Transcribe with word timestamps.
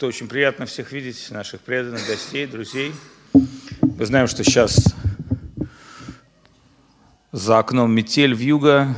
что 0.00 0.06
очень 0.06 0.28
приятно 0.28 0.64
всех 0.64 0.92
видеть, 0.92 1.30
наших 1.30 1.60
преданных 1.60 2.06
гостей, 2.06 2.46
друзей. 2.46 2.94
Мы 3.34 4.06
знаем, 4.06 4.28
что 4.28 4.42
сейчас 4.42 4.82
за 7.32 7.58
окном 7.58 7.92
метель 7.92 8.34
в 8.34 8.38
юго, 8.38 8.96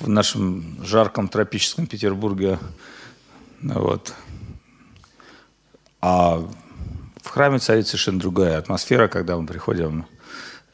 в 0.00 0.06
нашем 0.06 0.84
жарком 0.84 1.28
тропическом 1.28 1.86
Петербурге. 1.86 2.58
Вот. 3.62 4.12
А 6.02 6.46
в 7.22 7.28
храме 7.30 7.58
царит 7.58 7.86
совершенно 7.86 8.20
другая 8.20 8.58
атмосфера, 8.58 9.08
когда 9.08 9.38
мы 9.38 9.46
приходим 9.46 10.04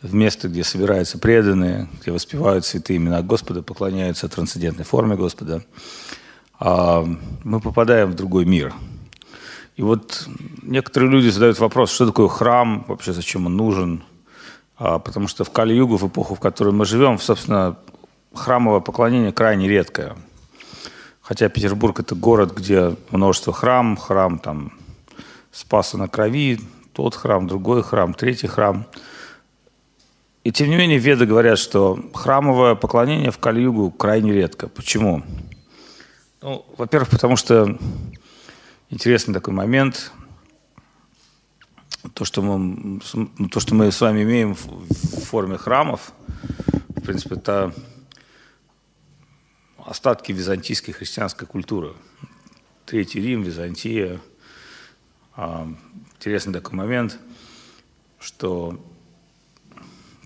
в 0.02 0.12
место, 0.14 0.48
где 0.48 0.64
собираются 0.64 1.16
преданные, 1.20 1.88
где 2.00 2.10
воспевают 2.10 2.66
святые 2.66 2.96
имена 2.96 3.22
Господа, 3.22 3.62
поклоняются 3.62 4.28
трансцендентной 4.28 4.84
форме 4.84 5.14
Господа. 5.14 5.62
А, 6.58 7.04
мы 7.42 7.60
попадаем 7.60 8.10
в 8.10 8.14
другой 8.14 8.44
мир. 8.44 8.72
И 9.76 9.82
вот 9.82 10.28
некоторые 10.62 11.10
люди 11.10 11.28
задают 11.28 11.58
вопрос, 11.58 11.90
что 11.90 12.06
такое 12.06 12.28
храм, 12.28 12.84
вообще 12.86 13.12
зачем 13.12 13.46
он 13.46 13.56
нужен. 13.56 14.04
А, 14.76 14.98
потому 14.98 15.28
что 15.28 15.44
в 15.44 15.50
Кали-Югу, 15.50 15.96
в 15.96 16.06
эпоху, 16.06 16.34
в 16.34 16.40
которой 16.40 16.72
мы 16.72 16.84
живем, 16.84 17.18
собственно, 17.18 17.76
храмовое 18.32 18.80
поклонение 18.80 19.32
крайне 19.32 19.68
редкое. 19.68 20.16
Хотя 21.22 21.48
Петербург– 21.48 21.98
это 22.00 22.14
город, 22.14 22.54
где 22.54 22.96
множество 23.10 23.52
храм, 23.52 23.96
храм 23.96 24.38
там 24.38 24.72
Спаса 25.52 25.96
на 25.96 26.08
Крови, 26.08 26.60
тот 26.92 27.14
храм, 27.14 27.46
другой 27.46 27.82
храм, 27.82 28.12
третий 28.12 28.46
храм. 28.46 28.86
И 30.42 30.52
тем 30.52 30.68
не 30.68 30.76
менее 30.76 30.98
веды 30.98 31.24
говорят, 31.24 31.58
что 31.58 31.98
храмовое 32.12 32.74
поклонение 32.74 33.30
в 33.30 33.38
Кали-Югу 33.38 33.90
крайне 33.92 34.32
редко. 34.32 34.68
Почему? 34.68 35.22
Ну, 36.44 36.62
во-первых, 36.76 37.08
потому 37.08 37.36
что 37.36 37.78
интересный 38.90 39.32
такой 39.32 39.54
момент. 39.54 40.12
То 42.12 42.26
что, 42.26 42.42
мы, 42.42 43.00
то, 43.48 43.60
что 43.60 43.74
мы 43.74 43.90
с 43.90 43.98
вами 43.98 44.24
имеем 44.24 44.54
в 44.54 45.24
форме 45.24 45.56
храмов, 45.56 46.12
в 46.88 47.00
принципе, 47.00 47.36
это 47.36 47.74
остатки 49.78 50.32
византийской 50.32 50.92
христианской 50.92 51.48
культуры. 51.48 51.94
Третий 52.84 53.22
Рим, 53.22 53.40
Византия. 53.40 54.20
А, 55.36 55.66
интересный 56.16 56.52
такой 56.52 56.74
момент, 56.74 57.18
что 58.20 58.84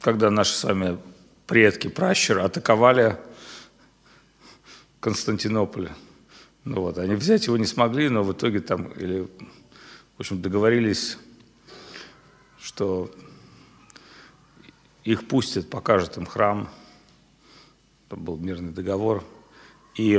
когда 0.01 0.31
наши 0.31 0.57
с 0.57 0.65
вами 0.65 0.99
предки, 1.47 1.87
пращуры 1.87 2.41
атаковали 2.41 3.17
Константинополь, 4.99 5.91
ну 6.69 6.83
вот, 6.83 6.99
они 6.99 7.15
взять 7.15 7.47
его 7.47 7.57
не 7.57 7.65
смогли, 7.65 8.11
но 8.11 8.23
в 8.23 8.33
итоге 8.33 8.61
там, 8.61 8.89
или, 8.89 9.23
в 9.23 10.21
общем, 10.21 10.43
договорились, 10.43 11.17
что 12.61 13.11
их 15.03 15.27
пустят, 15.27 15.71
покажут 15.71 16.19
им 16.19 16.27
храм. 16.27 16.69
Это 18.07 18.17
был 18.17 18.37
мирный 18.37 18.71
договор. 18.71 19.25
И 19.95 20.19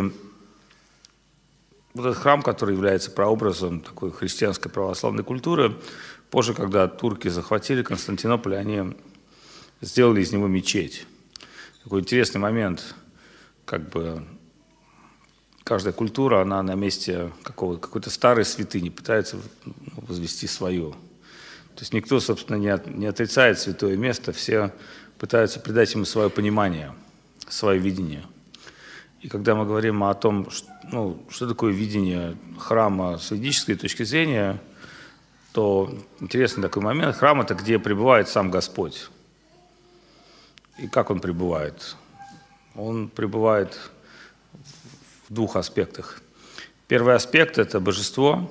вот 1.94 2.06
этот 2.08 2.18
храм, 2.18 2.42
который 2.42 2.74
является 2.74 3.12
прообразом 3.12 3.82
такой 3.82 4.12
христианской 4.12 4.72
православной 4.72 5.24
культуры, 5.24 5.78
позже, 6.32 6.56
когда 6.56 6.88
турки 6.88 7.28
захватили 7.28 7.84
Константинополь, 7.84 8.56
они 8.56 8.98
сделали 9.82 10.22
из 10.22 10.32
него 10.32 10.48
мечеть. 10.48 11.06
Такой 11.84 12.02
интересный 12.02 12.42
момент, 12.42 12.96
как 13.66 13.88
бы 13.92 14.26
каждая 15.64 15.94
культура, 15.94 16.42
она 16.42 16.64
на 16.64 16.76
месте 16.76 17.32
какого, 17.44 17.78
какой-то 17.78 18.10
старой 18.10 18.46
святыни 18.46 18.90
пытается 18.90 19.38
ну, 19.66 19.74
возвести 20.08 20.48
свою. 20.48 20.92
То 20.92 21.84
есть 21.84 21.94
никто, 21.94 22.20
собственно, 22.20 22.58
не, 22.58 22.70
от, 22.70 22.88
не 22.88 23.06
отрицает 23.06 23.60
святое 23.60 23.96
место, 23.96 24.34
все 24.34 24.74
пытаются 25.18 25.60
придать 25.60 25.94
ему 25.94 26.06
свое 26.06 26.30
понимание, 26.30 26.94
свое 27.48 27.80
видение. 27.80 28.26
И 29.22 29.28
когда 29.28 29.54
мы 29.56 29.66
говорим 29.66 30.04
о 30.04 30.14
том, 30.14 30.50
что, 30.50 30.68
ну, 30.92 31.24
что 31.30 31.48
такое 31.48 31.74
видение 31.74 32.38
храма 32.58 33.18
с 33.18 33.32
ведической 33.32 33.76
точки 33.76 34.04
зрения, 34.04 34.60
то 35.52 35.94
интересный 36.20 36.64
такой 36.64 36.84
момент. 36.84 37.16
Храм– 37.16 37.42
это 37.42 37.54
где 37.54 37.80
пребывает 37.80 38.30
сам 38.30 38.52
Господь. 38.52 39.10
И 40.78 40.88
как 40.88 41.10
Он 41.10 41.20
пребывает? 41.20 41.96
Он 42.76 43.10
пребывает 43.10 43.78
двух 45.30 45.56
аспектах. 45.56 46.22
Первый 46.88 47.16
аспект– 47.16 47.58
это 47.60 47.80
божество, 47.80 48.50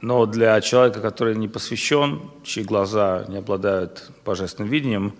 но 0.00 0.26
для 0.26 0.60
человека, 0.60 1.00
который 1.00 1.36
не 1.36 1.48
посвящен, 1.48 2.30
чьи 2.44 2.64
глаза 2.64 3.26
не 3.28 3.38
обладают 3.38 4.10
божественным 4.24 4.70
видением, 4.70 5.14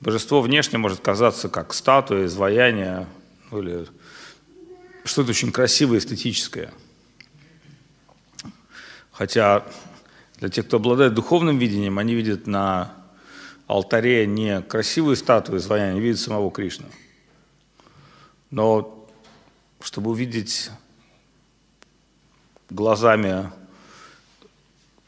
божество 0.00 0.40
внешне 0.40 0.78
может 0.78 1.00
казаться 1.00 1.48
как 1.48 1.72
статуя, 1.72 2.26
изваяние 2.26 3.06
ну, 3.50 3.58
или 3.60 3.86
что-то 5.04 5.30
очень 5.30 5.50
красивое, 5.50 5.98
эстетическое. 5.98 6.72
Хотя 9.12 9.64
для 10.36 10.48
тех, 10.48 10.66
кто 10.66 10.78
обладает 10.78 11.14
духовным 11.14 11.58
видением, 11.58 11.98
они 11.98 12.14
видят 12.14 12.46
на 12.46 12.92
алтаре 13.66 14.26
не 14.26 14.60
красивую 14.62 15.16
статую 15.16 15.58
изваяния, 15.58 15.92
они 15.92 16.00
видят 16.00 16.20
самого 16.20 16.50
Кришну. 16.50 16.86
Но 18.50 19.01
чтобы 19.82 20.10
увидеть 20.10 20.70
глазами, 22.70 23.50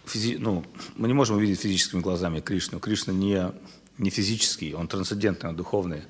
физи... 0.07 0.37
ну, 0.39 0.65
мы 0.97 1.09
не 1.09 1.15
можем 1.15 1.37
увидеть 1.37 1.61
физическими 1.61 2.01
глазами 2.01 2.41
Кришну. 2.41 2.81
Кришна 2.81 3.13
не, 3.13 3.53
не 3.99 4.11
физический, 4.11 4.75
он 4.75 4.89
трансцендентный, 4.89 5.51
он 5.51 5.57
духовный. 5.57 6.03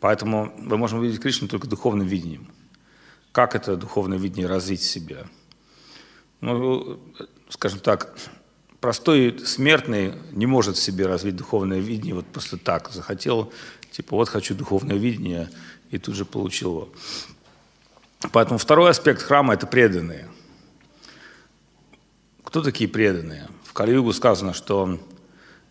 Поэтому 0.00 0.54
мы 0.58 0.76
можем 0.76 0.98
увидеть 0.98 1.20
Кришну 1.20 1.48
только 1.48 1.66
духовным 1.66 2.06
видением. 2.06 2.48
Как 3.32 3.54
это 3.54 3.76
духовное 3.76 4.18
видение 4.18 4.46
развить 4.46 4.80
в 4.80 4.88
себе? 4.88 5.26
Ну, 6.40 7.00
скажем 7.48 7.80
так, 7.80 8.14
простой 8.80 9.38
смертный 9.44 10.14
не 10.32 10.46
может 10.46 10.76
в 10.76 10.82
себе 10.82 11.06
развить 11.06 11.36
духовное 11.36 11.80
видение 11.80 12.14
вот 12.14 12.26
просто 12.26 12.58
так. 12.58 12.90
Захотел, 12.92 13.52
типа, 13.90 14.16
вот 14.16 14.28
хочу 14.28 14.54
духовное 14.54 14.96
видение, 14.96 15.50
и 15.90 15.98
тут 15.98 16.14
же 16.14 16.24
получил 16.24 16.70
его. 16.70 16.88
Поэтому 18.32 18.58
второй 18.58 18.90
аспект 18.90 19.22
храма– 19.22 19.54
это 19.54 19.66
преданные. 19.66 20.28
Кто 22.42 22.62
такие 22.62 22.88
преданные? 22.88 23.48
В 23.64 23.72
Кали-Югу 23.72 24.12
сказано, 24.12 24.54
что 24.54 24.98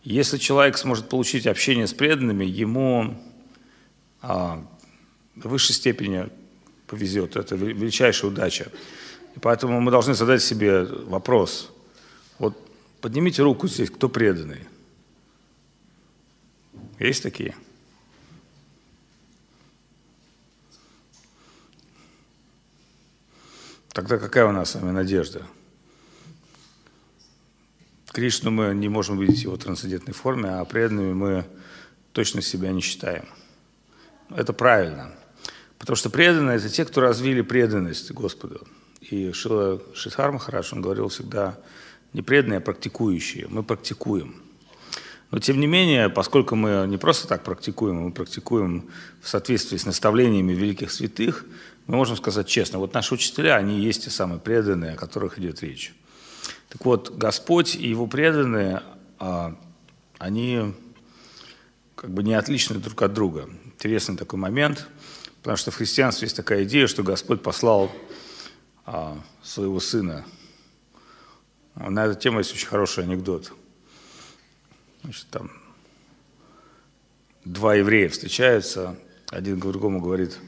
если 0.04 0.38
человек 0.38 0.78
сможет 0.78 1.10
получить 1.10 1.48
общение 1.48 1.88
с 1.88 1.94
преданными, 1.94 2.46
ему 2.46 3.16
а, 4.22 4.66
в 5.36 5.48
высшей 5.48 5.76
степени 5.76 6.30
повезет. 6.88 7.36
Это 7.36 7.56
величайшая 7.56 8.32
удача. 8.32 8.72
И 9.36 9.40
поэтому 9.40 9.82
мы 9.82 9.92
должны 9.92 10.14
задать 10.14 10.44
себе 10.44 10.84
вопрос. 10.84 11.72
Вот 12.40 12.58
поднимите 13.02 13.42
руку 13.42 13.68
здесь, 13.68 13.90
кто 13.90 14.10
преданный. 14.10 14.68
Есть 17.00 17.24
такие? 17.24 17.56
Тогда 23.94 24.18
какая 24.18 24.46
у 24.46 24.52
нас 24.52 24.72
с 24.72 24.76
вами 24.76 24.90
надежда? 24.90 25.44
Кришну 28.12 28.50
мы 28.50 28.74
не 28.74 28.90
можем 28.90 29.20
видеть 29.20 29.42
в 29.42 29.44
его 29.44 29.58
трансцендентной 29.58 30.16
форме, 30.16 30.50
а 30.50 30.66
преданными 30.66 31.14
мы 31.14 31.46
точно 32.12 32.42
себя 32.42 32.72
не 32.72 32.82
считаем. 32.82 33.26
Это 34.36 34.52
правильно. 34.52 35.14
Потому 35.78 35.96
что 35.96 36.10
преданные– 36.10 36.58
это 36.58 36.70
те, 36.70 36.86
кто 36.86 37.02
развили 37.02 37.42
преданность 37.42 38.12
Господу. 38.12 38.68
И 39.02 39.32
Шила 39.32 39.80
Шидхар 39.94 40.32
Махарадж, 40.32 40.74
он 40.74 40.82
говорил 40.82 41.10
всегда, 41.10 41.60
не 42.14 42.24
преданные, 42.24 42.58
а 42.58 42.62
практикующие. 42.62 43.48
Мы 43.48 43.62
практикуем. 43.62 44.42
Но 45.30 45.40
тем 45.40 45.60
не 45.60 45.68
менее, 45.68 46.10
поскольку 46.10 46.56
мы 46.56 46.86
не 46.88 46.98
просто 46.98 47.28
так 47.28 47.44
практикуем, 47.44 47.98
мы 47.98 48.12
практикуем 48.12 48.90
в 49.22 49.30
соответствии 49.30 49.78
с 49.78 49.86
наставлениями 49.86 50.54
великих 50.54 50.92
святых, 50.92 51.46
мы 51.88 51.98
можем 51.98 52.16
сказать 52.16 52.48
честно, 52.48 52.80
вот 52.80 52.94
наши 52.94 53.14
учителя, 53.14 53.56
они 53.56 53.80
есть 53.80 54.06
те 54.06 54.10
самые 54.10 54.40
преданные, 54.40 54.94
о 54.94 54.96
которых 54.96 55.38
идет 55.38 55.62
речь. 55.62 55.94
Так 56.70 56.86
вот, 56.86 57.16
Господь 57.16 57.76
и 57.76 57.90
Его 57.90 58.08
преданные, 58.08 58.82
а, 59.20 59.56
они 60.18 60.74
как 61.96 62.12
бы 62.12 62.24
не 62.24 62.36
отличны 62.36 62.80
друг 62.80 63.02
от 63.02 63.14
друга. 63.14 63.50
Интересный 63.66 64.16
такой 64.16 64.40
момент, 64.40 64.88
потому 65.42 65.58
что 65.58 65.72
в 65.72 65.76
христианстве 65.76 66.26
есть 66.26 66.38
такая 66.38 66.64
идея, 66.64 66.88
что 66.88 67.04
Господь 67.04 67.42
послал 67.42 67.92
а, 68.86 69.22
своего 69.42 69.80
сына. 69.80 70.26
На 71.76 72.06
эту 72.06 72.20
тему 72.20 72.40
есть 72.40 72.54
очень 72.54 72.68
хороший 72.68 73.04
анекдот. 73.04 73.52
Значит, 75.04 75.28
там 75.32 75.52
два 77.44 77.76
еврея 77.76 78.08
встречаются, 78.08 78.96
один 79.30 79.60
другому 79.60 80.00
говорит– 80.00 80.38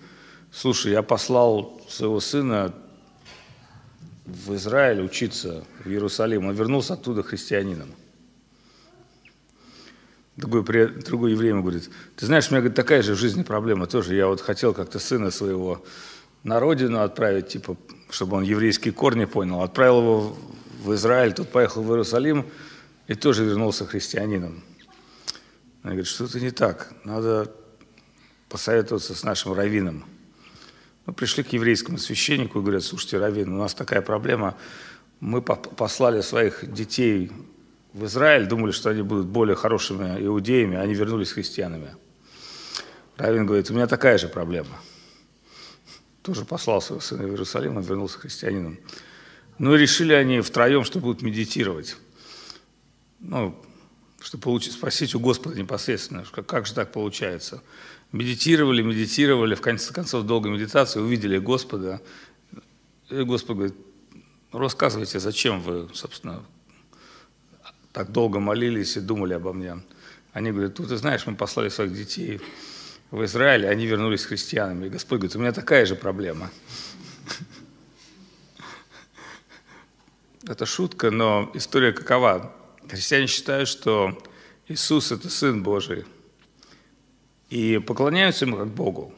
слушай, 0.56 0.92
я 0.94 1.04
послал 1.04 1.81
своего 1.90 2.19
сына 2.19 2.74
в 4.25 4.56
Израиль 4.56 5.02
учиться, 5.02 5.63
в 5.84 5.90
Иерусалим. 5.90 6.48
Он 6.48 6.56
вернулся 6.56 6.94
оттуда 6.94 7.24
христианином. 7.24 7.90
Другой, 10.38 10.88
другой 11.04 11.31
еврей 11.31 11.54
говорит, 11.54 11.90
ты 12.16 12.25
знаешь, 12.25 12.48
у 12.48 12.52
меня 12.52 12.62
говорит, 12.62 12.75
такая 12.75 13.02
же 13.02 13.13
в 13.13 13.18
жизни 13.18 13.44
проблема 13.44 13.88
тоже. 13.88 14.16
Я 14.16 14.28
вот 14.28 14.42
хотел 14.42 14.74
как-то 14.74 15.00
сына 15.00 15.31
своего 15.31 15.84
на 16.44 16.60
родину 16.60 17.01
отправить, 17.01 17.48
типа, 17.48 17.78
чтобы 18.10 18.38
он 18.38 18.44
еврейские 18.44 18.94
корни 18.94 19.25
понял. 19.25 19.62
Отправил 19.62 20.00
его 20.00 20.38
в 20.84 20.94
Израиль, 20.94 21.34
тот 21.34 21.50
поехал 21.50 21.84
в 21.84 21.90
Иерусалим 21.90 22.46
и 23.08 23.16
тоже 23.16 23.46
вернулся 23.46 23.86
христианином. 23.86 24.63
Он 25.84 25.92
говорит, 25.92 26.08
что-то 26.08 26.40
не 26.40 26.51
так, 26.51 26.94
надо 27.04 27.51
посоветоваться 28.50 29.16
с 29.16 29.24
нашим 29.24 29.54
раввином. 29.54 30.06
Мы 31.06 31.13
пришли 31.13 31.44
к 31.44 31.54
еврейскому 31.54 31.98
священнику 31.98 32.60
и 32.60 32.62
говорят, 32.62 32.84
слушайте, 32.84 33.19
раввин, 33.19 33.54
у 33.54 33.57
нас 33.57 33.74
такая 33.74 34.02
проблема, 34.02 34.57
мы 35.19 35.42
послали 35.42 36.22
своих 36.22 36.72
детей 36.74 37.31
в 37.94 38.06
Израиль, 38.06 38.48
думали, 38.48 38.72
что 38.72 38.90
они 38.90 39.02
будут 39.02 39.28
более 39.28 39.56
хорошими 39.56 40.25
иудеями, 40.25 40.78
а 40.78 40.81
они 40.81 40.94
вернулись 40.94 41.31
христианами. 41.31 41.96
Равин 43.18 43.46
говорит, 43.46 43.69
у 43.69 43.74
меня 43.74 43.88
такая 43.88 44.18
же 44.18 44.28
проблема. 44.28 44.81
Тоже 46.22 46.44
послал 46.44 46.81
своего 46.81 47.02
сына 47.02 47.24
в 47.24 47.30
Иерусалим, 47.30 47.78
он 47.78 47.84
вернулся 47.84 48.19
христианином. 48.19 48.80
Ну 49.58 49.75
и 49.75 49.78
решили 49.78 50.13
они 50.13 50.42
втроем, 50.42 50.84
что 50.84 51.00
будут 51.00 51.22
медитировать. 51.22 51.96
Ну, 53.19 53.56
чтобы 54.19 54.42
получить, 54.44 54.74
спросить 54.74 55.16
у 55.16 55.19
Господа 55.19 55.58
непосредственно, 55.58 56.25
как 56.25 56.66
же 56.66 56.74
так 56.74 56.92
получается. 56.92 57.62
Медитировали, 58.15 58.81
медитировали, 58.81 59.56
в 59.56 59.62
конце 59.62 59.94
концов, 59.94 60.25
долгой 60.25 60.50
медитации 60.50 61.01
увидели 61.01 61.38
Господа. 61.38 62.01
И 63.09 63.23
Господь 63.23 63.57
говорит, 63.57 63.75
рассказывайте, 64.53 65.19
зачем 65.19 65.59
вы, 65.59 65.89
собственно, 65.94 66.41
так 67.91 68.13
долго 68.13 68.39
молились 68.39 68.95
и 68.95 69.01
думали 69.01 69.33
обо 69.33 69.51
мне. 69.51 69.81
Они 70.31 70.53
говорят, 70.53 70.75
ты 70.75 70.95
знаешь, 70.95 71.27
мы 71.27 71.35
послали 71.35 71.67
своих 71.67 71.94
детей 71.94 72.39
в 73.12 73.21
Израиль, 73.25 73.67
они 73.67 73.85
вернулись 73.85 74.23
христианами. 74.23 74.85
И 74.85 74.89
Господь 74.89 75.19
говорит, 75.19 75.35
у 75.35 75.39
меня 75.39 75.51
такая 75.51 75.85
же 75.85 75.97
проблема. 75.97 76.50
Это 80.47 80.65
шутка, 80.65 81.12
но 81.12 81.51
история 81.53 81.91
какова? 81.91 82.56
Христиане 82.88 83.27
считают, 83.27 83.67
что 83.67 84.17
Иисус– 84.69 85.12
это 85.13 85.29
Сын 85.29 85.62
Божий, 85.62 86.06
и 87.50 87.77
поклоняются 87.80 88.45
Ему 88.45 88.57
как 88.57 88.68
Богу. 88.68 89.13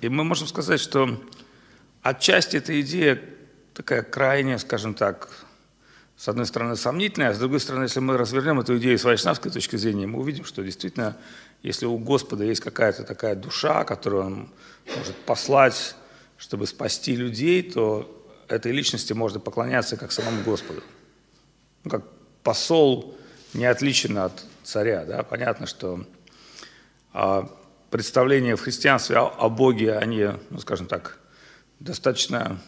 И 0.00 0.08
мы 0.08 0.24
можем 0.24 0.46
сказать, 0.46 0.80
что 0.80 1.22
отчасти 2.02 2.56
эта 2.56 2.80
идея 2.80 3.20
такая 3.74 4.02
крайняя, 4.02 4.58
скажем 4.58 4.94
так, 4.94 5.28
с 6.16 6.28
одной 6.28 6.46
стороны, 6.46 6.74
сомнительная, 6.76 7.30
а 7.30 7.34
с 7.34 7.38
другой 7.38 7.60
стороны, 7.60 7.84
если 7.84 8.00
мы 8.00 8.16
развернем 8.16 8.58
эту 8.58 8.76
идею 8.78 8.98
с 8.98 9.04
вайшнавской 9.04 9.52
точки 9.52 9.76
зрения, 9.76 10.06
мы 10.06 10.18
увидим, 10.18 10.44
что 10.44 10.64
действительно, 10.64 11.16
если 11.62 11.86
у 11.86 11.96
Господа 11.96 12.44
есть 12.44 12.60
какая-то 12.60 13.04
такая 13.04 13.36
душа, 13.36 13.84
которую 13.84 14.24
Он 14.24 14.48
может 14.96 15.14
послать, 15.14 15.94
чтобы 16.36 16.66
спасти 16.66 17.14
людей, 17.14 17.62
то 17.62 18.14
этой 18.48 18.72
личности 18.72 19.12
можно 19.12 19.38
поклоняться 19.38 19.96
как 19.96 20.10
самому 20.10 20.42
Господу. 20.42 20.82
Ну, 21.84 21.90
как 21.90 22.04
посол 22.42 23.16
не 23.54 23.66
отличен 23.66 24.18
от 24.18 24.44
царя. 24.64 25.04
Да? 25.04 25.22
Понятно, 25.22 25.66
что 25.66 26.04
представления 27.90 28.56
в 28.56 28.60
христианстве 28.60 29.16
о, 29.16 29.26
о 29.26 29.48
Боге, 29.48 29.96
они, 29.96 30.28
ну, 30.50 30.58
скажем 30.58 30.86
так, 30.86 31.18
достаточно 31.80 32.60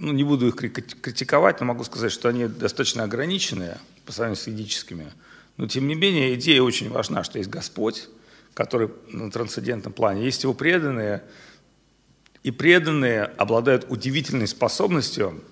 ну, 0.00 0.12
не 0.12 0.22
буду 0.22 0.48
их 0.48 0.56
критиковать, 0.56 1.60
но 1.60 1.66
могу 1.66 1.84
сказать, 1.84 2.12
что 2.12 2.28
они 2.28 2.46
достаточно 2.46 3.02
ограниченные 3.02 3.78
по 4.06 4.12
сравнению 4.12 4.42
с 4.42 4.46
ведическими. 4.46 5.12
Но, 5.56 5.66
тем 5.66 5.88
не 5.88 5.96
менее, 5.96 6.34
идея 6.34 6.62
очень 6.62 6.88
важна, 6.88 7.24
что 7.24 7.38
есть 7.38 7.50
Господь, 7.50 8.08
который 8.54 8.90
на 9.08 9.30
трансцендентном 9.30 9.92
плане, 9.92 10.24
есть 10.24 10.44
его 10.44 10.54
преданные, 10.54 11.24
и 12.44 12.52
преданные 12.52 13.24
обладают 13.24 13.86
удивительной 13.88 14.46
способностью, 14.46 15.42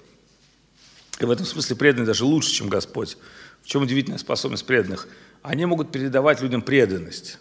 и 1.18 1.24
в 1.24 1.30
этом 1.30 1.44
смысле 1.44 1.76
преданные 1.76 2.06
даже 2.06 2.24
лучше, 2.24 2.50
чем 2.50 2.68
Господь. 2.68 3.16
В 3.62 3.66
чем 3.66 3.82
удивительная 3.82 4.18
способность 4.18 4.64
преданных? 4.64 5.08
Они 5.42 5.66
могут 5.66 5.90
передавать 5.90 6.40
людям 6.40 6.62
преданность. 6.62 7.38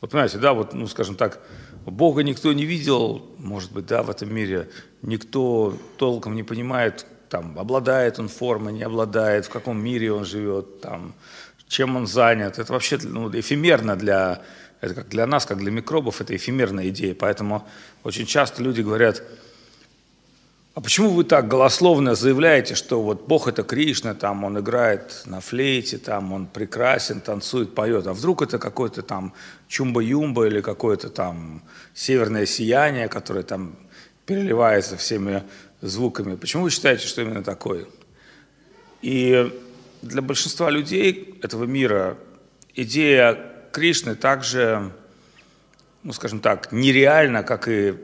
Вот 0.00 0.10
понимаете, 0.10 0.38
да, 0.38 0.52
вот, 0.52 0.74
ну, 0.74 0.86
скажем 0.86 1.16
так, 1.16 1.40
Бога 1.86 2.22
никто 2.22 2.52
не 2.52 2.64
видел, 2.64 3.24
может 3.38 3.72
быть, 3.72 3.86
да, 3.86 4.02
в 4.02 4.10
этом 4.10 4.34
мире. 4.34 4.68
Никто 5.02 5.74
толком 5.96 6.34
не 6.34 6.42
понимает, 6.42 7.06
там, 7.28 7.58
обладает 7.58 8.18
он 8.18 8.28
формой, 8.28 8.72
не 8.72 8.82
обладает, 8.82 9.46
в 9.46 9.50
каком 9.50 9.82
мире 9.82 10.12
он 10.12 10.24
живет, 10.24 10.80
там, 10.80 11.14
чем 11.68 11.96
он 11.96 12.06
занят. 12.06 12.58
Это 12.58 12.72
вообще 12.72 12.98
ну, 13.02 13.30
эфемерно 13.30 13.96
для, 13.96 14.42
это 14.80 14.94
как 14.94 15.08
для 15.08 15.26
нас, 15.26 15.46
как 15.46 15.58
для 15.58 15.70
микробов, 15.70 16.20
это 16.20 16.36
эфемерная 16.36 16.88
идея. 16.88 17.14
Поэтому 17.14 17.66
очень 18.04 18.26
часто 18.26 18.62
люди 18.62 18.82
говорят, 18.82 19.22
а 20.76 20.82
почему 20.82 21.08
вы 21.08 21.24
так 21.24 21.48
голословно 21.48 22.14
заявляете, 22.14 22.74
что 22.74 23.00
вот 23.00 23.26
Бог 23.26 23.48
это 23.48 23.62
Кришна, 23.62 24.12
там 24.12 24.44
он 24.44 24.58
играет 24.58 25.22
на 25.24 25.40
флейте, 25.40 25.96
там 25.96 26.34
он 26.34 26.46
прекрасен, 26.46 27.22
танцует, 27.22 27.74
поет, 27.74 28.06
а 28.06 28.12
вдруг 28.12 28.42
это 28.42 28.58
какой-то 28.58 29.00
там 29.00 29.32
чумба-юмба 29.68 30.46
или 30.46 30.60
какое-то 30.60 31.08
там 31.08 31.62
северное 31.94 32.44
сияние, 32.44 33.08
которое 33.08 33.42
там 33.42 33.74
переливается 34.26 34.98
всеми 34.98 35.44
звуками. 35.80 36.36
Почему 36.36 36.64
вы 36.64 36.70
считаете, 36.70 37.06
что 37.06 37.22
именно 37.22 37.42
такое? 37.42 37.86
И 39.00 39.58
для 40.02 40.20
большинства 40.20 40.68
людей 40.68 41.40
этого 41.42 41.64
мира 41.64 42.18
идея 42.74 43.38
Кришны 43.72 44.14
также, 44.14 44.92
ну 46.02 46.12
скажем 46.12 46.40
так, 46.40 46.70
нереальна, 46.70 47.42
как 47.42 47.66
и 47.66 47.94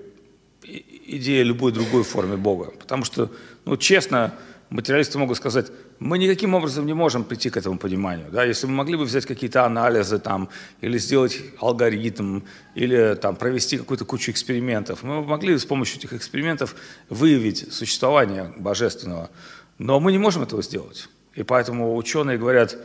идея 1.05 1.43
любой 1.43 1.73
другой 1.73 2.05
формы 2.05 2.37
Бога. 2.37 2.73
Потому 2.79 3.05
что, 3.05 3.31
ну, 3.65 3.77
честно, 3.77 4.35
материалисты 4.71 5.19
могут 5.19 5.37
сказать, 5.37 5.67
мы 5.99 6.19
никаким 6.19 6.55
образом 6.55 6.87
не 6.87 6.95
можем 6.95 7.25
прийти 7.25 7.51
к 7.51 7.57
этому 7.57 7.79
пониманию. 7.79 8.27
Да? 8.33 8.45
Если 8.45 8.67
мы 8.67 8.73
могли 8.73 8.97
бы 8.97 9.05
взять 9.05 9.27
какие-то 9.27 9.65
анализы 9.65 10.19
там, 10.19 10.49
или 10.81 10.99
сделать 10.99 11.41
алгоритм, 11.61 12.41
или 12.75 13.15
там, 13.15 13.37
провести 13.37 13.79
какую-то 13.79 14.05
кучу 14.05 14.31
экспериментов, 14.31 15.03
мы 15.03 15.23
могли 15.23 15.57
с 15.57 15.65
помощью 15.65 15.99
этих 15.99 16.13
экспериментов 16.13 16.75
выявить 17.09 17.73
существование 17.73 18.53
божественного. 18.57 19.31
Но 19.79 20.01
мы 20.01 20.13
не 20.13 20.19
можем 20.19 20.43
этого 20.43 20.63
сделать. 20.63 21.09
И 21.35 21.43
поэтому 21.43 21.97
ученые 21.97 22.39
говорят, 22.39 22.77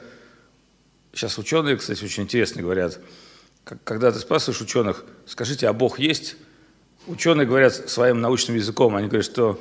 сейчас 1.14 1.38
ученые, 1.38 1.78
кстати, 1.78 2.04
очень 2.04 2.24
интересно 2.24 2.62
говорят, 2.62 3.00
когда 3.84 4.12
ты 4.12 4.20
спрашиваешь 4.20 4.62
ученых, 4.62 5.04
скажите, 5.26 5.68
а 5.68 5.74
Бог 5.74 6.00
есть? 6.00 6.38
Ученые 7.08 7.48
говорят 7.48 7.74
своим 7.74 8.20
научным 8.20 8.58
языком, 8.58 8.96
они 8.96 9.08
говорят, 9.08 9.26
что 9.26 9.60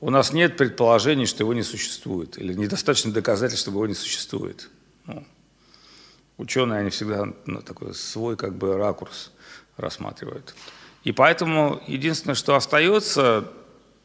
у 0.00 0.08
нас 0.08 0.32
нет 0.32 0.56
предположений, 0.56 1.26
что 1.26 1.42
его 1.42 1.52
не 1.52 1.62
существует, 1.62 2.38
или 2.38 2.54
недостаточно 2.54 3.12
доказательств, 3.12 3.62
что 3.62 3.70
его 3.70 3.86
не 3.86 3.94
существует. 3.94 4.70
Ну, 5.04 5.24
ученые, 6.38 6.80
они 6.80 6.90
всегда 6.90 7.26
ну, 7.44 7.60
такой 7.60 7.94
свой 7.94 8.36
как 8.36 8.54
бы 8.54 8.76
ракурс 8.76 9.30
рассматривают. 9.76 10.54
И 11.04 11.12
поэтому 11.12 11.82
единственное, 11.86 12.34
что 12.34 12.56
остается 12.56 13.46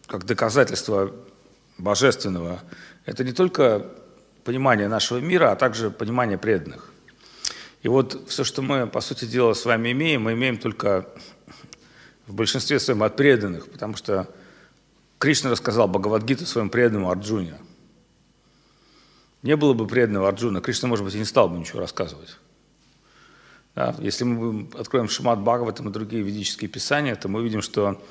как 0.06 0.26
доказательство 0.26 1.14
божественного, 1.78 2.62
это 3.06 3.24
не 3.24 3.32
только 3.32 3.86
понимание 4.44 4.90
нашего 4.90 5.20
мира, 5.20 5.52
а 5.52 5.56
также 5.56 5.92
понимание 5.92 6.38
преданных. 6.38 6.92
И 7.84 7.88
вот 7.88 8.30
все, 8.30 8.44
что 8.44 8.62
мы, 8.62 8.86
по 8.86 9.02
сути 9.02 9.26
дела, 9.26 9.54
с 9.54 9.66
вами 9.66 9.92
имеем, 9.92 10.24
мы 10.24 10.34
имеем 10.34 10.58
только 10.58 11.08
в 12.32 12.34
большинстве 12.34 12.80
своем 12.80 13.04
от 13.04 13.18
преданных, 13.18 13.70
потому 13.70 13.98
что 13.98 14.28
Кришна 15.20 15.52
рассказал 15.52 15.90
Бхагавадгиту 15.90 16.46
своему 16.46 16.70
преданному 16.70 17.12
Арджуне. 17.12 17.56
Не 19.44 19.58
было 19.58 19.74
бы 19.74 19.86
преданного 19.86 20.30
Арджуна, 20.30 20.62
Кришна, 20.62 20.88
может 20.88 21.04
быть, 21.04 21.14
и 21.14 21.20
не 21.20 21.26
стал 21.26 21.50
бы 21.50 21.58
ничего 21.58 21.82
рассказывать. 21.82 22.38
Да? 23.76 23.96
Если 24.00 24.24
мы 24.24 24.70
откроем 24.80 25.10
Шимат 25.10 25.40
Бхагаватам 25.40 25.90
и 25.90 25.92
другие 25.92 26.24
ведические 26.24 26.70
писания, 26.70 27.16
то 27.16 27.28
мы 27.28 27.42
увидим, 27.42 27.62
что 27.62 28.02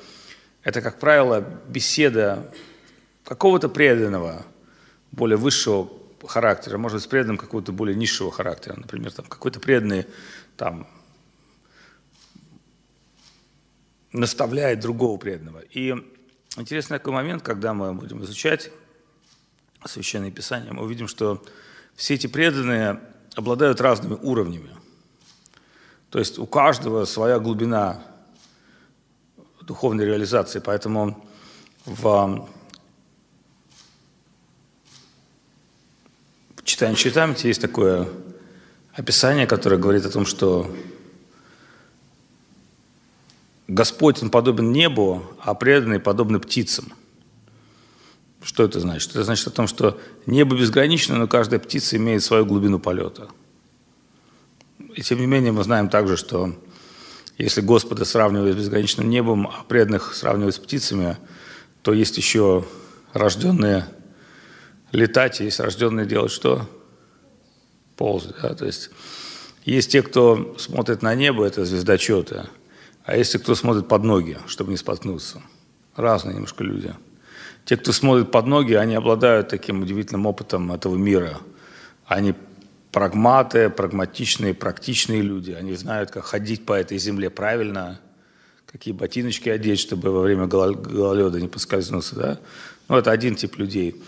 это, 0.61 0.81
как 0.81 0.99
правило, 0.99 1.43
беседа 1.67 2.53
какого-то 3.23 3.69
преданного, 3.69 4.45
более 5.11 5.37
высшего 5.37 5.89
характера, 6.27 6.77
может 6.77 6.97
быть, 6.97 7.03
с 7.03 7.07
преданным 7.07 7.37
какого-то 7.37 7.71
более 7.71 7.95
низшего 7.95 8.31
характера. 8.31 8.75
Например, 8.77 9.11
там, 9.11 9.25
какой-то 9.25 9.59
преданный 9.59 10.05
там, 10.57 10.87
наставляет 14.13 14.79
другого 14.79 15.17
преданного. 15.17 15.59
И 15.59 15.95
интересный 16.57 16.97
такой 16.97 17.13
момент, 17.13 17.43
когда 17.43 17.73
мы 17.73 17.93
будем 17.93 18.23
изучать 18.23 18.71
Священное 19.85 20.31
Писание, 20.31 20.73
мы 20.73 20.83
увидим, 20.83 21.07
что 21.07 21.43
все 21.95 22.15
эти 22.15 22.27
преданные 22.27 22.99
обладают 23.35 23.81
разными 23.81 24.13
уровнями. 24.21 24.71
То 26.09 26.19
есть 26.19 26.37
у 26.39 26.45
каждого 26.45 27.05
своя 27.05 27.39
глубина 27.39 28.03
духовной 29.61 30.05
реализации, 30.05 30.59
поэтому 30.59 31.25
в 31.85 32.49
читании 36.63 36.95
читаем, 36.95 37.35
есть 37.35 37.61
такое 37.61 38.09
описание, 38.93 39.47
которое 39.47 39.77
говорит 39.77 40.05
о 40.05 40.09
том, 40.09 40.25
что 40.25 40.69
Господь, 43.71 44.21
Он 44.21 44.29
подобен 44.29 44.73
небу, 44.73 45.23
а 45.39 45.53
преданные 45.53 46.01
подобны 46.01 46.41
птицам. 46.41 46.91
Что 48.43 48.65
это 48.65 48.81
значит? 48.81 49.11
Это 49.11 49.23
значит 49.23 49.47
о 49.47 49.51
том, 49.51 49.67
что 49.67 49.97
небо 50.25 50.57
безгранично, 50.57 51.15
но 51.15 51.25
каждая 51.25 51.57
птица 51.57 51.95
имеет 51.95 52.21
свою 52.21 52.45
глубину 52.45 52.79
полета. 52.79 53.29
И 54.93 55.01
тем 55.01 55.21
не 55.21 55.25
менее 55.25 55.53
мы 55.53 55.63
знаем 55.63 55.87
также, 55.87 56.17
что 56.17 56.53
если 57.37 57.61
Господа 57.61 58.03
сравнивают 58.03 58.57
с 58.57 58.59
безграничным 58.59 59.09
небом, 59.09 59.47
а 59.47 59.63
преданных 59.63 60.15
сравнивают 60.15 60.55
с 60.55 60.59
птицами, 60.59 61.17
то 61.81 61.93
есть 61.93 62.17
еще 62.17 62.65
рожденные 63.13 63.87
летать, 64.91 65.39
есть 65.39 65.61
рожденные 65.61 66.05
делать 66.05 66.33
что? 66.33 66.67
Ползать. 67.95 68.35
Да? 68.41 68.53
То 68.53 68.65
есть 68.65 68.89
есть 69.63 69.93
те, 69.93 70.01
кто 70.01 70.57
смотрит 70.59 71.01
на 71.01 71.15
небо, 71.15 71.45
это 71.45 71.63
звездочеты, 71.63 72.49
а 73.11 73.23
те, 73.23 73.39
кто 73.39 73.55
смотрит 73.55 73.89
под 73.89 74.03
ноги, 74.03 74.37
чтобы 74.47 74.71
не 74.71 74.77
споткнуться. 74.77 75.41
Разные 75.97 76.35
немножко 76.35 76.63
люди. 76.63 76.93
Те, 77.65 77.75
кто 77.75 77.91
смотрит 77.91 78.31
под 78.31 78.47
ноги, 78.47 78.73
они 78.73 78.95
обладают 78.95 79.49
таким 79.49 79.81
удивительным 79.81 80.25
опытом 80.25 80.71
этого 80.71 80.95
мира. 80.95 81.37
Они 82.05 82.33
прагматы, 82.93 83.69
прагматичные, 83.69 84.53
практичные 84.53 85.21
люди. 85.21 85.51
Они 85.51 85.75
знают, 85.75 86.09
как 86.09 86.23
ходить 86.23 86.65
по 86.65 86.71
этой 86.71 86.97
земле 86.97 87.29
правильно, 87.29 87.99
какие 88.65 88.93
ботиночки 88.93 89.49
одеть, 89.49 89.79
чтобы 89.79 90.11
во 90.11 90.21
время 90.21 90.47
гололеда 90.47 91.41
не 91.41 91.49
поскользнуться. 91.49 92.15
Да? 92.15 92.39
Ну, 92.87 92.95
это 92.95 93.11
один 93.11 93.35
тип 93.35 93.57
людей. 93.57 94.01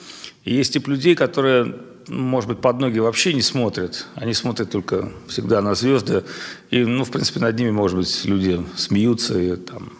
И 0.45 0.53
есть 0.53 0.73
тип 0.73 0.87
людей, 0.87 1.15
которые, 1.15 1.75
может 2.07 2.49
быть, 2.49 2.59
под 2.61 2.79
ноги 2.79 2.99
вообще 2.99 3.33
не 3.33 3.41
смотрят. 3.41 4.07
Они 4.15 4.33
смотрят 4.33 4.71
только 4.71 5.11
всегда 5.27 5.61
на 5.61 5.75
звезды. 5.75 6.23
И, 6.69 6.83
ну, 6.83 7.03
в 7.03 7.11
принципе, 7.11 7.39
над 7.39 7.57
ними, 7.57 7.71
может 7.71 7.97
быть, 7.97 8.25
люди 8.25 8.63
смеются 8.75 9.39
и 9.39 9.55
там 9.55 9.93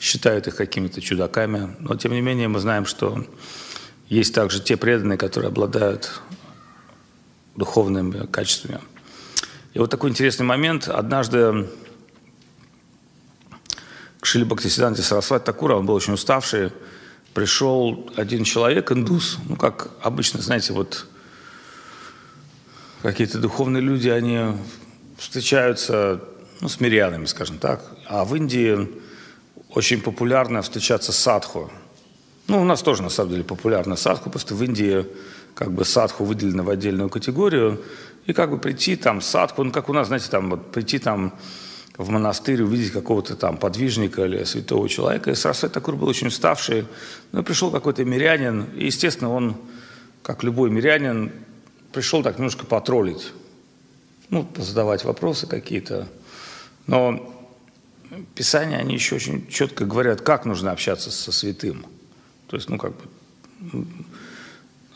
считают 0.00 0.46
их 0.48 0.56
какими-то 0.56 1.00
чудаками. 1.00 1.76
Но, 1.80 1.94
тем 1.96 2.12
не 2.12 2.20
менее, 2.20 2.48
мы 2.48 2.58
знаем, 2.58 2.86
что 2.86 3.26
есть 4.08 4.34
также 4.34 4.60
те 4.60 4.76
преданные, 4.76 5.18
которые 5.18 5.48
обладают 5.48 6.20
духовными 7.56 8.26
качествами. 8.26 8.80
И 9.72 9.78
вот 9.78 9.90
такой 9.90 10.10
интересный 10.10 10.44
момент. 10.44 10.88
Однажды 10.88 11.68
к 14.20 14.26
Шили 14.26 14.44
Бхактисиданте 14.44 15.02
Сарасвати 15.02 15.44
Такура, 15.44 15.76
он 15.76 15.86
был 15.86 15.94
очень 15.94 16.14
уставший, 16.14 16.72
пришел 17.34 18.08
один 18.16 18.44
человек, 18.44 18.92
индус, 18.92 19.38
ну, 19.48 19.56
как 19.56 19.90
обычно, 20.00 20.40
знаете, 20.40 20.72
вот 20.72 21.06
какие-то 23.02 23.38
духовные 23.38 23.82
люди, 23.82 24.08
они 24.08 24.56
встречаются 25.18 26.20
ну, 26.60 26.68
с 26.68 26.80
мирянами, 26.80 27.26
скажем 27.26 27.58
так. 27.58 27.82
А 28.06 28.24
в 28.24 28.34
Индии 28.36 28.88
очень 29.68 30.00
популярно 30.00 30.62
встречаться 30.62 31.12
с 31.12 31.16
садху. 31.16 31.70
Ну, 32.46 32.62
у 32.62 32.64
нас 32.64 32.82
тоже, 32.82 33.02
на 33.02 33.10
самом 33.10 33.32
деле, 33.32 33.44
популярна 33.44 33.96
садху, 33.96 34.30
просто 34.30 34.54
в 34.54 34.62
Индии 34.62 35.06
как 35.54 35.72
бы 35.72 35.84
садху 35.84 36.24
выделено 36.24 36.62
в 36.62 36.70
отдельную 36.70 37.08
категорию, 37.08 37.82
и 38.26 38.32
как 38.32 38.50
бы 38.50 38.58
прийти 38.58 38.96
там 38.96 39.20
садху, 39.20 39.64
ну, 39.64 39.72
как 39.72 39.88
у 39.88 39.92
нас, 39.92 40.06
знаете, 40.06 40.30
там 40.30 40.50
вот 40.50 40.70
прийти 40.72 40.98
там 40.98 41.34
в 41.96 42.08
монастырь, 42.10 42.62
увидеть 42.62 42.92
какого-то 42.92 43.36
там 43.36 43.56
подвижника 43.56 44.24
или 44.24 44.42
святого 44.44 44.88
человека. 44.88 45.30
И 45.30 45.34
Сарасвати 45.34 45.72
Такур 45.72 45.96
был 45.96 46.08
очень 46.08 46.26
уставший. 46.26 46.86
Ну, 47.32 47.40
и 47.40 47.44
пришел 47.44 47.70
какой-то 47.70 48.04
мирянин, 48.04 48.64
и, 48.76 48.86
естественно, 48.86 49.30
он, 49.30 49.56
как 50.22 50.42
любой 50.42 50.70
мирянин, 50.70 51.32
пришел 51.92 52.22
так 52.22 52.38
немножко 52.38 52.66
потроллить, 52.66 53.32
ну, 54.30 54.48
задавать 54.56 55.04
вопросы 55.04 55.46
какие-то. 55.46 56.08
Но 56.88 57.32
Писания, 58.34 58.78
они 58.78 58.94
еще 58.94 59.14
очень 59.14 59.46
четко 59.48 59.84
говорят, 59.84 60.20
как 60.20 60.44
нужно 60.44 60.72
общаться 60.72 61.10
со 61.10 61.30
святым. 61.30 61.86
То 62.48 62.56
есть, 62.56 62.68
ну, 62.68 62.78
как 62.78 62.92
бы, 62.96 63.02
ну, 63.72 63.86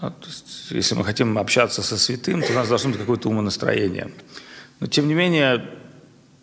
то 0.01 0.27
есть, 0.27 0.71
если 0.71 0.95
мы 0.95 1.05
хотим 1.05 1.39
общаться 1.39 1.83
со 1.83 1.97
святым, 1.97 2.43
то 2.43 2.53
у 2.53 2.55
нас 2.55 2.69
должно 2.69 2.91
быть 2.91 3.01
какое-то 3.01 3.29
умонастроение. 3.29 4.13
Но, 4.81 4.87
тем 4.87 5.09
не 5.09 5.15
менее, 5.15 5.78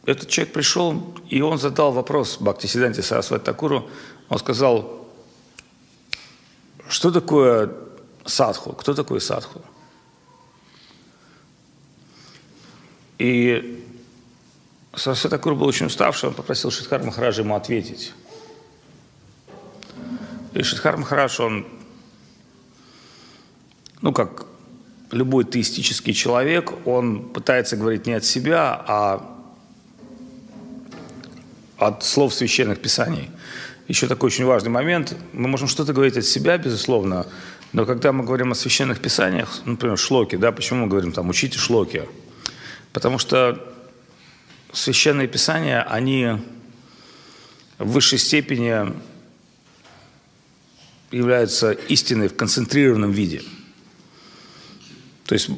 этот 0.06 0.30
человек 0.30 0.54
пришел, 0.54 1.16
и 1.30 1.42
он 1.42 1.58
задал 1.58 1.92
вопрос 1.92 2.38
Бхакти 2.40 2.68
Сиданте 2.68 3.02
Сарасвати 3.02 3.44
Такуру. 3.44 3.90
Он 4.30 4.38
сказал, 4.38 5.08
что 6.88 7.12
такое 7.12 7.72
садху? 8.26 8.74
Кто 8.74 8.94
такой 8.94 9.20
садху? 9.20 9.62
И 13.18 13.84
Сарасвати 14.94 15.32
Такур 15.32 15.56
был 15.56 15.68
очень 15.68 15.88
уставший, 15.88 16.30
он 16.30 16.36
попросил 16.36 16.72
Шидхар 16.72 17.04
Махараджа 17.04 17.42
ему 17.42 17.56
ответить. 17.56 18.14
И 20.54 20.64
Шидхар 20.64 20.98
Махарадж, 20.98 21.42
он, 21.42 21.66
ну 24.02 24.14
как 24.14 24.46
любой 25.12 25.44
теистический 25.44 26.14
человек, 26.14 26.72
он 26.88 27.30
пытается 27.30 27.76
говорить 27.76 28.06
не 28.06 28.14
от 28.14 28.24
себя, 28.24 28.84
а 28.88 29.35
от 31.78 32.04
слов 32.04 32.34
священных 32.34 32.82
писаний. 32.82 33.30
Еще 33.88 34.08
такой 34.08 34.28
очень 34.28 34.46
важный 34.46 34.70
момент. 34.70 35.16
Мы 35.34 35.48
можем 35.48 35.68
что-то 35.68 35.94
говорить 35.94 36.18
от 36.18 36.26
себя, 36.26 36.58
безусловно, 36.58 37.28
но 37.74 37.86
когда 37.86 38.12
мы 38.12 38.24
говорим 38.24 38.52
о 38.52 38.56
священных 38.56 39.00
писаниях, 39.00 39.62
например, 39.66 39.98
шлоки, 39.98 40.38
да, 40.38 40.52
почему 40.52 40.84
мы 40.84 40.88
говорим 40.88 41.12
там 41.12 41.30
«учите 41.30 41.60
шлоки»? 41.60 42.04
Потому 42.94 43.20
что 43.20 43.62
священные 44.72 45.28
писания, 45.28 45.84
они 45.84 46.42
в 47.78 47.92
высшей 47.92 48.18
степени 48.18 48.94
являются 51.12 51.72
истиной 51.72 52.30
в 52.30 52.36
концентрированном 52.36 53.12
виде. 53.12 53.44
То 55.26 55.34
есть 55.34 55.50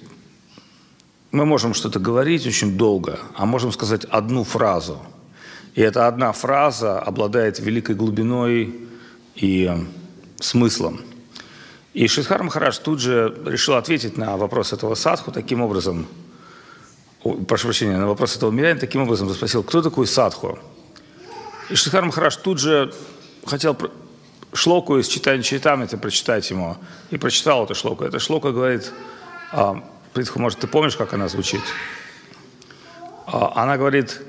мы 1.32 1.46
можем 1.46 1.74
что-то 1.74 2.00
говорить 2.00 2.48
очень 2.48 2.78
долго, 2.78 3.20
а 3.36 3.46
можем 3.46 3.72
сказать 3.72 4.06
одну 4.06 4.44
фразу– 4.44 5.02
и 5.78 5.82
эта 5.82 6.08
одна 6.08 6.32
фраза 6.32 7.00
обладает 7.00 7.60
великой 7.60 7.94
глубиной 7.94 8.74
и 9.36 9.72
смыслом. 10.40 11.02
И 11.94 12.08
Шидхар 12.08 12.42
Махарадж 12.42 12.80
тут 12.84 13.00
же 13.00 13.38
решил 13.46 13.76
ответить 13.76 14.18
на 14.18 14.38
вопрос 14.38 14.74
этого 14.74 14.96
садху 14.96 15.32
таким 15.32 15.62
образом, 15.62 16.08
прошу 17.48 17.68
прощения, 17.68 17.96
на 17.96 18.08
вопрос 18.08 18.36
этого 18.36 18.50
мирянина 18.50 18.80
таким 18.80 19.04
образом 19.04 19.30
спросил, 19.30 19.62
кто 19.62 19.84
такой 19.84 20.08
садху? 20.08 20.58
И 21.70 21.76
Шидхар 21.76 22.06
Махарадж 22.06 22.38
тут 22.44 22.58
же 22.58 22.92
хотел 23.46 23.78
шлоку 24.54 24.98
из 24.98 25.08
читания 25.08 25.44
это 25.84 25.98
прочитать 26.00 26.50
ему, 26.50 26.78
и 27.12 27.18
прочитал 27.18 27.66
эту 27.66 27.76
шлоку. 27.76 28.04
Эта 28.04 28.18
шлока 28.18 28.52
говорит, 28.52 28.92
а, 29.52 29.84
Притху, 30.14 30.40
может, 30.40 30.58
ты 30.58 30.66
помнишь, 30.66 30.96
как 30.96 31.14
она 31.14 31.28
звучит? 31.28 31.62
А, 33.28 33.54
она 33.62 33.78
говорит, 33.78 34.20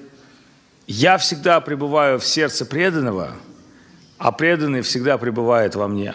я 0.88 1.18
всегда 1.18 1.60
пребываю 1.60 2.18
в 2.18 2.24
сердце 2.24 2.64
преданного, 2.64 3.34
а 4.16 4.32
преданный 4.32 4.80
всегда 4.80 5.18
пребывает 5.18 5.74
во 5.74 5.86
мне. 5.86 6.14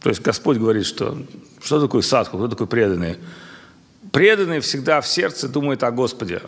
То 0.00 0.10
есть 0.10 0.20
Господь 0.20 0.58
говорит, 0.58 0.84
что 0.84 1.18
что 1.62 1.80
такое 1.80 2.02
садху, 2.02 2.36
кто 2.36 2.46
такой 2.46 2.66
преданный? 2.66 3.16
Преданный 4.12 4.60
всегда 4.60 5.00
в 5.00 5.08
сердце 5.08 5.48
думает 5.48 5.82
о 5.82 5.90
Господе. 5.90 6.42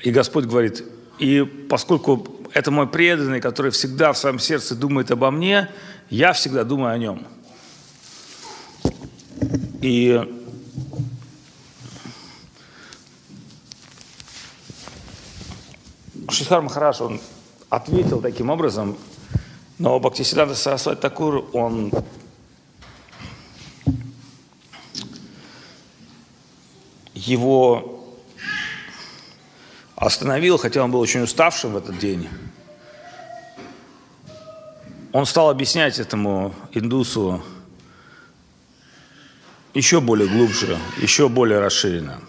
И 0.00 0.10
Господь 0.10 0.44
говорит, 0.44 0.84
и 1.18 1.42
поскольку 1.42 2.28
это 2.52 2.70
мой 2.70 2.86
преданный, 2.86 3.40
который 3.40 3.70
всегда 3.70 4.12
в 4.12 4.18
своем 4.18 4.38
сердце 4.38 4.74
думает 4.74 5.10
обо 5.10 5.30
мне, 5.30 5.70
я 6.10 6.34
всегда 6.34 6.64
думаю 6.64 6.92
о 6.92 6.98
нем. 6.98 7.26
И 9.80 10.41
Шидхар 16.30 16.62
Махараш, 16.62 17.00
он 17.00 17.20
ответил 17.68 18.20
таким 18.20 18.50
образом, 18.50 18.96
но 19.78 19.98
Бхактисиданта 19.98 20.54
Сарасвати 20.54 21.00
Такур, 21.00 21.48
он 21.52 21.92
его 27.14 28.04
остановил, 29.96 30.58
хотя 30.58 30.82
он 30.82 30.90
был 30.90 31.00
очень 31.00 31.22
уставшим 31.22 31.72
в 31.72 31.76
этот 31.76 31.98
день. 31.98 32.28
Он 35.12 35.26
стал 35.26 35.50
объяснять 35.50 35.98
этому 35.98 36.54
индусу 36.72 37.42
еще 39.74 40.00
более 40.00 40.28
глубже, 40.28 40.78
еще 41.00 41.28
более 41.28 41.60
расширенно. 41.60 42.20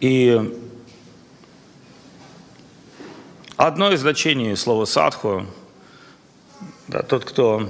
И 0.00 0.69
Одно 3.62 3.92
из 3.92 4.00
значений 4.00 4.56
слова 4.56 4.86
садху, 4.86 5.44
да, 6.88 7.02
тот, 7.02 7.26
кто 7.26 7.68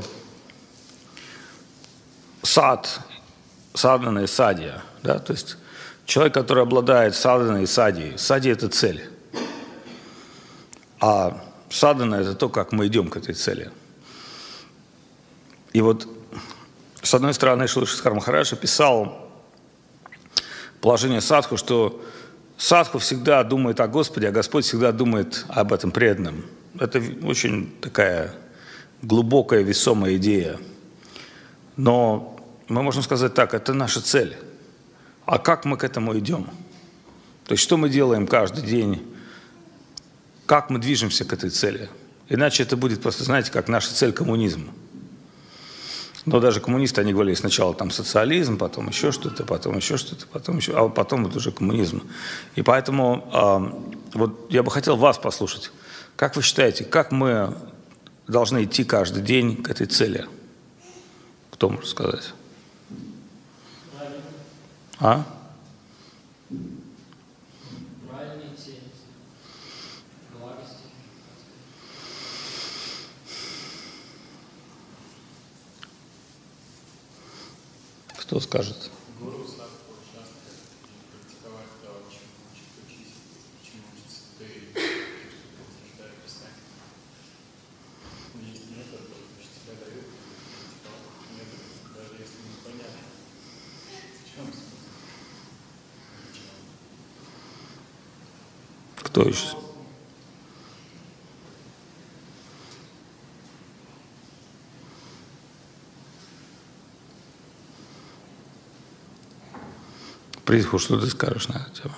сад, 2.43 3.01
садана 3.75 4.21
и 4.21 4.29
садия. 4.29 4.85
Да? 5.03 5.19
То 5.19 5.33
есть 5.33 5.57
человек, 6.07 6.33
который 6.33 6.63
обладает 6.63 7.17
саданой 7.17 7.67
садией. 7.67 8.17
Садия– 8.19 8.53
это 8.55 8.69
цель. 8.69 9.11
А 11.01 11.45
садана– 11.71 12.15
это 12.21 12.37
то, 12.37 12.49
как 12.49 12.71
мы 12.71 12.87
идем 12.87 13.11
к 13.11 13.17
этой 13.17 13.35
цели. 13.35 13.73
И 15.73 15.81
вот, 15.81 16.07
с 17.03 17.13
одной 17.15 17.35
стороны, 17.35 17.67
Шилашискар 17.67 18.15
Махараджа 18.15 18.55
писал 18.55 19.29
положение 20.81 21.21
садху, 21.21 21.57
что 21.57 22.01
садху 22.61 22.99
всегда 22.99 23.43
думает 23.43 23.81
о 23.81 23.89
Господе, 23.89 24.29
а 24.29 24.33
Господь 24.33 24.65
всегда 24.65 24.93
думает 24.93 25.47
об 25.49 25.73
этом 25.73 25.91
преданном. 25.91 26.45
Это 26.79 27.03
очень 27.23 27.75
такая 27.81 28.35
глубокая, 29.03 29.63
весомая 29.63 30.17
идея. 30.17 30.59
Но 31.77 32.39
мы 32.69 32.83
можем 32.83 33.03
сказать 33.03 33.35
так, 33.35 33.55
это 33.55 33.73
наша 33.73 34.03
цель. 34.03 34.37
А 35.25 35.39
как 35.39 35.65
мы 35.65 35.77
к 35.79 35.85
этому 35.85 36.17
идем? 36.19 36.49
То 37.47 37.53
есть 37.53 37.63
что 37.63 37.77
мы 37.77 37.89
делаем 37.89 38.27
каждый 38.27 38.63
день? 38.63 39.03
Как 40.45 40.69
мы 40.69 40.79
движемся 40.79 41.25
к 41.25 41.33
этой 41.33 41.51
цели? 41.51 41.89
Иначе 42.29 42.63
это 42.63 42.77
будет 42.77 43.01
просто, 43.01 43.25
знаете, 43.25 43.51
как 43.51 43.69
наша 43.69 43.95
цель 43.95 44.13
коммунизм. 44.13 44.71
Но 46.27 46.39
даже 46.39 46.61
коммунисты, 46.61 47.01
они 47.01 47.13
говорили 47.13 47.35
сначала 47.35 47.75
там 47.75 47.91
социализм, 47.91 48.59
потом 48.59 48.89
еще 48.89 49.11
что-то, 49.11 49.45
потом 49.45 49.77
еще 49.77 49.97
что-то, 49.97 50.27
потом 50.27 50.59
еще, 50.59 50.77
а 50.77 50.89
потом 50.89 51.25
вот 51.25 51.35
уже 51.35 51.51
коммунизм. 51.51 52.03
И 52.57 52.63
поэтому 52.63 53.27
э, 53.33 54.19
вот 54.19 54.47
я 54.51 54.63
бы 54.63 54.71
хотел 54.71 54.97
вас 54.97 55.19
послушать. 55.19 55.71
Как 56.17 56.37
вы 56.37 56.43
считаете, 56.43 56.85
как 56.85 57.11
мы 57.11 57.57
должны 58.29 58.65
идти 58.65 58.85
каждый 58.85 59.23
день 59.23 59.63
к 59.63 59.71
этой 59.71 59.87
цели? 59.87 60.27
Кто 61.51 61.71
может 61.71 61.89
сказать? 61.89 62.35
А? 64.99 65.25
Кто 78.31 78.39
скажет? 78.39 78.77
Кто 99.03 99.23
еще? 99.23 99.60
Притху, 110.50 110.78
что 110.80 111.00
ты 111.00 111.08
скажешь 111.08 111.48
на 111.48 111.58
эту 111.58 111.82
тему? 111.82 111.96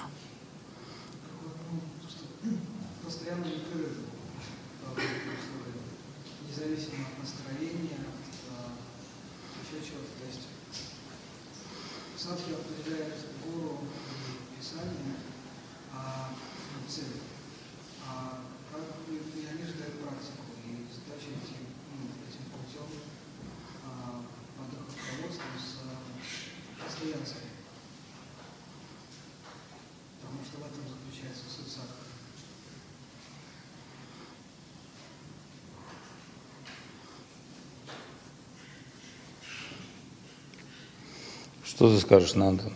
Что 41.82 41.90
ты 41.90 41.98
скажешь, 42.00 42.34
Нандан? 42.34 42.72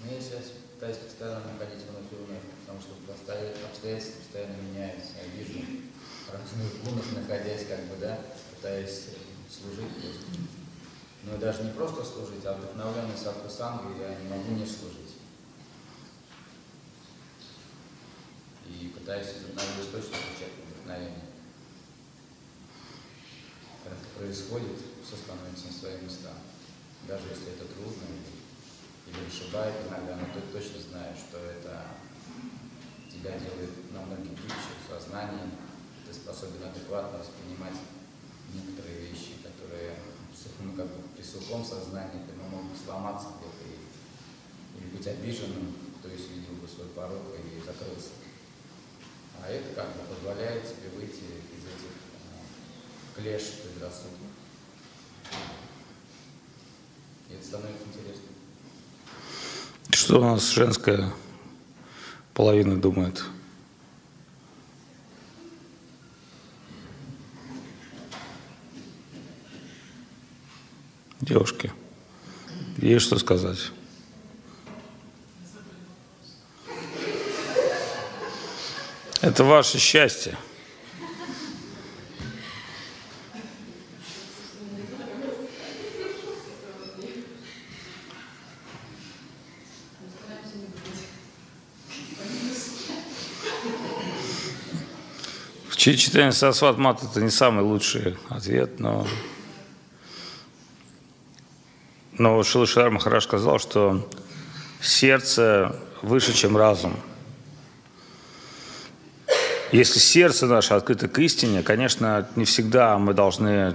Ну, 0.00 0.10
я 0.10 0.18
сейчас 0.18 0.56
пытаюсь 0.72 0.96
постоянно 0.96 1.44
находить 1.52 1.84
вновь 1.84 2.08
и 2.10 2.16
вновь, 2.16 2.40
потому 2.64 2.80
что 2.80 2.96
обстоятельства 3.12 4.16
постоянно 4.24 4.56
меняются. 4.62 5.20
Я 5.20 5.28
вижу 5.36 5.60
разных 6.32 6.82
гунов, 6.82 7.12
находясь, 7.12 7.66
как 7.68 7.84
бы, 7.92 7.96
да, 8.00 8.20
пытаясь 8.54 9.12
служить 9.52 9.92
Господу. 10.00 10.48
Но 11.24 11.36
даже 11.36 11.64
не 11.64 11.72
просто 11.72 12.06
служить, 12.06 12.46
а 12.46 12.54
вдохновленный 12.54 13.18
Садху 13.22 13.50
Сангой 13.50 14.00
я 14.00 14.16
не 14.16 14.30
могу 14.30 14.52
не 14.52 14.64
служить. 14.64 15.20
И 18.64 18.94
пытаюсь 18.96 19.28
из 19.36 19.44
одного 19.44 19.84
источника 19.84 20.24
получать 20.24 20.56
вдохновение. 20.56 21.28
Когда 23.84 24.00
это 24.00 24.08
происходит, 24.16 24.78
все 25.04 25.16
становится 25.16 25.66
на 25.66 25.72
свои 25.74 26.00
места 26.00 26.32
даже 27.06 27.28
если 27.30 27.54
это 27.54 27.64
трудно 27.70 28.02
или 29.06 29.22
ошибает 29.26 29.74
иногда, 29.86 30.16
но 30.16 30.26
ты 30.34 30.40
точно 30.50 30.82
знаешь, 30.90 31.18
что 31.18 31.38
это 31.38 31.94
тебя 33.10 33.38
делает 33.38 33.70
намного 33.92 34.22
гибче 34.26 34.74
в 34.82 34.90
сознании, 34.90 35.54
ты 36.06 36.12
способен 36.12 36.66
адекватно 36.66 37.18
воспринимать 37.18 37.78
некоторые 38.52 39.06
вещи, 39.06 39.38
которые 39.42 39.94
ну, 40.60 40.74
как 40.74 40.86
бы 40.86 41.02
при 41.14 41.22
сухом 41.22 41.64
сознании 41.64 42.26
ты 42.26 42.34
мог 42.34 42.62
сломаться 42.84 43.28
где-то 43.38 43.64
или 44.76 44.96
быть 44.96 45.06
обиженным, 45.26 45.74
кто 45.98 46.08
есть 46.08 46.30
видел 46.30 46.54
бы 46.54 46.68
свой 46.68 46.86
порог 46.88 47.22
и 47.34 47.58
закрылся. 47.58 48.10
А 49.42 49.48
это 49.48 49.74
как 49.74 49.86
бы 49.88 50.14
позволяет 50.14 50.62
тебе 50.62 50.88
выйти 50.96 51.16
из 51.16 51.64
этих 51.64 51.92
э, 53.16 53.20
клеш 53.20 53.42
предрассудков. 53.62 54.20
И 57.28 57.34
это 57.34 57.44
становится 57.44 57.82
интересным. 57.88 58.30
Что 59.90 60.18
у 60.18 60.22
нас 60.22 60.48
женская 60.50 61.12
половина 62.32 62.80
думает? 62.80 63.24
Девушки, 71.20 71.72
есть 72.76 73.06
что 73.06 73.18
сказать? 73.18 73.72
Это 79.22 79.44
ваше 79.44 79.78
счастье. 79.78 80.36
Читание 95.76 96.32
Сарасват 96.32 96.78
Мат– 96.78 97.02
это 97.04 97.20
не 97.20 97.30
самый 97.30 97.62
лучший 97.62 98.16
ответ, 98.28 98.80
но, 98.80 99.06
но 102.12 102.42
Шилашар 102.42 102.90
Махараш 102.90 103.24
сказал, 103.24 103.60
что 103.60 104.08
сердце 104.80 105.76
выше, 106.02 106.32
чем 106.32 106.56
разум. 106.56 106.96
Если 109.72 109.98
сердце 109.98 110.46
наше 110.46 110.74
открыто 110.74 111.08
к 111.08 111.18
истине, 111.18 111.62
конечно, 111.62 112.28
не 112.36 112.44
всегда 112.44 112.98
мы 112.98 113.14
должны 113.14 113.74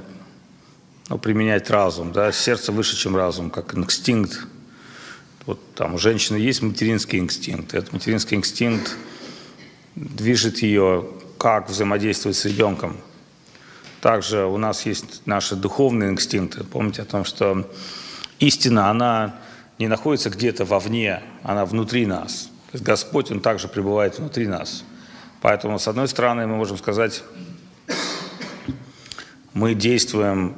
ну, 1.10 1.17
применять 1.17 1.69
разум. 1.69 2.13
Да? 2.13 2.32
Сердце 2.32 2.71
выше, 2.71 2.95
чем 2.95 3.15
разум, 3.15 3.49
как 3.49 3.75
инстинкт. 3.75 4.47
Вот 5.45 5.60
там 5.75 5.95
у 5.95 5.97
женщины 5.97 6.38
есть 6.38 6.62
материнский 6.62 7.19
инстинкт. 7.19 7.73
Этот 7.73 7.91
материнский 7.91 8.38
инстинкт 8.38 8.95
движет 9.95 10.60
ее 10.60 11.10
как 11.38 11.69
взаимодействовать 11.69 12.38
с 12.38 12.45
ребенком. 12.45 12.95
Также 13.99 14.45
у 14.45 14.58
нас 14.58 14.86
есть 14.86 15.23
наши 15.25 15.58
духовные 15.58 16.12
инстинкты. 16.12 16.63
Помните 16.63 17.01
о 17.01 17.06
том, 17.06 17.25
что 17.25 17.69
истина, 18.39 18.89
она 18.89 19.36
не 19.77 19.88
находится 19.88 20.30
где-то 20.30 20.63
вовне, 20.63 21.21
она 21.43 21.65
внутри 21.65 22.06
нас. 22.06 22.49
То 22.71 22.75
есть 22.75 22.86
Господь, 22.86 23.30
Он 23.30 23.41
также 23.41 23.67
пребывает 23.67 24.17
внутри 24.19 24.47
нас. 24.47 24.86
Поэтому, 25.41 25.80
с 25.80 25.88
одной 25.88 26.08
стороны, 26.08 26.45
мы 26.45 26.56
можем 26.56 26.77
сказать, 26.77 27.23
мы 29.54 29.73
действуем 29.73 30.56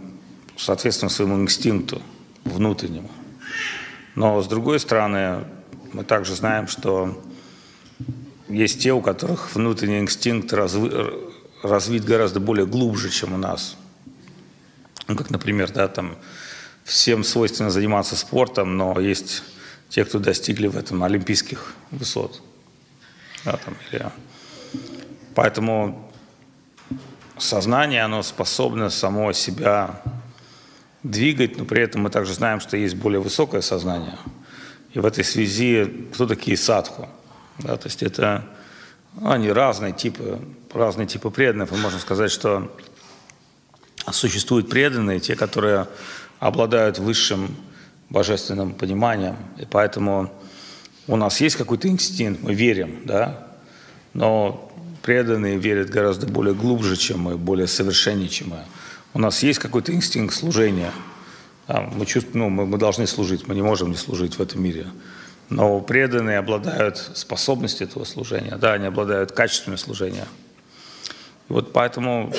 соответственно 0.58 1.10
своему 1.10 1.41
инстинкту 1.41 2.02
внутреннему. 2.43 3.10
Но 4.15 4.41
с 4.41 4.48
другой 4.48 4.80
стороны, 4.80 5.46
мы 5.93 6.04
также 6.04 6.36
знаем, 6.36 6.67
что 6.67 7.24
есть 8.50 8.82
те, 8.82 8.91
у 8.91 9.02
которых 9.02 9.56
внутренний 9.56 10.00
инстинкт 10.00 10.52
разви, 10.54 10.91
развит 11.63 12.04
гораздо 12.04 12.39
более 12.39 12.65
глубже, 12.67 13.10
чем 13.10 13.34
у 13.34 13.38
нас. 13.38 13.78
Ну, 15.08 15.15
как, 15.15 15.30
например, 15.30 15.72
да, 15.72 15.88
там 15.88 16.17
всем 16.84 17.24
свойственно 17.24 17.72
заниматься 17.72 18.15
спортом, 18.17 18.78
но 18.78 19.00
есть 19.00 19.43
те, 19.89 20.04
кто 20.04 20.19
достигли 20.19 20.67
в 20.67 20.78
этом 20.78 21.04
олимпийских 21.04 21.74
высот. 21.91 22.41
Да, 23.46 23.58
там, 23.58 23.76
или... 23.91 24.12
Поэтому 25.36 26.12
сознание, 27.38 28.04
оно 28.04 28.24
способно 28.24 28.89
само 28.89 29.34
себя 29.34 30.02
двигать, 31.04 31.58
но 31.58 31.65
при 31.65 31.82
этом 31.82 32.04
мы 32.04 32.10
также 32.10 32.34
знаем, 32.34 32.60
что 32.60 32.78
есть 32.78 32.96
более 32.96 33.19
высокое 33.19 33.62
сознание. 33.62 34.17
И 34.93 35.00
в 35.00 35.06
этой 35.06 35.24
связи 35.24 36.08
кто 36.13 36.28
такие 36.28 36.56
садху? 36.56 37.10
Да, 37.60 37.78
то 37.78 37.88
есть 37.88 38.04
это 38.04 38.46
ну, 39.19 39.32
они 39.32 39.52
разные 39.52 39.93
типы, 39.93 40.39
разные 40.74 41.08
типы 41.08 41.30
преданных. 41.30 41.72
И 41.72 41.76
можно 41.76 42.00
сказать, 42.00 42.32
что 42.32 42.72
существуют 44.12 44.69
преданные, 44.69 45.19
те, 45.19 45.36
которые 45.36 45.88
обладают 46.39 47.00
высшим 47.00 47.56
божественным 48.10 48.74
пониманием. 48.74 49.36
И 49.58 49.65
поэтому 49.65 50.32
у 51.08 51.15
нас 51.15 51.41
есть 51.41 51.56
какой-то 51.56 51.88
инстинкт, 51.88 52.41
мы 52.43 52.54
верим, 52.54 53.02
да, 53.06 53.48
но 54.13 54.72
преданные 55.04 55.58
верят 55.58 55.89
гораздо 55.89 56.26
более 56.26 56.56
глубже, 56.56 56.96
чем 56.96 57.20
мы, 57.20 57.38
более 57.38 57.68
совершеннее, 57.68 58.30
чем 58.30 58.50
мы. 58.50 58.66
У 59.13 59.20
нас 59.20 59.44
есть 59.44 59.60
какой-то 59.60 59.94
инстинкт 59.94 60.34
служения. 60.34 60.92
Да, 61.68 61.82
мы, 61.82 62.06
чувствуем, 62.06 62.56
ну, 62.56 62.66
мы 62.66 62.78
должны 62.78 63.06
служить, 63.06 63.48
мы 63.48 63.54
не 63.54 63.62
можем 63.62 63.92
не 63.92 63.98
служить 63.98 64.39
в 64.39 64.42
этом 64.42 64.63
мире. 64.63 64.88
Но 65.50 65.82
преданные 65.82 66.39
обладают 66.39 66.98
способностью 66.98 67.86
этого 67.86 68.06
служения, 68.06 68.58
да, 68.58 68.74
они 68.74 68.88
обладают 68.88 69.34
качествами 69.34 69.76
служения. 69.76 70.26
И 71.50 71.54
вот 71.54 71.74
поэтому 71.74 72.34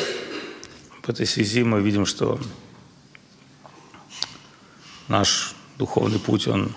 в 1.02 1.08
этой 1.08 1.26
связи 1.26 1.62
мы 1.62 1.82
видим, 1.82 2.06
что 2.06 2.40
наш 5.06 5.54
духовный 5.78 6.18
путь, 6.18 6.48
он 6.48 6.74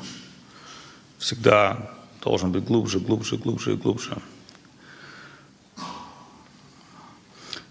всегда 1.17 1.91
должен 2.21 2.51
быть 2.51 2.65
глубже, 2.65 2.99
глубже, 2.99 3.37
глубже 3.37 3.73
и 3.73 3.77
глубже. 3.77 4.17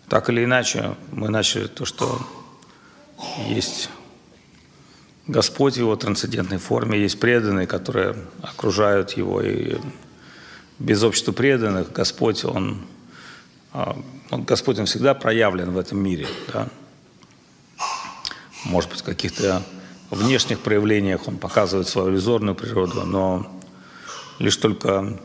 Так 0.09 0.29
или 0.31 0.45
иначе, 0.45 0.95
мы 1.11 1.29
начали 1.29 1.66
то, 1.66 1.85
что 1.85 2.21
есть 3.49 3.90
Господь 5.27 5.75
в 5.75 5.79
его 5.79 5.97
трансцендентной 5.97 6.59
форме, 6.59 7.01
есть 7.01 7.19
преданные, 7.19 7.66
которые 7.66 8.14
окружают 8.42 9.12
его, 9.12 9.42
и 9.42 9.77
без 10.79 11.03
общества 11.03 11.33
преданных 11.33 11.92
Господь, 11.92 12.45
он, 12.45 12.83
а, 13.73 13.99
он 14.31 14.45
Господь, 14.45 14.79
он 14.79 14.87
всегда 14.87 15.14
проявлен 15.14 15.73
в 15.73 15.79
этом 15.79 15.99
мире, 15.99 16.29
да? 16.53 16.69
Может 18.64 18.90
быть, 18.90 19.01
в 19.01 19.05
каких-то 19.05 19.62
внешних 20.11 20.61
проявлениях 20.61 21.27
он 21.27 21.38
показывает 21.38 21.88
свою 21.88 22.11
иллюзорную 22.11 22.55
природу, 22.55 23.05
но 23.05 23.61
лишь 24.38 24.57
только 24.57 25.19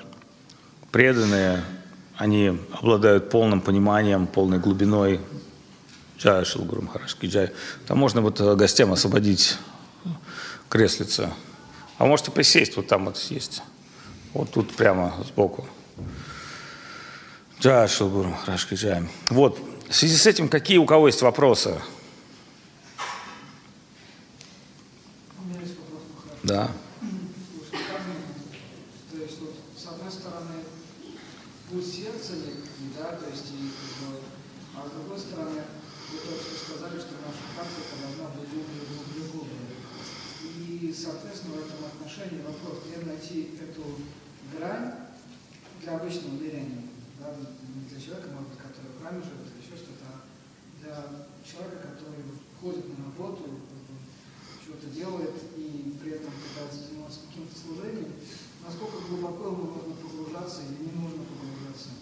преданные 0.91 1.63
они 2.21 2.55
обладают 2.73 3.31
полным 3.31 3.61
пониманием, 3.61 4.27
полной 4.27 4.59
глубиной 4.59 5.21
Джая 6.19 6.45
Шилгуру 6.45 6.83
Махарашки 6.83 7.25
Джай. 7.25 7.49
Там 7.87 7.97
можно 7.97 8.21
вот 8.21 8.39
э, 8.39 8.55
гостям 8.55 8.93
освободить 8.93 9.57
креслица. 10.69 11.33
А 11.97 12.05
можете 12.05 12.29
присесть, 12.29 12.75
вот 12.75 12.85
там 12.85 13.05
вот 13.05 13.17
есть. 13.31 13.63
Вот 14.33 14.51
тут 14.51 14.75
прямо 14.75 15.15
сбоку. 15.25 15.65
Джай 17.59 17.87
Шилгуру 17.87 18.29
Махарашки 18.29 18.75
Джай. 18.75 19.09
Вот, 19.31 19.57
в 19.89 19.95
связи 19.95 20.15
с 20.15 20.27
этим, 20.27 20.47
какие 20.47 20.77
у 20.77 20.85
кого 20.85 21.07
есть 21.07 21.23
вопросы? 21.23 21.81
Да. 26.43 26.69
Обычного 46.11 46.43
верения, 46.43 46.83
да, 47.19 47.31
не 47.31 47.87
для 47.87 47.99
человека, 47.99 48.27
может 48.35 48.49
быть, 48.49 48.59
который 48.59 48.91
в 48.91 48.99
храме 48.99 49.23
живет 49.23 49.47
или 49.47 49.63
еще 49.63 49.79
что-то, 49.79 50.03
а 50.11 50.27
для 50.83 50.95
человека, 51.47 51.95
который 51.95 52.19
ходит 52.59 52.83
на 52.91 53.05
работу, 53.07 53.47
что-то 54.63 54.87
делает 54.91 55.35
и 55.55 55.95
при 56.03 56.11
этом 56.19 56.31
пытается 56.35 56.87
заниматься 56.87 57.19
каким-то 57.27 57.55
служением, 57.55 58.11
насколько 58.65 58.99
глубоко 59.07 59.55
ему 59.55 59.63
нужно 59.71 59.95
погружаться 60.03 60.61
или 60.67 60.83
не 60.83 60.93
нужно 60.99 61.23
погружаться 61.23 61.95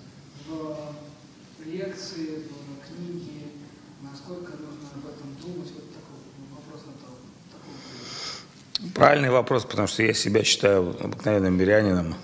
в 0.47 1.65
лекции, 1.65 2.49
в 2.49 2.81
книги, 2.89 3.53
насколько 4.01 4.57
нужно 4.57 4.89
об 4.95 5.05
этом 5.05 5.37
думать, 5.37 5.69
вот 5.69 5.85
такой 5.93 6.17
вопрос 6.49 6.81
на 6.89 6.93
то. 6.97 7.13
Правильный 8.95 9.29
вопрос, 9.29 9.65
потому 9.65 9.87
что 9.87 10.01
я 10.01 10.13
себя 10.13 10.43
считаю 10.43 10.97
обыкновенным 10.99 11.55
мирянином. 11.55 12.15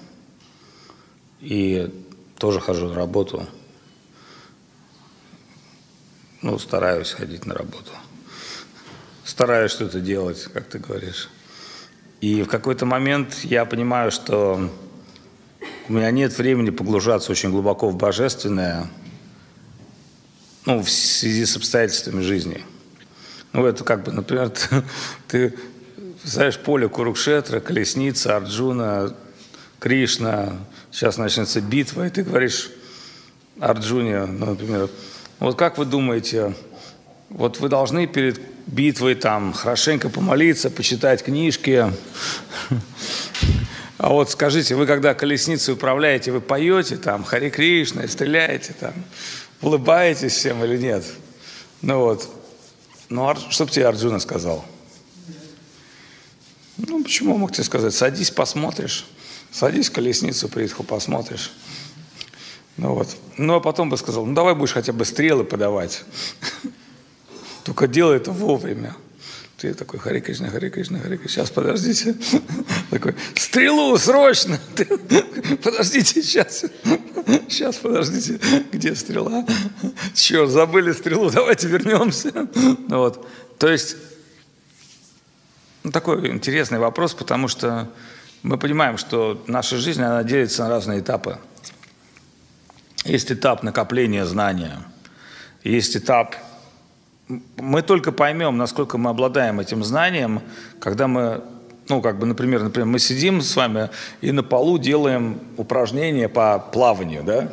И 1.45 1.93
тоже 2.39 2.59
хожу 2.59 2.87
на 2.87 2.95
работу. 2.95 3.45
Ну, 6.41 6.57
стараюсь 6.57 7.11
ходить 7.11 7.45
на 7.45 7.53
работу. 7.53 7.91
Стараюсь 9.23 9.71
что-то 9.71 9.99
делать, 9.99 10.41
как 10.51 10.65
ты 10.65 10.79
говоришь. 10.79 11.29
И 12.19 12.41
в 12.41 12.47
какой-то 12.47 12.87
момент 12.87 13.41
я 13.43 13.65
понимаю, 13.65 14.09
что 14.09 14.71
у 15.87 15.93
меня 15.93 16.09
нет 16.09 16.35
времени 16.35 16.71
погружаться 16.71 17.31
очень 17.31 17.51
глубоко 17.51 17.89
в 17.89 17.95
божественное, 17.95 18.87
ну, 20.65 20.81
в 20.81 20.89
связи 20.89 21.45
с 21.45 21.55
обстоятельствами 21.55 22.23
жизни. 22.23 22.65
Ну, 23.53 23.67
это 23.67 23.83
как 23.83 24.03
бы, 24.03 24.11
например, 24.11 24.49
ты, 25.27 25.51
ты 25.51 25.53
знаешь, 26.23 26.57
поле 26.57 26.89
Курукшетра, 26.89 27.59
колесница, 27.59 28.35
Арджуна, 28.35 29.15
Кришна, 29.79 30.57
сейчас 30.95 31.17
начнется 31.17 31.59
битва, 31.59 32.07
и 32.07 32.09
ты 32.09 32.23
говоришь 32.23 32.71
Арджуне, 33.59 34.25
ну, 34.25 34.45
например, 34.45 34.89
вот 35.39 35.57
как 35.57 35.77
вы 35.77 35.83
думаете, 35.83 36.55
вот 37.29 37.59
вы 37.59 37.67
должны 37.67 38.07
перед 38.07 38.39
битвой 38.65 39.15
там 39.15 39.51
хорошенько 39.51 40.09
помолиться, 40.09 40.69
почитать 40.69 41.21
книжки, 41.21 41.91
а 43.97 44.09
вот 44.09 44.31
скажите, 44.31 44.75
вы 44.75 44.85
когда 44.85 45.13
колесницей 45.13 45.73
управляете, 45.73 46.31
вы 46.31 46.39
поете 46.39 46.95
там 46.95 47.25
Хари 47.25 47.49
Кришна, 47.49 48.07
стреляете 48.07 48.73
там, 48.79 48.93
улыбаетесь 49.61 50.31
всем 50.31 50.63
или 50.63 50.77
нет? 50.77 51.03
Ну 51.81 51.99
вот, 51.99 52.29
ну, 53.09 53.35
что 53.49 53.65
бы 53.65 53.71
тебе 53.71 53.87
Арджуна 53.87 54.19
сказал? 54.19 54.63
Ну, 56.77 57.03
почему 57.03 57.37
мог 57.37 57.51
тебе 57.51 57.65
сказать? 57.65 57.93
Садись, 57.93 58.31
посмотришь. 58.31 59.05
Садись 59.55 59.89
колесницу, 59.89 60.49
Притху, 60.49 60.83
посмотришь. 60.83 61.53
Ну 62.75 62.93
вот. 62.93 63.07
Ну, 63.37 63.55
а 63.55 63.61
потом 63.61 63.89
бы 63.89 63.97
сказал, 63.97 64.25
ну, 64.25 64.33
давай 64.33 64.53
будешь 64.53 64.73
хотя 64.73 64.91
бы 64.91 65.05
стрелы 65.05 65.45
подавать. 65.45 66.03
Только 67.63 67.87
делай 67.87 68.17
это 68.17 68.31
вовремя. 68.31 68.97
Ты 69.55 69.73
такой, 69.73 70.01
Хари 70.01 70.19
Кришна, 70.19 70.49
Хари 70.49 70.67
Кришна, 70.67 70.99
Хари 70.99 71.15
Кришна. 71.15 71.45
Сейчас, 71.45 71.51
подождите. 71.51 72.17
Такой, 72.89 73.15
стрелу, 73.35 73.97
срочно. 73.97 74.59
Подождите, 75.63 76.21
сейчас. 76.21 76.65
Сейчас, 77.47 77.77
подождите. 77.77 78.41
Где 78.73 78.93
стрела? 78.93 79.45
Черт, 80.13 80.49
забыли 80.49 80.91
стрелу, 80.91 81.29
давайте 81.29 81.69
вернемся. 81.69 82.49
Ну, 82.89 82.97
вот. 82.97 83.25
То 83.57 83.69
есть, 83.69 83.95
ну, 85.83 85.91
такой 85.91 86.29
интересный 86.29 86.77
вопрос, 86.77 87.13
потому 87.13 87.47
что 87.47 87.89
мы 88.45 88.59
понимаем, 88.59 88.99
что 88.99 89.43
наша 89.47 89.77
жизнь, 89.77 90.03
она 90.03 90.23
делится 90.23 90.63
на 90.63 90.69
разные 90.69 90.99
этапы. 90.99 91.39
Есть 93.03 93.31
этап 93.31 93.63
накопления 93.63 94.23
знания, 94.25 94.83
есть 95.63 95.97
этап... 95.97 96.35
Мы 97.57 97.81
только 97.81 98.11
поймем, 98.11 98.55
насколько 98.57 98.99
мы 98.99 99.09
обладаем 99.09 99.59
этим 99.59 99.83
знанием, 99.83 100.43
когда 100.79 101.07
мы, 101.07 101.41
ну, 101.89 102.03
как 102.03 102.19
бы, 102.19 102.27
например, 102.27 102.61
например, 102.61 102.85
мы 102.85 102.99
сидим 102.99 103.41
с 103.41 103.55
вами 103.55 103.89
и 104.21 104.31
на 104.31 104.43
полу 104.43 104.77
делаем 104.77 105.39
упражнения 105.57 106.29
по 106.29 106.59
плаванию, 106.59 107.23
да? 107.23 107.51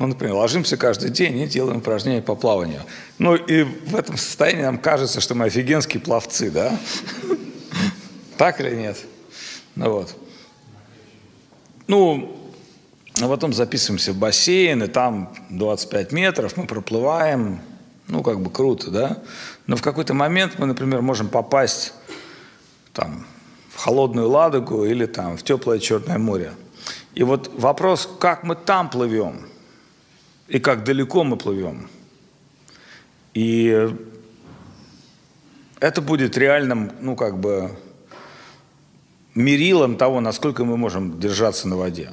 Ну, 0.00 0.08
например, 0.08 0.34
ложимся 0.34 0.76
каждый 0.76 1.10
день 1.10 1.38
и 1.38 1.46
делаем 1.46 1.78
упражнения 1.78 2.22
по 2.22 2.34
плаванию. 2.34 2.80
Ну, 3.20 3.36
и 3.36 3.62
в 3.62 3.94
этом 3.94 4.16
состоянии 4.16 4.62
нам 4.62 4.78
кажется, 4.78 5.20
что 5.20 5.36
мы 5.36 5.44
офигенские 5.44 6.00
пловцы, 6.00 6.50
да? 6.50 6.76
Так 8.36 8.60
или 8.60 8.74
нет? 8.74 8.98
Ну 9.76 9.92
вот. 9.92 10.23
Ну, 11.86 12.36
а 13.20 13.28
потом 13.28 13.52
записываемся 13.52 14.12
в 14.12 14.16
бассейн, 14.16 14.82
и 14.82 14.86
там 14.86 15.34
25 15.50 16.12
метров, 16.12 16.56
мы 16.56 16.66
проплываем, 16.66 17.60
ну, 18.08 18.22
как 18.22 18.40
бы 18.40 18.50
круто, 18.50 18.90
да? 18.90 19.22
Но 19.66 19.76
в 19.76 19.82
какой-то 19.82 20.14
момент 20.14 20.58
мы, 20.58 20.66
например, 20.66 21.02
можем 21.02 21.28
попасть 21.28 21.92
там, 22.92 23.26
в 23.70 23.78
холодную 23.78 24.28
Ладогу 24.28 24.84
или 24.84 25.06
там, 25.06 25.36
в 25.36 25.42
теплое 25.42 25.78
Черное 25.78 26.18
море. 26.18 26.52
И 27.14 27.22
вот 27.22 27.50
вопрос, 27.58 28.08
как 28.18 28.42
мы 28.42 28.56
там 28.56 28.90
плывем 28.90 29.46
и 30.48 30.58
как 30.58 30.84
далеко 30.84 31.24
мы 31.24 31.36
плывем. 31.36 31.88
И 33.34 33.88
это 35.80 36.00
будет 36.00 36.36
реальным, 36.36 36.92
ну, 37.00 37.16
как 37.16 37.38
бы, 37.38 37.70
мерилом 39.34 39.96
того, 39.96 40.20
насколько 40.20 40.64
мы 40.64 40.76
можем 40.76 41.18
держаться 41.18 41.68
на 41.68 41.76
воде. 41.76 42.12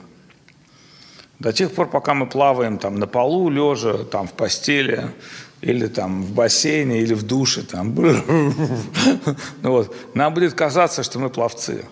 До 1.40 1.52
тех 1.52 1.72
пор, 1.74 1.90
пока 1.90 2.14
мы 2.14 2.28
плаваем 2.28 2.78
там 2.78 2.96
на 2.96 3.08
полу, 3.08 3.50
лежа, 3.50 4.04
там 4.04 4.28
в 4.28 4.34
постели, 4.34 5.10
или 5.62 5.88
там 5.88 6.24
в 6.24 6.34
бассейне, 6.34 7.02
или 7.02 7.14
в 7.14 7.24
душе, 7.24 7.64
там, 7.64 7.96
ну 9.62 9.72
вот, 9.72 9.96
нам 10.16 10.34
будет 10.34 10.54
казаться, 10.54 11.04
что 11.04 11.20
мы 11.20 11.30
пловцы. 11.30 11.86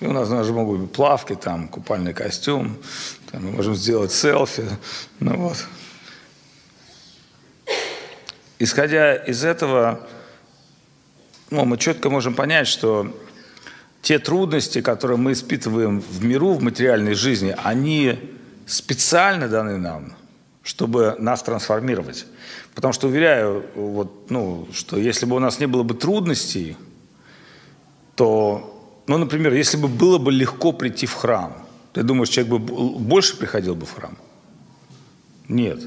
И 0.00 0.06
у 0.06 0.12
нас 0.12 0.28
даже 0.28 0.52
могут 0.52 0.80
быть 0.80 0.92
плавки, 0.92 1.34
там, 1.34 1.68
купальный 1.68 2.12
костюм, 2.12 2.76
там, 3.30 3.46
мы 3.46 3.52
можем 3.52 3.74
сделать 3.74 4.12
селфи. 4.12 4.64
Ну 5.20 5.36
вот. 5.36 5.66
Исходя 8.58 9.14
из 9.14 9.44
этого, 9.44 10.00
ну, 11.50 11.64
мы 11.64 11.78
четко 11.78 12.10
можем 12.10 12.34
понять, 12.34 12.66
что 12.66 13.14
те 14.06 14.20
трудности, 14.20 14.82
которые 14.82 15.16
мы 15.16 15.32
испытываем 15.32 16.00
в 16.00 16.24
миру, 16.24 16.52
в 16.52 16.62
материальной 16.62 17.14
жизни, 17.14 17.56
они 17.64 18.16
специально 18.64 19.48
даны 19.48 19.78
нам, 19.78 20.12
чтобы 20.62 21.16
нас 21.18 21.42
трансформировать. 21.42 22.24
Потому 22.72 22.92
что, 22.92 23.08
уверяю, 23.08 23.64
вот, 23.74 24.30
ну, 24.30 24.68
что 24.72 24.96
если 24.96 25.26
бы 25.26 25.34
у 25.34 25.40
нас 25.40 25.58
не 25.58 25.66
было 25.66 25.82
бы 25.82 25.94
трудностей, 25.94 26.76
то, 28.14 29.02
ну, 29.08 29.18
например, 29.18 29.52
если 29.54 29.76
бы 29.76 29.88
было 29.88 30.18
бы 30.18 30.30
легко 30.30 30.70
прийти 30.70 31.06
в 31.06 31.14
храм, 31.14 31.66
ты 31.92 32.04
думаешь, 32.04 32.28
человек 32.28 32.60
бы 32.60 32.98
больше 33.00 33.36
приходил 33.36 33.74
бы 33.74 33.86
в 33.86 33.92
храм? 33.92 34.16
Нет. 35.48 35.80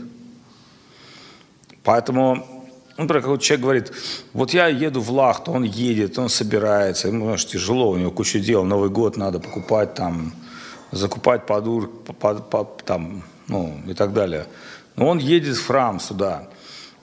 Поэтому, 1.83 2.58
например, 2.99 3.21
какой 3.23 3.39
человек 3.39 3.63
говорит, 3.63 3.91
вот 4.33 4.53
я 4.53 4.67
еду 4.67 5.01
в 5.01 5.11
Лахту, 5.11 5.51
он 5.51 5.63
едет, 5.63 6.19
он 6.19 6.29
собирается, 6.29 7.07
ему, 7.07 7.25
знаешь, 7.25 7.45
тяжело, 7.45 7.91
у 7.91 7.97
него 7.97 8.11
куча 8.11 8.39
дел, 8.39 8.63
Новый 8.63 8.89
год 8.89 9.17
надо 9.17 9.39
покупать 9.39 9.93
там, 9.93 10.33
закупать 10.91 11.45
подур, 11.45 11.89
под, 11.89 12.49
под, 12.49 12.83
там, 12.83 13.23
ну, 13.47 13.79
и 13.87 13.93
так 13.93 14.13
далее. 14.13 14.45
Но 14.95 15.07
он 15.07 15.17
едет 15.17 15.55
в 15.55 15.65
храм 15.65 15.99
сюда. 15.99 16.49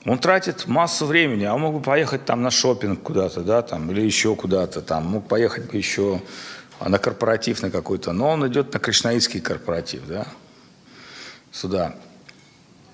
Он 0.04 0.18
тратит 0.18 0.66
массу 0.66 1.06
времени, 1.06 1.44
а 1.44 1.54
он 1.54 1.62
мог 1.62 1.74
бы 1.74 1.80
поехать 1.80 2.24
там 2.24 2.42
на 2.42 2.50
шопинг 2.50 3.02
куда-то, 3.02 3.40
да, 3.40 3.62
там, 3.62 3.90
или 3.90 4.02
еще 4.02 4.36
куда-то, 4.36 4.82
там, 4.82 5.06
мог 5.06 5.26
поехать 5.26 5.70
бы 5.70 5.76
еще 5.76 6.20
на 6.78 6.98
корпоратив 6.98 7.62
на 7.62 7.70
какой-то, 7.70 8.12
но 8.12 8.28
он 8.28 8.46
идет 8.46 8.72
на 8.72 8.78
кришнаитский 8.78 9.40
корпоратив, 9.40 10.06
да, 10.06 10.26
сюда. 11.50 11.94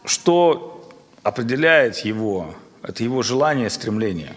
Что 0.05 0.89
определяет 1.23 1.99
его? 1.99 2.55
Это 2.83 3.05
его 3.05 3.23
желание, 3.23 3.71
стремление. 3.71 4.35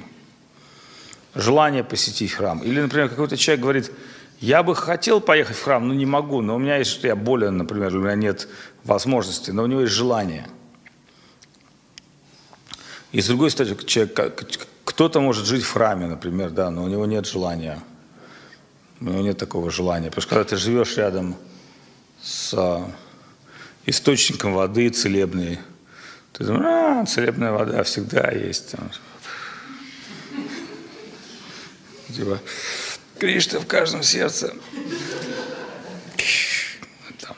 Желание 1.33 1.83
посетить 1.83 2.31
храм. 2.31 2.59
Или, 2.59 2.79
например, 2.79 3.09
какой-то 3.09 3.37
человек 3.37 3.61
говорит, 3.61 3.91
я 4.39 4.63
бы 4.63 4.75
хотел 4.75 5.19
поехать 5.19 5.57
в 5.57 5.63
храм, 5.63 5.87
но 5.87 5.93
не 5.93 6.05
могу. 6.05 6.41
Но 6.41 6.55
у 6.55 6.59
меня 6.59 6.77
есть, 6.77 6.91
что 6.91 7.07
я 7.07 7.15
болен, 7.15 7.57
например, 7.57 7.95
у 7.95 7.99
меня 7.99 8.15
нет 8.15 8.47
возможности, 8.83 9.51
но 9.51 9.63
у 9.63 9.67
него 9.67 9.81
есть 9.81 9.93
желание. 9.93 10.47
И 13.11 13.21
с 13.21 13.27
другой 13.27 13.49
стороны, 13.49 13.77
человек, 13.85 14.59
кто-то 14.83 15.19
может 15.19 15.45
жить 15.45 15.63
в 15.63 15.71
храме, 15.71 16.07
например, 16.07 16.51
да, 16.51 16.69
но 16.69 16.83
у 16.83 16.87
него 16.87 17.05
нет 17.05 17.25
желания. 17.25 17.81
У 18.99 19.05
него 19.05 19.21
нет 19.21 19.37
такого 19.37 19.71
желания. 19.71 20.09
Потому 20.09 20.21
что 20.21 20.29
когда 20.29 20.43
ты 20.43 20.57
живешь 20.57 20.97
рядом 20.97 21.35
с 22.21 22.53
а, 22.53 22.89
источником 23.85 24.53
воды 24.53 24.89
целебной, 24.89 25.59
ты 26.37 26.43
думаешь, 26.43 26.65
а, 26.65 27.05
целебная 27.05 27.51
вода 27.51 27.83
всегда 27.83 28.29
есть. 28.31 28.71
Там. 28.71 28.91
Типа, 32.13 32.39
Кришна 33.19 33.59
в 33.59 33.67
каждом 33.67 34.03
сердце. 34.03 34.53
Там, 37.21 37.35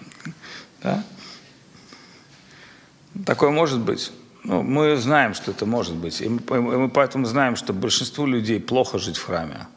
да? 0.81 1.03
Такое 3.25 3.51
может 3.51 3.79
быть. 3.79 4.12
Ну, 4.43 4.63
мы 4.63 4.95
знаем, 4.95 5.33
что 5.33 5.51
это 5.51 5.65
может 5.65 5.95
быть. 5.95 6.21
И 6.21 6.29
мы, 6.29 6.39
и 6.39 6.60
мы 6.60 6.89
поэтому 6.89 7.25
знаем, 7.25 7.55
что 7.55 7.73
большинству 7.73 8.25
людей 8.25 8.60
плохо 8.60 8.97
жить 8.97 9.17
в 9.17 9.25
храме. 9.25 9.67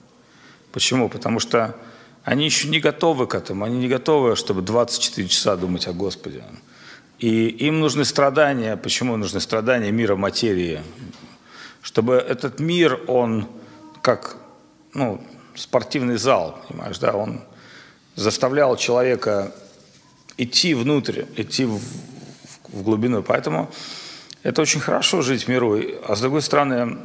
Почему? 0.73 1.09
Потому 1.09 1.41
что 1.41 1.77
они 2.25 2.45
еще 2.45 2.69
не 2.69 2.81
готовы 2.81 3.27
к 3.27 3.35
этому. 3.35 3.65
Они 3.65 3.79
не 3.79 3.89
готовы, 3.89 4.37
чтобы 4.37 4.63
24 4.63 5.29
часа 5.29 5.57
думать 5.57 5.87
о 5.87 5.93
Господе. 5.93 6.45
И 7.21 7.49
им 7.49 7.81
нужны 7.81 8.07
страдания. 8.07 8.79
Почему 8.79 9.17
нужны 9.19 9.41
страдания 9.41 9.93
мира 9.93 10.17
материи? 10.17 10.81
Чтобы 11.83 12.15
этот 12.15 12.61
мир, 12.61 12.99
он 13.09 13.47
как 14.01 14.39
ну, 14.95 15.23
спортивный 15.55 16.17
зал, 16.17 16.59
понимаешь, 16.67 16.99
да, 16.99 17.13
он 17.13 17.43
заставлял 18.17 18.75
человека 18.77 19.53
идти 20.39 20.73
внутрь, 20.73 21.25
идти 21.37 21.67
в, 21.67 21.79
в 22.69 22.83
глубину. 22.83 23.23
Поэтому 23.23 23.71
это 24.43 24.63
очень 24.63 24.81
хорошо 24.81 25.21
жить 25.21 25.45
в 25.45 25.49
миру. 25.49 25.79
А 26.09 26.17
с 26.17 26.21
другой 26.23 26.41
стороны, 26.41 26.97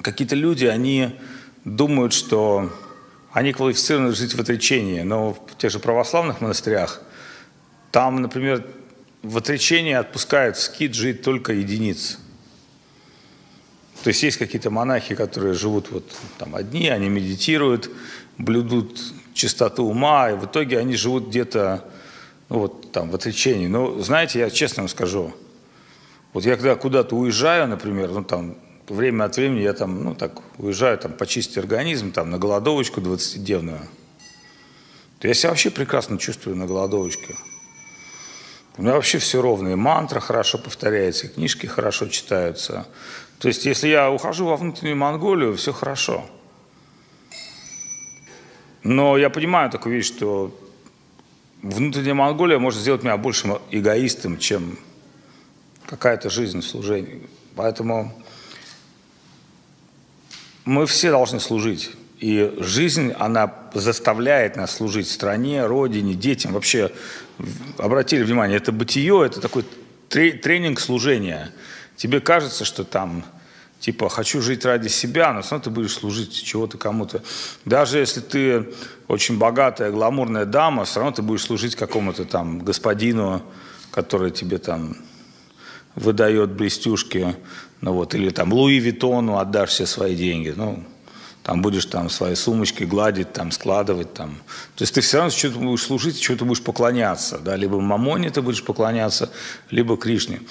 какие-то 0.00 0.36
люди, 0.36 0.64
они 0.64 1.18
думают, 1.66 2.14
что 2.14 2.72
они 3.30 3.52
квалифицированы 3.52 4.12
жить 4.14 4.34
в 4.34 4.40
отречении. 4.40 5.02
Но 5.02 5.34
в 5.34 5.58
тех 5.58 5.70
же 5.70 5.78
православных 5.80 6.40
монастырях, 6.40 7.02
там, 7.90 8.22
например, 8.22 8.66
в 9.22 9.36
отречении 9.36 9.92
отпускают 9.92 10.56
скид 10.56 10.94
жить 10.94 11.22
только 11.22 11.52
единицы. 11.52 12.18
То 14.02 14.08
есть 14.08 14.22
есть 14.22 14.38
какие-то 14.38 14.70
монахи, 14.70 15.14
которые 15.14 15.54
живут 15.54 15.90
вот 15.90 16.04
там 16.38 16.54
одни, 16.54 16.88
они 16.88 17.08
медитируют, 17.08 17.90
блюдут 18.38 18.98
чистоту 19.34 19.84
ума, 19.84 20.30
и 20.30 20.34
в 20.34 20.46
итоге 20.46 20.78
они 20.78 20.96
живут 20.96 21.28
где-то 21.28 21.84
ну, 22.48 22.60
вот 22.60 22.92
там 22.92 23.10
в 23.10 23.14
отречении. 23.14 23.66
Но 23.66 24.00
знаете, 24.00 24.38
я 24.38 24.50
честно 24.50 24.82
вам 24.82 24.88
скажу, 24.88 25.34
вот 26.32 26.44
я 26.44 26.56
когда 26.56 26.76
куда-то 26.76 27.14
уезжаю, 27.16 27.68
например, 27.68 28.10
ну 28.10 28.24
там 28.24 28.56
время 28.88 29.24
от 29.24 29.36
времени 29.36 29.62
я 29.62 29.74
там, 29.74 30.02
ну 30.02 30.14
так, 30.14 30.40
уезжаю 30.58 30.96
там 30.96 31.12
почистить 31.12 31.58
организм, 31.58 32.10
там 32.10 32.30
на 32.30 32.38
голодовочку 32.38 33.00
20-дневную, 33.00 33.80
то 35.18 35.28
я 35.28 35.34
себя 35.34 35.50
вообще 35.50 35.70
прекрасно 35.70 36.18
чувствую 36.18 36.56
на 36.56 36.66
голодовочке. 36.66 37.34
У 38.76 38.82
меня 38.82 38.94
вообще 38.94 39.18
все 39.18 39.42
ровно, 39.42 39.68
и 39.68 39.74
мантра 39.74 40.20
хорошо 40.20 40.58
повторяется, 40.58 41.26
и 41.26 41.30
книжки 41.30 41.66
хорошо 41.66 42.06
читаются. 42.08 42.86
То 43.38 43.48
есть, 43.48 43.66
если 43.66 43.88
я 43.88 44.10
ухожу 44.10 44.46
во 44.46 44.56
внутреннюю 44.56 44.96
Монголию, 44.96 45.56
все 45.56 45.72
хорошо. 45.72 46.24
Но 48.82 49.18
я 49.18 49.28
понимаю 49.28 49.70
такую 49.70 49.96
вещь, 49.96 50.06
что 50.06 50.58
внутренняя 51.62 52.14
Монголия 52.14 52.58
может 52.58 52.80
сделать 52.80 53.02
меня 53.02 53.16
большим 53.16 53.58
эгоистом, 53.70 54.38
чем 54.38 54.78
какая-то 55.86 56.30
жизнь 56.30 56.60
в 56.60 56.66
служении. 56.66 57.28
Поэтому 57.56 58.12
мы 60.64 60.86
все 60.86 61.10
должны 61.10 61.40
служить. 61.40 61.90
И 62.20 62.54
жизнь, 62.58 63.12
она 63.18 63.52
заставляет 63.74 64.56
нас 64.56 64.76
служить 64.76 65.08
стране, 65.08 65.66
родине, 65.66 66.14
детям. 66.14 66.52
Вообще, 66.52 66.92
обратили 67.78 68.22
внимание, 68.22 68.58
это 68.58 68.72
бытие, 68.72 69.26
это 69.26 69.40
такой 69.40 69.64
тренинг 70.08 70.78
служения– 70.80 71.50
тебе 72.00 72.20
кажется, 72.20 72.64
что 72.64 72.82
там, 72.84 73.24
типа, 73.78 74.08
хочу 74.08 74.40
жить 74.40 74.64
ради 74.64 74.88
себя, 74.88 75.34
но 75.34 75.42
все 75.42 75.50
равно 75.50 75.64
ты 75.64 75.70
будешь 75.70 75.92
служить 75.92 76.32
чего-то 76.32 76.78
кому-то. 76.78 77.22
Даже 77.66 77.98
если 77.98 78.20
ты 78.20 78.68
очень 79.06 79.36
богатая, 79.36 79.90
гламурная 79.90 80.46
дама, 80.46 80.86
все 80.86 81.00
равно 81.00 81.14
ты 81.14 81.20
будешь 81.20 81.42
служить 81.42 81.76
какому-то 81.76 82.24
там 82.24 82.60
господину, 82.60 83.42
который 83.90 84.30
тебе 84.30 84.56
там 84.56 84.96
выдает 85.94 86.52
блестюшки, 86.52 87.36
ну 87.82 87.92
вот, 87.92 88.14
или 88.14 88.30
там 88.30 88.50
Луи 88.50 88.78
Виттону 88.78 89.36
отдашь 89.36 89.70
все 89.70 89.84
свои 89.84 90.16
деньги. 90.16 90.54
Ну, 90.56 90.82
там 91.42 91.62
будешь 91.62 91.86
там 91.86 92.10
свои 92.10 92.34
сумочки 92.34 92.84
гладить, 92.84 93.32
там 93.32 93.50
складывать, 93.50 94.12
там. 94.12 94.36
То 94.76 94.82
есть 94.82 94.94
ты 94.94 95.00
все 95.00 95.18
равно 95.18 95.30
что-то 95.30 95.58
будешь 95.58 95.82
служить, 95.82 96.22
что-то 96.22 96.44
будешь 96.44 96.62
поклоняться, 96.62 97.38
да, 97.38 97.56
либо 97.56 97.80
Мамоне 97.80 98.30
ты 98.30 98.42
будешь 98.42 98.62
поклоняться, 98.62 99.30
либо 99.70 99.96
Кришне. 99.96 100.42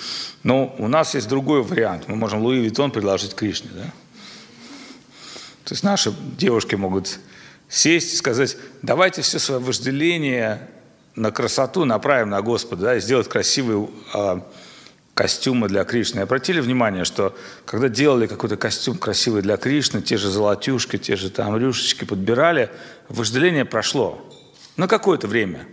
Но 0.43 0.75
у 0.79 0.87
нас 0.87 1.13
есть 1.13 1.27
другой 1.27 1.61
вариант. 1.61 2.07
Мы 2.07 2.15
можем 2.15 2.41
Луи 2.41 2.59
Виттон 2.59 2.91
предложить 2.91 3.35
Кришне, 3.35 3.69
да. 3.73 3.83
То 5.65 5.73
есть 5.73 5.83
наши 5.83 6.11
девушки 6.37 6.73
могут 6.73 7.19
сесть 7.67 8.13
и 8.13 8.17
сказать, 8.17 8.57
давайте 8.81 9.21
все 9.21 9.37
свое 9.37 9.61
вожделение 9.61 10.67
на 11.15 11.31
красоту 11.31 11.85
направим 11.85 12.29
на 12.29 12.41
Господа, 12.41 12.81
да, 12.83 12.95
и 12.97 12.99
сделать 12.99 13.29
красивые 13.29 13.87
а, 14.13 14.43
костюмы 15.19 15.67
для 15.67 15.83
Кришны. 15.83 16.21
Обратили 16.21 16.61
внимание, 16.61 17.03
что 17.03 17.37
когда 17.65 17.89
делали 17.89 18.25
какой-то 18.25 18.55
костюм 18.55 18.97
красивый 18.97 19.41
для 19.41 19.57
Кришны, 19.57 20.01
те 20.01 20.15
же 20.15 20.29
золотюшки, 20.29 20.97
те 20.97 21.17
же 21.17 21.29
там 21.29 21.57
рюшечки 21.57 22.05
подбирали, 22.05 22.71
вожделение 23.09 23.65
прошло 23.65 24.25
на 24.77 24.87
какое-то 24.87 25.27
время. 25.27 25.67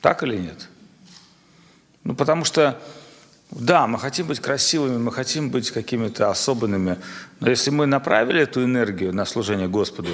Так 0.00 0.22
или 0.22 0.36
нет? 0.36 0.68
Ну, 2.04 2.14
потому 2.14 2.44
что 2.44 2.80
да, 3.50 3.88
мы 3.88 3.98
хотим 3.98 4.28
быть 4.28 4.38
красивыми, 4.38 4.96
мы 4.96 5.10
хотим 5.10 5.50
быть 5.50 5.72
какими-то 5.72 6.30
особенными, 6.30 6.98
но 7.40 7.50
если 7.50 7.70
мы 7.70 7.86
направили 7.86 8.42
эту 8.42 8.62
энергию 8.62 9.12
на 9.12 9.24
служение 9.24 9.66
Господу, 9.66 10.10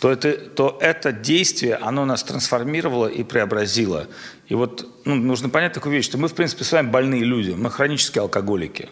то 0.00 0.10
это, 0.10 0.32
то 0.32 0.78
это 0.80 1.12
действие, 1.12 1.76
оно 1.76 2.04
нас 2.04 2.22
трансформировало 2.22 3.06
и 3.06 3.22
преобразило. 3.22 4.08
И 4.48 4.54
вот 4.54 4.86
ну, 5.04 5.14
нужно 5.14 5.48
понять 5.48 5.72
такую 5.72 5.94
вещь, 5.94 6.04
что 6.04 6.18
мы, 6.18 6.28
в 6.28 6.34
принципе, 6.34 6.64
с 6.64 6.72
вами 6.72 6.88
больные 6.88 7.22
люди, 7.22 7.52
мы 7.52 7.70
хронические 7.70 8.22
алкоголики. 8.22 8.90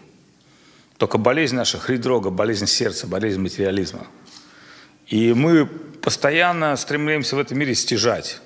Только 0.96 1.18
болезнь 1.18 1.56
наша 1.56 1.78
хридрога, 1.78 2.30
болезнь 2.30 2.66
сердца, 2.66 3.06
болезнь 3.06 3.40
материализма. 3.40 4.06
И 5.08 5.34
мы 5.34 5.66
постоянно 5.66 6.76
стремимся 6.76 7.36
в 7.36 7.38
этом 7.38 7.58
мире 7.58 7.74
стяжать. 7.74 8.40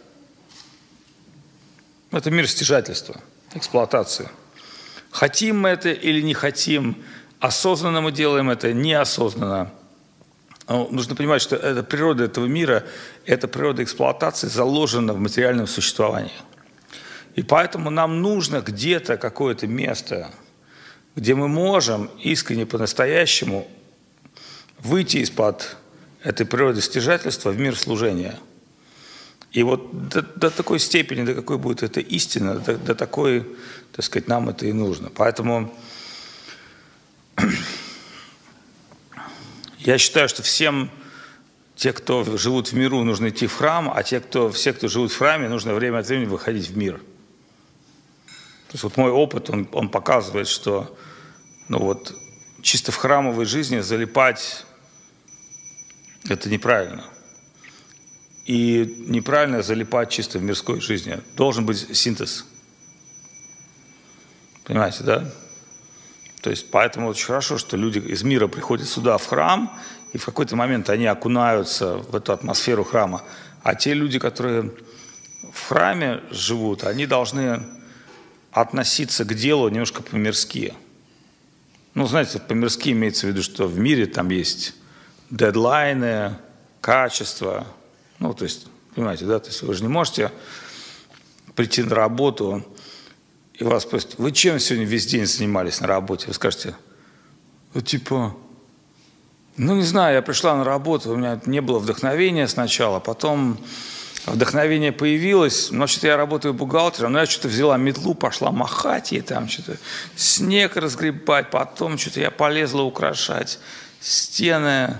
Это 2.10 2.30
мир 2.30 2.48
стяжательства, 2.48 3.20
эксплуатации. 3.54 4.28
Хотим 5.10 5.60
мы 5.60 5.70
это 5.70 5.90
или 5.90 6.20
не 6.20 6.34
хотим, 6.34 7.02
осознанно 7.40 8.00
мы 8.00 8.12
делаем 8.12 8.50
это, 8.50 8.72
неосознанно. 8.72 9.70
Но 10.68 10.88
нужно 10.90 11.14
понимать, 11.14 11.42
что 11.42 11.56
это 11.56 11.82
природа 11.82 12.24
этого 12.24 12.46
мира, 12.46 12.84
эта 13.24 13.46
природа 13.48 13.82
эксплуатации 13.82 14.48
заложена 14.48 15.12
в 15.12 15.18
материальном 15.18 15.66
существовании. 15.66 16.32
И 17.34 17.42
поэтому 17.42 17.90
нам 17.90 18.22
нужно 18.22 18.60
где-то 18.60 19.16
какое-то 19.16 19.66
место, 19.66 20.30
где 21.14 21.34
мы 21.34 21.48
можем 21.48 22.10
искренне 22.22 22.66
по-настоящему 22.66 23.68
выйти 24.78 25.18
из-под 25.18 25.76
этой 26.22 26.46
природы 26.46 26.80
стяжательства 26.80 27.50
в 27.50 27.58
мир 27.58 27.76
служения. 27.76 28.38
И 29.52 29.62
вот 29.62 30.08
до, 30.08 30.22
до 30.22 30.50
такой 30.50 30.78
степени, 30.78 31.24
до 31.24 31.34
какой 31.34 31.58
будет 31.58 31.82
эта 31.82 32.00
истина, 32.00 32.56
до, 32.56 32.76
до 32.76 32.94
такой 32.94 33.46
так 33.96 34.04
сказать, 34.04 34.28
нам 34.28 34.50
это 34.50 34.66
и 34.66 34.74
нужно. 34.74 35.08
Поэтому 35.08 35.74
я 39.86 39.98
считаю, 39.98 40.28
что 40.28 40.42
всем 40.42 40.90
те, 41.74 41.92
кто 41.92 42.24
живут 42.36 42.68
в 42.68 42.72
миру, 42.74 43.02
нужно 43.04 43.28
идти 43.28 43.46
в 43.46 43.54
храм, 43.54 43.90
а 43.94 44.02
те, 44.02 44.20
кто, 44.20 44.50
все, 44.50 44.72
кто 44.72 44.88
живут 44.88 45.12
в 45.12 45.18
храме, 45.18 45.48
нужно 45.48 45.74
время 45.74 45.98
от 45.98 46.06
времени 46.06 46.26
выходить 46.26 46.68
в 46.68 46.76
мир. 46.76 46.98
То 48.68 48.72
есть 48.72 48.84
вот 48.84 48.96
мой 48.96 49.10
опыт, 49.10 49.50
он, 49.50 49.68
он 49.72 49.88
показывает, 49.88 50.48
что 50.48 50.96
ну 51.68 51.78
вот, 51.78 52.14
чисто 52.62 52.92
в 52.92 52.96
храмовой 52.96 53.46
жизни 53.46 53.80
залипать– 53.80 54.64
это 56.28 56.50
неправильно. 56.50 57.04
И 58.44 59.04
неправильно 59.06 59.62
залипать 59.62 60.10
чисто 60.10 60.38
в 60.38 60.42
мирской 60.42 60.80
жизни. 60.80 61.20
Должен 61.36 61.64
быть 61.64 61.96
синтез– 61.96 62.44
Понимаете, 64.66 65.04
да? 65.04 65.24
То 66.40 66.50
есть 66.50 66.70
поэтому 66.70 67.08
очень 67.08 67.26
хорошо, 67.26 67.58
что 67.58 67.76
люди 67.76 67.98
из 67.98 68.22
мира 68.22 68.46
приходят 68.46 68.88
сюда, 68.88 69.18
в 69.18 69.26
храм, 69.26 69.76
и 70.12 70.18
в 70.18 70.24
какой-то 70.24 70.56
момент 70.56 70.88
они 70.90 71.06
окунаются 71.06 71.96
в 71.96 72.14
эту 72.14 72.32
атмосферу 72.32 72.84
храма. 72.84 73.22
А 73.62 73.74
те 73.74 73.94
люди, 73.94 74.18
которые 74.18 74.70
в 75.52 75.68
храме 75.68 76.22
живут, 76.30 76.84
они 76.84 77.06
должны 77.06 77.62
относиться 78.52 79.24
к 79.24 79.34
делу 79.34 79.68
немножко 79.68 80.02
по-мирски. 80.02 80.74
Ну, 81.94 82.06
знаете, 82.06 82.38
по-мирски 82.38 82.90
имеется 82.90 83.26
в 83.26 83.30
виду, 83.30 83.42
что 83.42 83.66
в 83.66 83.78
мире 83.78 84.06
там 84.06 84.28
есть 84.30 84.74
дедлайны, 85.30 86.36
качество. 86.80 87.66
Ну, 88.18 88.32
то 88.32 88.44
есть, 88.44 88.68
понимаете, 88.94 89.24
да, 89.24 89.40
то 89.40 89.48
есть 89.48 89.62
вы 89.62 89.74
же 89.74 89.82
не 89.82 89.88
можете 89.88 90.30
прийти 91.54 91.82
на 91.82 91.94
работу 91.94 92.64
и 93.58 93.64
вас 93.64 93.84
спросят, 93.84 94.14
вы 94.18 94.32
чем 94.32 94.58
сегодня 94.58 94.86
весь 94.86 95.06
день 95.06 95.26
занимались 95.26 95.80
на 95.80 95.86
работе? 95.86 96.26
Вы 96.28 96.34
скажете, 96.34 96.74
ну, 97.72 97.80
типа, 97.80 98.36
ну, 99.56 99.74
не 99.74 99.82
знаю, 99.82 100.16
я 100.16 100.22
пришла 100.22 100.54
на 100.56 100.64
работу, 100.64 101.12
у 101.12 101.16
меня 101.16 101.40
не 101.46 101.60
было 101.60 101.78
вдохновения 101.78 102.48
сначала, 102.48 103.00
потом 103.00 103.58
вдохновение 104.26 104.92
появилось, 104.92 105.70
но 105.70 105.86
что-то 105.86 106.08
я 106.08 106.16
работаю 106.18 106.52
бухгалтером, 106.52 107.12
но 107.12 107.20
я 107.20 107.26
что-то 107.26 107.48
взяла 107.48 107.78
метлу, 107.78 108.14
пошла 108.14 108.50
махать 108.50 109.12
и 109.14 109.22
там 109.22 109.48
что-то 109.48 109.78
снег 110.16 110.76
разгребать, 110.76 111.50
потом 111.50 111.96
что-то 111.96 112.20
я 112.20 112.30
полезла 112.30 112.82
украшать 112.82 113.58
стены, 114.00 114.98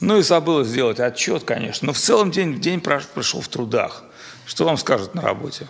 ну 0.00 0.18
и 0.18 0.22
забыла 0.22 0.64
сделать 0.64 0.98
отчет, 0.98 1.44
конечно, 1.44 1.86
но 1.86 1.92
в 1.92 1.98
целом 1.98 2.32
день, 2.32 2.60
день 2.60 2.80
прошел 2.80 3.40
в 3.40 3.48
трудах. 3.48 4.02
Что 4.46 4.64
вам 4.64 4.76
скажут 4.78 5.14
на 5.14 5.22
работе? 5.22 5.68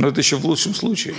Но 0.00 0.08
это 0.08 0.22
еще 0.22 0.36
в 0.36 0.46
лучшем 0.46 0.74
случае. 0.74 1.14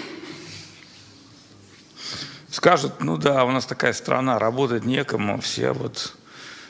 Скажут, 2.50 3.00
ну 3.00 3.16
да, 3.16 3.46
у 3.46 3.52
нас 3.52 3.68
такая 3.68 3.94
страна, 3.94 4.40
работать 4.40 4.86
некому, 4.86 5.40
все 5.40 5.72
вот, 5.72 6.18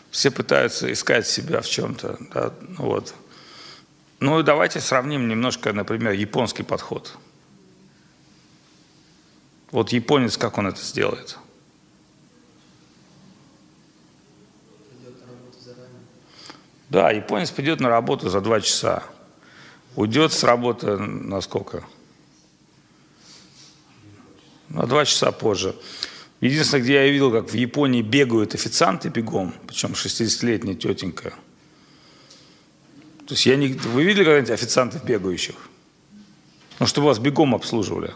все 0.10 0.30
пытаются 0.30 0.92
искать 0.92 1.26
себя 1.26 1.62
в 1.62 1.70
чем-то. 1.70 2.18
Да, 2.34 2.54
вот. 2.78 3.14
Ну 4.20 4.42
и 4.42 4.44
давайте 4.44 4.82
сравним 4.82 5.30
немножко, 5.30 5.72
например, 5.72 6.12
японский 6.12 6.64
подход. 6.64 7.18
Вот 9.72 9.94
японец, 9.94 10.36
как 10.36 10.58
он 10.58 10.68
это 10.68 10.82
сделает? 10.82 11.38
Да, 16.90 17.10
японец 17.10 17.52
придет 17.52 17.80
на 17.80 17.88
работу 17.88 18.30
за 18.30 18.42
два 18.42 18.60
часа. 18.60 19.02
Уйдет 19.96 20.34
с 20.34 20.44
работы 20.44 20.98
на 20.98 21.40
сколько? 21.40 21.86
На 24.74 24.88
два 24.88 25.06
часа 25.06 25.32
позже. 25.32 25.76
Единственное, 26.40 26.84
где 26.84 26.94
я 26.94 27.08
видел, 27.08 27.32
как 27.32 27.50
в 27.50 27.54
Японии 27.54 28.02
бегают 28.02 28.56
официанты 28.56 29.10
бегом, 29.10 29.54
причем 29.68 29.92
60-летняя 29.92 30.76
тетенька. 30.76 31.34
То 33.28 33.34
есть 33.36 33.46
я 33.46 33.56
не... 33.56 33.68
Вы 33.68 34.04
видели 34.04 34.24
когда-нибудь 34.24 34.52
официантов 34.52 35.06
бегающих? 35.06 35.56
Ну, 36.80 36.88
чтобы 36.88 37.08
вас 37.08 37.20
бегом 37.20 37.54
обслуживали? 37.54 38.16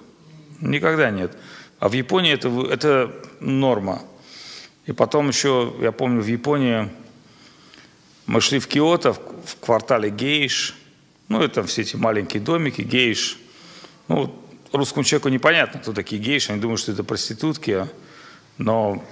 Никогда 0.59 1.11
нет. 1.11 1.37
А 1.79 1.87
в 1.87 1.93
Японии 1.93 2.33
это, 2.33 2.49
это 2.71 3.15
норма. 3.39 4.01
И 4.87 4.91
потом 4.91 5.27
еще, 5.27 5.73
я 5.81 5.91
помню, 5.91 6.21
в 6.21 6.27
Японии 6.27 6.89
мы 8.25 8.41
шли 8.41 8.59
в 8.59 8.67
Киото, 8.67 9.13
в 9.13 9.57
квартале 9.59 10.09
Гейш. 10.09 10.75
Ну, 11.27 11.41
это 11.41 11.63
все 11.63 11.81
эти 11.83 11.95
маленькие 11.95 12.41
домики, 12.41 12.81
Гейш. 12.81 13.37
Ну, 14.07 14.33
русскому 14.77 15.03
человеку 15.03 15.29
непонятно, 15.29 15.79
кто 15.79 15.93
такие 15.93 16.21
гейши, 16.21 16.51
они 16.51 16.61
думают, 16.61 16.81
что 16.81 16.91
это 16.91 17.03
проститутки, 17.03 17.87
но 18.57 19.03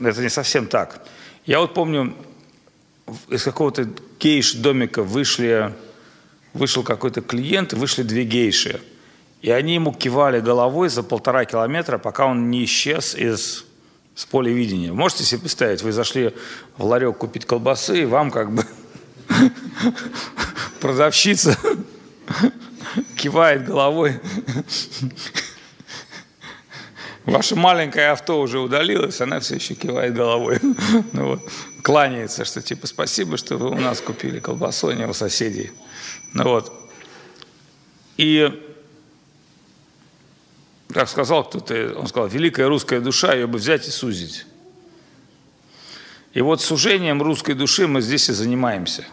это 0.00 0.22
не 0.22 0.28
совсем 0.28 0.66
так. 0.66 1.06
Я 1.46 1.60
вот 1.60 1.74
помню, 1.74 2.14
из 3.28 3.42
какого-то 3.42 3.88
гейш-домика 4.18 5.02
вышли, 5.02 5.74
вышел 6.52 6.82
какой-то 6.82 7.20
клиент, 7.20 7.72
вышли 7.72 8.02
две 8.02 8.24
гейши. 8.24 8.80
И 9.42 9.50
они 9.50 9.74
ему 9.74 9.92
кивали 9.92 10.40
головой 10.40 10.88
за 10.88 11.02
полтора 11.02 11.44
километра, 11.44 11.98
пока 11.98 12.26
он 12.26 12.50
не 12.50 12.64
исчез 12.64 13.14
из 13.14 13.66
с 14.14 14.24
поля 14.24 14.52
видения. 14.52 14.92
Можете 14.92 15.24
себе 15.24 15.40
представить, 15.40 15.82
вы 15.82 15.92
зашли 15.92 16.32
в 16.76 16.84
ларек 16.84 17.18
купить 17.18 17.46
колбасы, 17.46 18.02
и 18.02 18.04
вам 18.04 18.30
как 18.30 18.52
бы 18.52 18.64
продавщица 20.80 21.58
кивает 23.16 23.64
головой. 23.64 24.20
Ваше 27.24 27.56
маленькое 27.56 28.10
авто 28.10 28.40
уже 28.40 28.58
удалилось, 28.58 29.20
она 29.20 29.40
все 29.40 29.54
еще 29.54 29.74
кивает 29.74 30.14
головой. 30.14 30.58
Ну 31.12 31.28
вот, 31.28 31.40
кланяется, 31.82 32.44
что 32.44 32.60
типа 32.60 32.86
спасибо, 32.86 33.36
что 33.36 33.56
вы 33.56 33.70
у 33.70 33.78
нас 33.78 34.00
купили 34.00 34.40
колбасу, 34.40 34.88
а 34.88 34.94
не 34.94 35.06
у 35.06 35.14
соседей. 35.14 35.70
Ну 36.34 36.44
вот. 36.44 36.72
И 38.16 38.50
как 40.92 41.08
сказал 41.08 41.44
кто-то, 41.44 41.94
он 41.96 42.06
сказал, 42.06 42.28
великая 42.28 42.68
русская 42.68 43.00
душа, 43.00 43.34
ее 43.34 43.46
бы 43.46 43.58
взять 43.58 43.88
и 43.88 43.90
сузить. 43.90 44.46
И 46.34 46.40
вот 46.40 46.60
сужением 46.60 47.22
русской 47.22 47.54
души 47.54 47.86
мы 47.86 48.00
здесь 48.00 48.28
и 48.28 48.32
занимаемся. 48.32 49.04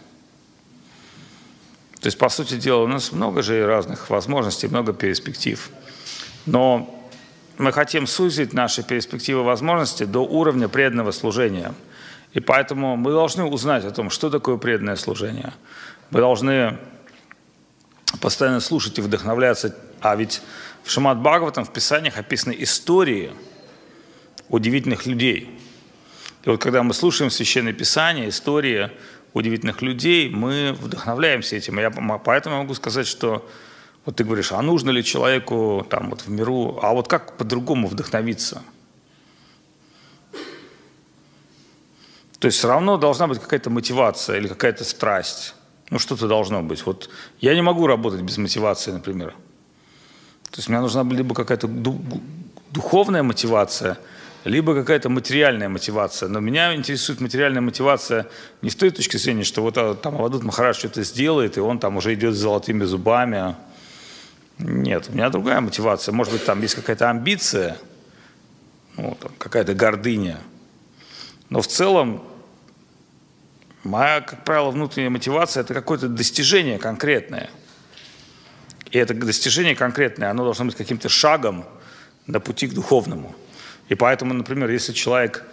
То 2.01 2.07
есть, 2.07 2.17
по 2.17 2.29
сути 2.29 2.55
дела, 2.55 2.81
у 2.83 2.87
нас 2.87 3.11
много 3.11 3.43
же 3.43 3.65
разных 3.67 4.09
возможностей, 4.09 4.67
много 4.67 4.91
перспектив. 4.91 5.69
Но 6.47 7.07
мы 7.59 7.71
хотим 7.71 8.07
сузить 8.07 8.53
наши 8.53 8.81
перспективы 8.81 9.43
возможности 9.43 10.05
до 10.05 10.21
уровня 10.21 10.67
преданного 10.67 11.11
служения. 11.11 11.75
И 12.33 12.39
поэтому 12.39 12.95
мы 12.97 13.11
должны 13.11 13.43
узнать 13.43 13.85
о 13.85 13.91
том, 13.91 14.09
что 14.09 14.31
такое 14.31 14.57
преданное 14.57 14.95
служение. 14.95 15.53
Мы 16.09 16.21
должны 16.21 16.79
постоянно 18.19 18.61
слушать 18.61 18.97
и 18.97 19.01
вдохновляться. 19.01 19.75
А 19.99 20.15
ведь 20.15 20.41
в 20.83 20.89
Шамат 20.89 21.19
Бхагаватам, 21.19 21.65
в 21.65 21.71
Писаниях 21.71 22.17
описаны 22.17 22.55
истории 22.57 23.31
удивительных 24.49 25.05
людей. 25.05 25.59
И 26.43 26.49
вот 26.49 26.59
когда 26.59 26.81
мы 26.81 26.95
слушаем 26.95 27.29
Священное 27.29 27.73
Писание, 27.73 28.29
истории 28.29 28.89
удивительных 29.33 29.81
людей, 29.81 30.29
мы 30.29 30.73
вдохновляемся 30.73 31.55
этим. 31.55 31.79
Я 31.79 31.91
поэтому 31.91 32.57
могу 32.57 32.73
сказать, 32.73 33.07
что 33.07 33.47
вот 34.05 34.15
ты 34.15 34.23
говоришь, 34.23 34.51
а 34.51 34.61
нужно 34.61 34.89
ли 34.89 35.03
человеку 35.03 35.85
там 35.89 36.09
вот 36.09 36.21
в 36.21 36.29
миру, 36.29 36.79
а 36.81 36.93
вот 36.93 37.07
как 37.07 37.37
по-другому 37.37 37.87
вдохновиться? 37.87 38.61
То 42.39 42.47
есть 42.47 42.57
все 42.57 42.67
равно 42.67 42.97
должна 42.97 43.27
быть 43.27 43.39
какая-то 43.39 43.69
мотивация 43.69 44.37
или 44.37 44.47
какая-то 44.47 44.83
страсть. 44.83 45.53
Ну, 45.91 45.99
что-то 45.99 46.27
должно 46.27 46.63
быть. 46.63 46.85
Вот 46.85 47.09
я 47.39 47.53
не 47.53 47.61
могу 47.61 47.85
работать 47.85 48.21
без 48.21 48.37
мотивации, 48.37 48.91
например. 48.91 49.35
То 50.49 50.57
есть 50.57 50.67
мне 50.69 50.79
нужна 50.79 51.03
либо 51.03 51.35
какая-то 51.35 51.67
духовная 52.71 53.21
мотивация, 53.21 53.99
либо 54.43 54.73
какая-то 54.73 55.09
материальная 55.09 55.69
мотивация. 55.69 56.29
Но 56.29 56.39
меня 56.39 56.75
интересует 56.75 57.21
материальная 57.21 57.61
мотивация 57.61 58.27
не 58.61 58.69
с 58.69 58.75
той 58.75 58.89
точки 58.89 59.17
зрения, 59.17 59.43
что 59.43 59.61
вот 59.61 59.77
а, 59.77 59.95
там 59.95 60.15
Авадут 60.15 60.43
Махарадж 60.43 60.77
что-то 60.79 61.03
сделает, 61.03 61.57
и 61.57 61.59
он 61.59 61.79
там 61.79 61.97
уже 61.97 62.13
идет 62.13 62.35
с 62.35 62.37
золотыми 62.37 62.83
зубами. 62.83 63.55
Нет, 64.57 65.09
у 65.09 65.13
меня 65.13 65.29
другая 65.29 65.61
мотивация. 65.61 66.13
Может 66.13 66.33
быть, 66.33 66.45
там 66.45 66.61
есть 66.61 66.75
какая-то 66.75 67.09
амбиция, 67.09 67.77
ну, 68.97 69.17
какая-то 69.37 69.73
гордыня. 69.73 70.39
Но 71.49 71.61
в 71.61 71.67
целом 71.67 72.23
Моя, 73.83 74.21
как 74.21 74.43
правило, 74.43 74.69
внутренняя 74.69 75.09
мотивация– 75.09 75.61
это 75.63 75.73
какое-то 75.73 76.07
достижение 76.07 76.77
конкретное. 76.77 77.49
И 78.91 78.97
это 78.97 79.13
достижение 79.13 79.75
конкретное, 79.75 80.29
оно 80.29 80.43
должно 80.43 80.65
быть 80.65 80.75
каким-то 80.75 81.09
шагом 81.09 81.65
на 82.27 82.39
пути 82.39 82.67
к 82.67 82.73
духовному. 82.73 83.35
И 83.91 83.95
поэтому, 83.95 84.33
например, 84.33 84.69
если 84.69 84.93
человек 84.93 85.43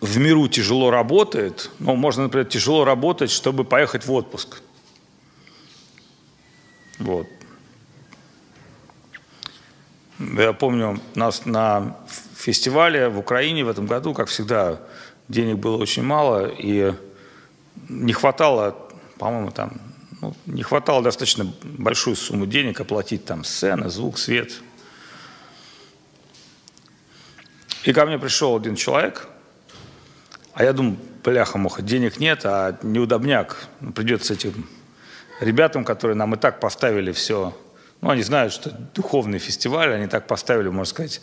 в 0.00 0.16
миру 0.18 0.46
тяжело 0.46 0.92
работает, 0.92 1.68
ну, 1.80 1.96
можно, 1.96 2.22
например, 2.22 2.46
тяжело 2.46 2.84
работать, 2.84 3.32
чтобы 3.32 3.64
поехать 3.64 4.06
в 4.06 4.12
отпуск. 4.12 4.62
Вот. 7.00 7.26
Я 10.20 10.52
помню, 10.52 11.00
нас 11.16 11.46
на 11.46 11.96
фестивале 12.36 13.08
в 13.08 13.18
Украине 13.18 13.64
в 13.64 13.68
этом 13.68 13.86
году, 13.86 14.14
как 14.14 14.28
всегда, 14.28 14.80
денег 15.26 15.56
было 15.56 15.78
очень 15.78 16.04
мало, 16.04 16.46
и 16.46 16.94
не 17.88 18.12
хватало, 18.12 18.76
по-моему, 19.18 19.50
там, 19.50 19.80
ну, 20.20 20.36
не 20.46 20.62
хватало 20.62 21.02
достаточно 21.02 21.52
большую 21.64 22.14
сумму 22.14 22.46
денег 22.46 22.80
оплатить 22.80 23.24
там 23.24 23.42
сцены, 23.42 23.90
звук, 23.90 24.16
свет. 24.16 24.62
И 27.84 27.92
ко 27.92 28.04
мне 28.06 28.18
пришел 28.18 28.56
один 28.56 28.76
человек, 28.76 29.26
а 30.52 30.64
я 30.64 30.72
думаю, 30.72 30.98
бляха-муха, 31.24 31.82
денег 31.82 32.18
нет, 32.18 32.42
а 32.44 32.78
неудобняк. 32.82 33.68
Ну, 33.80 33.92
придется 33.92 34.34
этим 34.34 34.68
ребятам, 35.40 35.84
которые 35.84 36.16
нам 36.16 36.34
и 36.34 36.38
так 36.38 36.60
поставили 36.60 37.12
все, 37.12 37.56
ну, 38.00 38.10
они 38.10 38.22
знают, 38.22 38.52
что 38.52 38.70
духовный 38.94 39.38
фестиваль, 39.38 39.92
они 39.92 40.06
так 40.06 40.26
поставили, 40.26 40.68
можно 40.68 40.90
сказать, 40.90 41.20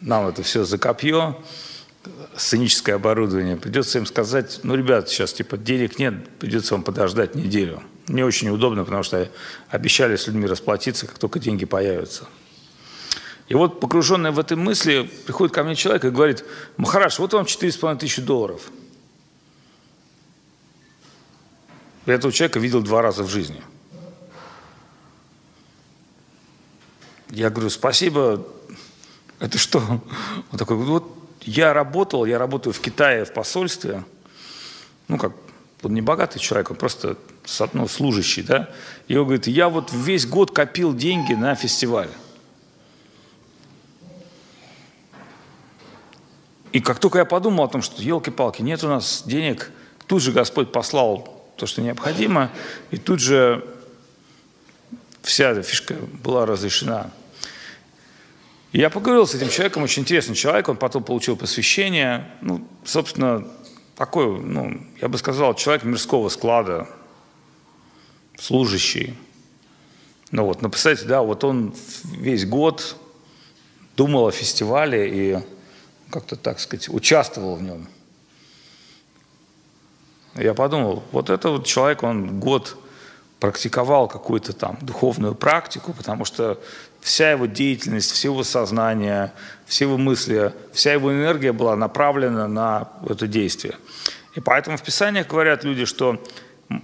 нам 0.00 0.26
это 0.26 0.42
все 0.42 0.64
за 0.64 0.78
копье, 0.78 1.42
сценическое 2.36 2.94
оборудование, 2.94 3.56
придется 3.56 3.98
им 3.98 4.06
сказать, 4.06 4.60
ну, 4.62 4.74
ребят, 4.74 5.08
сейчас 5.08 5.32
типа 5.32 5.58
денег 5.58 5.98
нет, 5.98 6.28
придется 6.38 6.74
вам 6.74 6.82
подождать 6.82 7.34
неделю. 7.34 7.82
Мне 8.06 8.24
очень 8.24 8.48
удобно, 8.48 8.84
потому 8.84 9.02
что 9.02 9.28
обещали 9.68 10.16
с 10.16 10.26
людьми 10.26 10.46
расплатиться, 10.46 11.06
как 11.06 11.18
только 11.18 11.38
деньги 11.38 11.66
появятся. 11.66 12.26
И 13.48 13.54
вот 13.54 13.80
погруженный 13.80 14.30
в 14.30 14.38
этой 14.38 14.56
мысли 14.56 15.10
приходит 15.26 15.54
ко 15.54 15.64
мне 15.64 15.74
человек 15.74 16.04
и 16.04 16.10
говорит, 16.10 16.44
Махараш, 16.76 17.18
вот 17.18 17.32
вам 17.32 17.44
4,5 17.44 17.98
тысячи 17.98 18.20
долларов. 18.20 18.70
Я 22.04 22.14
этого 22.14 22.32
человека 22.32 22.58
видел 22.58 22.82
два 22.82 23.02
раза 23.02 23.22
в 23.22 23.28
жизни. 23.28 23.62
Я 27.30 27.50
говорю, 27.50 27.70
спасибо, 27.70 28.46
это 29.38 29.58
что? 29.58 29.82
Он 30.50 30.58
такой, 30.58 30.76
вот 30.76 31.14
я 31.42 31.72
работал, 31.72 32.24
я 32.24 32.38
работаю 32.38 32.72
в 32.72 32.80
Китае 32.80 33.24
в 33.24 33.32
посольстве, 33.32 34.04
ну 35.08 35.18
как, 35.18 35.32
он 35.82 35.94
не 35.94 36.00
богатый 36.00 36.38
человек, 36.38 36.70
он 36.70 36.76
просто 36.76 37.16
ну, 37.72 37.86
служащий, 37.88 38.42
да, 38.42 38.70
и 39.06 39.16
он 39.16 39.24
говорит, 39.24 39.46
я 39.46 39.68
вот 39.68 39.92
весь 39.92 40.26
год 40.26 40.50
копил 40.50 40.94
деньги 40.94 41.34
на 41.34 41.54
фестиваль. 41.54 42.10
И 46.72 46.80
как 46.80 46.98
только 46.98 47.18
я 47.18 47.24
подумал 47.24 47.64
о 47.64 47.68
том, 47.68 47.82
что 47.82 48.02
елки-палки, 48.02 48.62
нет 48.62 48.84
у 48.84 48.88
нас 48.88 49.22
денег, 49.26 49.70
тут 50.06 50.22
же 50.22 50.32
Господь 50.32 50.72
послал 50.72 51.42
то, 51.56 51.66
что 51.66 51.82
необходимо, 51.82 52.50
и 52.90 52.96
тут 52.96 53.20
же 53.20 53.64
вся 55.22 55.50
эта 55.50 55.62
фишка 55.62 55.94
была 56.22 56.46
разрешена. 56.46 57.10
Я 58.72 58.90
поговорил 58.90 59.26
с 59.26 59.34
этим 59.34 59.48
человеком, 59.48 59.82
очень 59.82 60.02
интересный 60.02 60.34
человек, 60.34 60.68
он 60.68 60.76
потом 60.76 61.02
получил 61.02 61.36
посвящение. 61.36 62.30
Ну, 62.42 62.68
собственно, 62.84 63.48
такой, 63.96 64.38
ну, 64.40 64.80
я 65.00 65.08
бы 65.08 65.16
сказал, 65.16 65.54
человек 65.54 65.84
мирского 65.84 66.28
склада, 66.28 66.86
служащий. 68.38 69.14
Ну 70.30 70.44
вот, 70.44 70.60
ну, 70.60 70.68
представьте, 70.68 71.06
да, 71.06 71.22
вот 71.22 71.44
он 71.44 71.74
весь 72.04 72.44
год 72.44 72.96
думал 73.96 74.26
о 74.26 74.30
фестивале 74.30 75.08
и 75.08 75.38
как-то, 76.10 76.36
так 76.36 76.60
сказать, 76.60 76.88
участвовал 76.88 77.56
в 77.56 77.62
нем. 77.62 77.86
Я 80.34 80.54
подумал, 80.54 81.02
вот 81.12 81.30
это 81.30 81.50
вот 81.50 81.66
человек, 81.66 82.02
он 82.02 82.38
год 82.38 82.76
практиковал 83.40 84.08
какую-то 84.08 84.52
там 84.52 84.78
духовную 84.80 85.34
практику, 85.34 85.92
потому 85.92 86.24
что 86.24 86.60
вся 87.00 87.32
его 87.32 87.46
деятельность, 87.46 88.10
все 88.10 88.28
его 88.28 88.42
сознание, 88.42 89.32
все 89.66 89.84
его 89.84 89.96
мысли, 89.96 90.52
вся 90.72 90.92
его 90.92 91.12
энергия 91.12 91.52
была 91.52 91.76
направлена 91.76 92.48
на 92.48 92.88
это 93.08 93.26
действие. 93.26 93.76
И 94.34 94.40
поэтому 94.40 94.76
в 94.76 94.82
Писаниях 94.82 95.28
говорят 95.28 95.64
люди, 95.64 95.84
что 95.84 96.22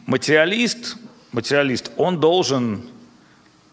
материалист, 0.06 0.96
материалист, 1.32 1.90
он 1.96 2.20
должен 2.20 2.88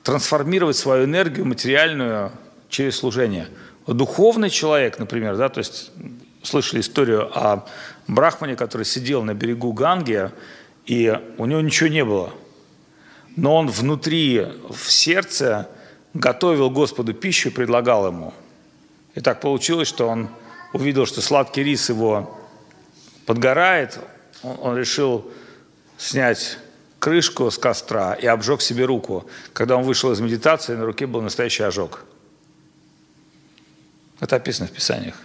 трансформировать 0.04 0.78
свою 0.78 1.06
энергию 1.06 1.46
материальную 1.46 2.32
через 2.70 2.98
служение. 2.98 3.48
Духовный 3.88 4.50
человек, 4.50 5.00
например, 5.00 5.38
да, 5.38 5.50
то 5.50 5.60
есть 5.60 5.92
слышали 6.44 6.82
историю 6.82 7.30
о 7.34 7.66
брахмане, 8.08 8.56
который 8.56 8.84
сидел 8.84 9.24
на 9.24 9.34
берегу 9.34 9.74
Ганги, 9.74 10.32
и 10.86 11.18
у 11.38 11.46
него 11.46 11.62
ничего 11.62 11.90
не 11.90 12.06
было. 12.06 12.34
Но 13.36 13.56
он 13.56 13.68
внутри, 13.68 14.48
в 14.70 14.92
сердце 14.92 15.70
готовил 16.14 16.70
Господу 16.70 17.14
пищу 17.14 17.50
и 17.50 17.52
предлагал 17.52 18.08
ему. 18.08 18.34
И 19.16 19.22
так 19.22 19.42
получилось, 19.42 19.88
что 19.88 20.08
он 20.08 20.30
увидел, 20.74 21.06
что 21.06 21.22
сладкий 21.22 21.64
рис 21.64 21.90
его 21.90 22.38
подгорает, 23.26 24.00
он, 24.44 24.58
он 24.62 24.78
решил 24.78 25.32
снять 25.98 26.58
крышку 27.00 27.50
с 27.50 27.58
костра 27.58 28.14
и 28.14 28.26
обжег 28.26 28.62
себе 28.62 28.86
руку. 28.86 29.26
Когда 29.54 29.78
он 29.78 29.84
вышел 29.84 30.12
из 30.12 30.20
медитации, 30.20 30.76
на 30.76 30.86
руке 30.86 31.08
был 31.08 31.22
настоящий 31.22 31.64
ожог. 31.64 32.06
Это 34.22 34.38
описано 34.38 34.68
в 34.68 34.72
Писаниях. 34.72 35.16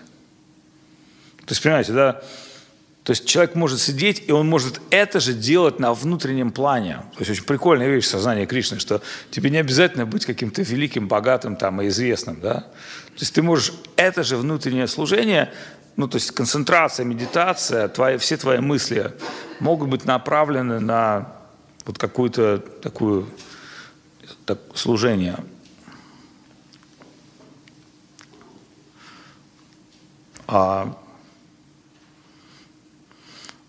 То 1.41 1.53
есть, 1.53 1.63
понимаете, 1.63 1.93
да, 1.93 2.23
то 3.07 3.13
есть 3.13 3.25
человек 3.25 3.55
может 3.55 3.81
сидеть, 3.81 4.25
и 4.27 4.33
он 4.33 4.49
может 4.49 4.81
это 4.91 5.21
же 5.21 5.33
делать 5.33 5.79
на 5.79 5.95
внутреннем 5.95 6.51
плане. 6.51 7.03
То 7.13 7.21
есть 7.21 7.31
очень 7.31 7.45
прикольная 7.45 7.89
вещь 7.89 8.07
сознания 8.07 8.47
Кришны, 8.47 8.81
что 8.81 9.01
тебе 9.31 9.49
не 9.49 9.59
обязательно 9.59 10.07
быть 10.07 10.27
каким-то 10.27 10.63
великим, 10.63 11.07
богатым 11.07 11.55
там, 11.55 11.81
и 11.81 11.87
известным. 11.87 12.41
Да? 12.41 12.55
То 12.63 13.21
есть 13.21 13.33
ты 13.33 13.43
можешь 13.43 13.73
это 13.95 14.25
же 14.25 14.37
внутреннее 14.37 14.89
служение, 14.89 15.53
ну 15.95 16.09
то 16.09 16.17
есть 16.17 16.33
концентрация, 16.33 17.07
медитация, 17.07 17.87
твои, 17.87 18.19
все 18.19 18.37
твои 18.39 18.59
мысли 18.59 19.13
могут 19.61 19.89
быть 19.89 20.05
направлены 20.05 20.81
на 20.81 21.33
вот 21.85 21.99
какую-то 21.99 22.59
такую 22.83 23.29
так, 24.47 24.59
служение. 24.75 25.37
А 30.59 30.97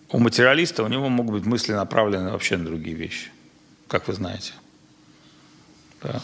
у 0.09 0.19
материалиста 0.19 0.83
у 0.83 0.87
него 0.87 1.09
могут 1.09 1.33
быть 1.33 1.45
мысли 1.45 1.73
направлены 1.73 2.31
вообще 2.31 2.55
на 2.55 2.63
другие 2.63 2.95
вещи, 2.95 3.29
как 3.89 4.07
вы 4.07 4.13
знаете. 4.13 4.53
Да. 6.01 6.21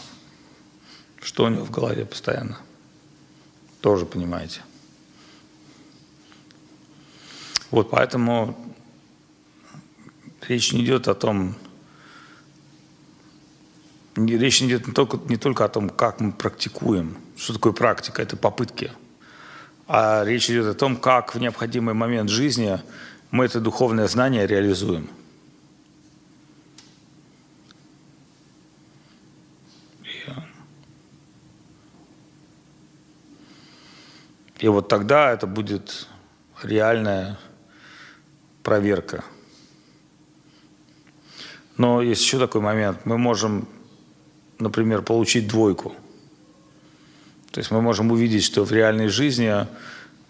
Что 1.20 1.44
у 1.44 1.48
него 1.48 1.66
в 1.66 1.70
голове 1.70 2.06
постоянно? 2.06 2.56
Тоже 3.82 4.06
понимаете. 4.06 4.62
Вот 7.70 7.90
поэтому 7.90 8.56
речь 10.48 10.72
не 10.72 10.82
идет 10.82 11.08
о 11.08 11.14
том, 11.14 11.56
речь 14.16 14.62
не 14.62 14.68
идет 14.68 14.86
не 14.86 14.94
только, 14.94 15.18
не 15.28 15.36
только 15.36 15.66
о 15.66 15.68
том, 15.68 15.90
как 15.90 16.20
мы 16.20 16.32
практикуем. 16.32 17.18
Что 17.36 17.52
такое 17.52 17.74
практика? 17.74 18.22
Это 18.22 18.38
попытки. 18.38 18.92
А 19.86 20.24
речь 20.24 20.48
идет 20.50 20.66
о 20.66 20.74
том, 20.74 20.96
как 20.96 21.34
в 21.34 21.40
необходимый 21.40 21.94
момент 21.94 22.30
жизни 22.30 22.80
мы 23.30 23.44
это 23.44 23.60
духовное 23.60 24.08
знание 24.08 24.46
реализуем. 24.46 25.08
И 34.58 34.68
вот 34.68 34.88
тогда 34.88 35.30
это 35.30 35.46
будет 35.46 36.06
реальная 36.62 37.38
проверка. 38.62 39.22
Но 41.76 42.00
есть 42.00 42.22
еще 42.22 42.38
такой 42.38 42.62
момент. 42.62 43.04
Мы 43.04 43.18
можем, 43.18 43.68
например, 44.58 45.02
получить 45.02 45.48
двойку. 45.48 45.94
То 47.54 47.60
есть 47.60 47.70
мы 47.70 47.80
можем 47.80 48.10
увидеть, 48.10 48.42
что 48.42 48.64
в 48.64 48.72
реальной 48.72 49.06
жизни 49.06 49.68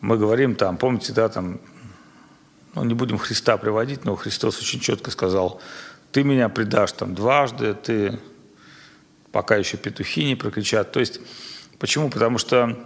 мы 0.02 0.18
говорим 0.18 0.54
там, 0.54 0.76
помните, 0.76 1.14
да, 1.14 1.30
там, 1.30 1.58
ну, 2.74 2.84
не 2.84 2.92
будем 2.92 3.16
Христа 3.16 3.56
приводить, 3.56 4.04
но 4.04 4.14
Христос 4.14 4.58
очень 4.58 4.78
четко 4.78 5.10
сказал, 5.10 5.58
ты 6.12 6.22
меня 6.22 6.50
предашь 6.50 6.92
там 6.92 7.14
дважды, 7.14 7.72
ты 7.72 8.20
пока 9.32 9.56
еще 9.56 9.78
петухи 9.78 10.22
не 10.24 10.34
прокричат. 10.34 10.92
То 10.92 11.00
есть, 11.00 11.18
почему? 11.78 12.10
Потому 12.10 12.36
что 12.36 12.78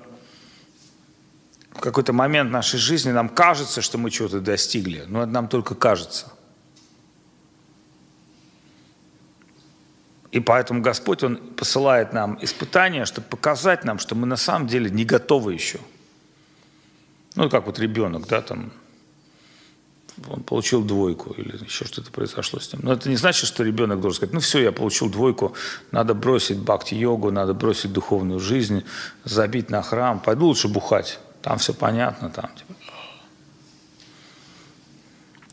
в 1.73 1.81
какой-то 1.81 2.13
момент 2.13 2.53
нашей 2.53 2.79
жизни 2.79 3.11
нам 3.11 3.29
кажется, 3.29 3.83
что 3.83 3.99
мы 3.99 4.09
чего-то 4.13 4.39
достигли, 4.39 5.05
но 5.09 5.25
это 5.25 5.33
нам 5.33 5.49
только 5.49 5.75
кажется. 5.75 6.33
И 10.31 10.41
поэтому 10.41 10.83
Господь, 10.83 11.23
Он 11.23 11.37
посылает 11.37 12.13
нам 12.13 12.39
испытания, 12.43 13.07
чтобы 13.07 13.27
показать 13.29 13.85
нам, 13.85 13.99
что 13.99 14.15
мы 14.15 14.27
на 14.27 14.37
самом 14.37 14.67
деле 14.67 14.91
не 14.91 15.05
готовы 15.05 15.55
еще. 15.55 15.79
Ну, 17.35 17.49
как 17.49 17.67
вот 17.67 17.79
ребенок, 17.79 18.27
да, 18.27 18.43
там, 18.43 18.73
он 20.27 20.43
получил 20.43 20.83
двойку 20.83 21.31
или 21.33 21.57
еще 21.65 21.85
что-то 21.85 22.11
произошло 22.11 22.59
с 22.59 22.73
ним. 22.73 22.83
Но 22.85 22.93
это 22.93 23.09
не 23.09 23.17
значит, 23.17 23.47
что 23.47 23.63
ребенок 23.63 24.01
должен 24.01 24.17
сказать, 24.17 24.35
ну 24.35 24.41
все, 24.41 24.59
я 24.59 24.73
получил 24.73 25.09
двойку, 25.09 25.55
надо 25.93 26.15
бросить 26.15 26.59
бхакти-йогу, 26.59 27.31
надо 27.31 27.55
бросить 27.55 27.93
духовную 27.93 28.41
жизнь, 28.41 28.85
забить 29.25 29.71
на 29.71 29.83
храм, 29.83 30.21
пойду 30.21 30.47
лучше 30.47 30.69
бухать. 30.69 31.21
Там 31.43 31.59
все 31.59 31.73
понятно, 31.73 32.31
там 32.31 32.51
типа. 32.57 32.75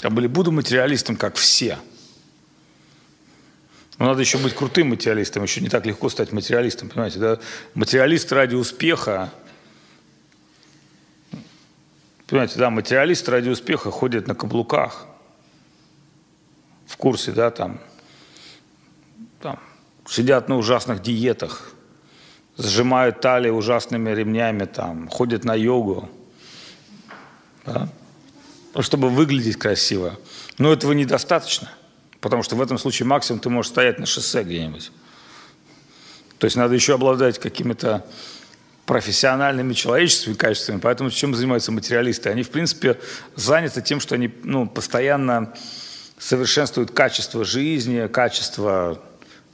Я 0.02 0.10
были, 0.10 0.28
буду 0.28 0.52
материалистом, 0.52 1.16
как 1.16 1.36
все. 1.36 1.78
Но 3.98 4.08
надо 4.08 4.22
еще 4.22 4.38
быть 4.38 4.54
крутым 4.54 4.90
материалистом, 4.90 5.44
еще 5.44 5.62
не 5.62 5.70
так 5.70 5.86
легко 5.86 6.10
стать 6.10 6.34
материалистом, 6.34 6.90
понимаете, 6.90 7.20
да? 7.20 7.40
Материалист 7.76 8.32
ради 8.32 8.56
успеха, 8.56 9.32
понимаете, 12.28 12.60
да, 12.60 12.70
материалист 12.70 13.30
ради 13.30 13.50
успеха 13.50 13.92
ходит 13.92 14.28
на 14.28 14.36
каблуках, 14.36 15.08
в 16.88 16.98
курсе, 16.98 17.32
да, 17.32 17.52
там, 17.52 17.80
там, 19.42 19.60
сидят 20.08 20.50
на 20.50 20.58
ужасных 20.58 21.02
диетах, 21.02 21.74
сжимают 22.58 23.22
талии 23.22 23.50
ужасными 23.50 24.10
ремнями, 24.10 24.66
там, 24.66 25.08
ходят 25.08 25.46
на 25.46 25.56
йогу, 25.56 26.10
да? 27.66 27.90
Ну, 28.74 28.82
чтобы 28.82 29.10
выглядеть 29.10 29.56
красиво. 29.56 30.20
Но 30.58 30.74
этого 30.74 30.92
недостаточно, 30.92 31.72
потому 32.26 32.42
что 32.42 32.56
в 32.56 32.62
этом 32.64 32.80
случае 32.80 33.06
максимум 33.06 33.40
ты 33.40 33.52
можешь 33.52 33.70
стоять 33.70 34.00
на 34.00 34.08
шоссе 34.08 34.42
где-нибудь. 34.42 34.92
То 36.40 36.46
есть 36.46 36.58
надо 36.58 36.74
еще 36.74 36.96
обладать 36.96 37.38
какими-то 37.38 38.04
профессиональными 38.88 39.74
человеческими 39.74 40.34
качествами. 40.34 40.80
Поэтому 40.80 41.12
чем 41.12 41.36
занимаются 41.36 41.72
материалисты? 41.72 42.30
Они, 42.30 42.42
в 42.42 42.50
принципе, 42.50 43.00
заняты 43.36 43.84
тем, 43.84 44.00
что 44.00 44.16
они 44.16 44.34
ну, 44.42 44.68
постоянно 44.68 45.54
совершенствуют 46.18 46.90
качество 46.90 47.46
жизни, 47.46 48.08
качество 48.08 49.00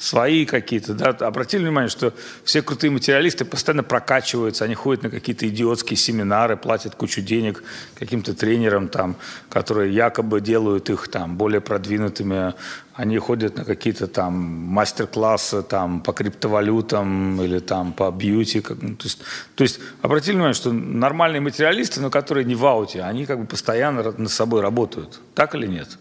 свои 0.01 0.45
какие-то, 0.45 0.95
да, 0.95 1.09
обратили 1.09 1.61
внимание, 1.61 1.89
что 1.89 2.11
все 2.43 2.63
крутые 2.63 2.89
материалисты 2.89 3.45
постоянно 3.45 3.83
прокачиваются, 3.83 4.65
они 4.65 4.73
ходят 4.73 5.03
на 5.03 5.11
какие-то 5.11 5.47
идиотские 5.47 5.95
семинары, 5.95 6.57
платят 6.57 6.95
кучу 6.95 7.21
денег 7.21 7.63
каким-то 7.99 8.33
тренерам 8.33 8.87
там, 8.87 9.15
которые 9.47 9.93
якобы 9.93 10.41
делают 10.41 10.89
их 10.89 11.07
там 11.07 11.37
более 11.37 11.61
продвинутыми, 11.61 12.55
они 12.95 13.19
ходят 13.19 13.57
на 13.57 13.63
какие-то 13.63 14.07
там 14.07 14.33
мастер-классы 14.33 15.61
там 15.61 16.01
по 16.01 16.13
криптовалютам 16.13 17.39
или 17.39 17.59
там 17.59 17.93
по 17.93 18.09
бьюти, 18.09 18.63
ну, 18.81 18.95
то, 18.95 19.03
есть, 19.05 19.19
то 19.53 19.63
есть 19.63 19.79
обратили 20.01 20.33
внимание, 20.33 20.55
что 20.55 20.73
нормальные 20.73 21.41
материалисты, 21.41 22.01
но 22.01 22.09
которые 22.09 22.45
не 22.45 22.55
в 22.55 22.65
ауте, 22.65 23.03
они 23.03 23.27
как 23.27 23.39
бы 23.39 23.45
постоянно 23.45 24.01
над 24.17 24.31
собой 24.31 24.61
работают, 24.61 25.19
так 25.35 25.53
или 25.53 25.67
нет? 25.67 25.99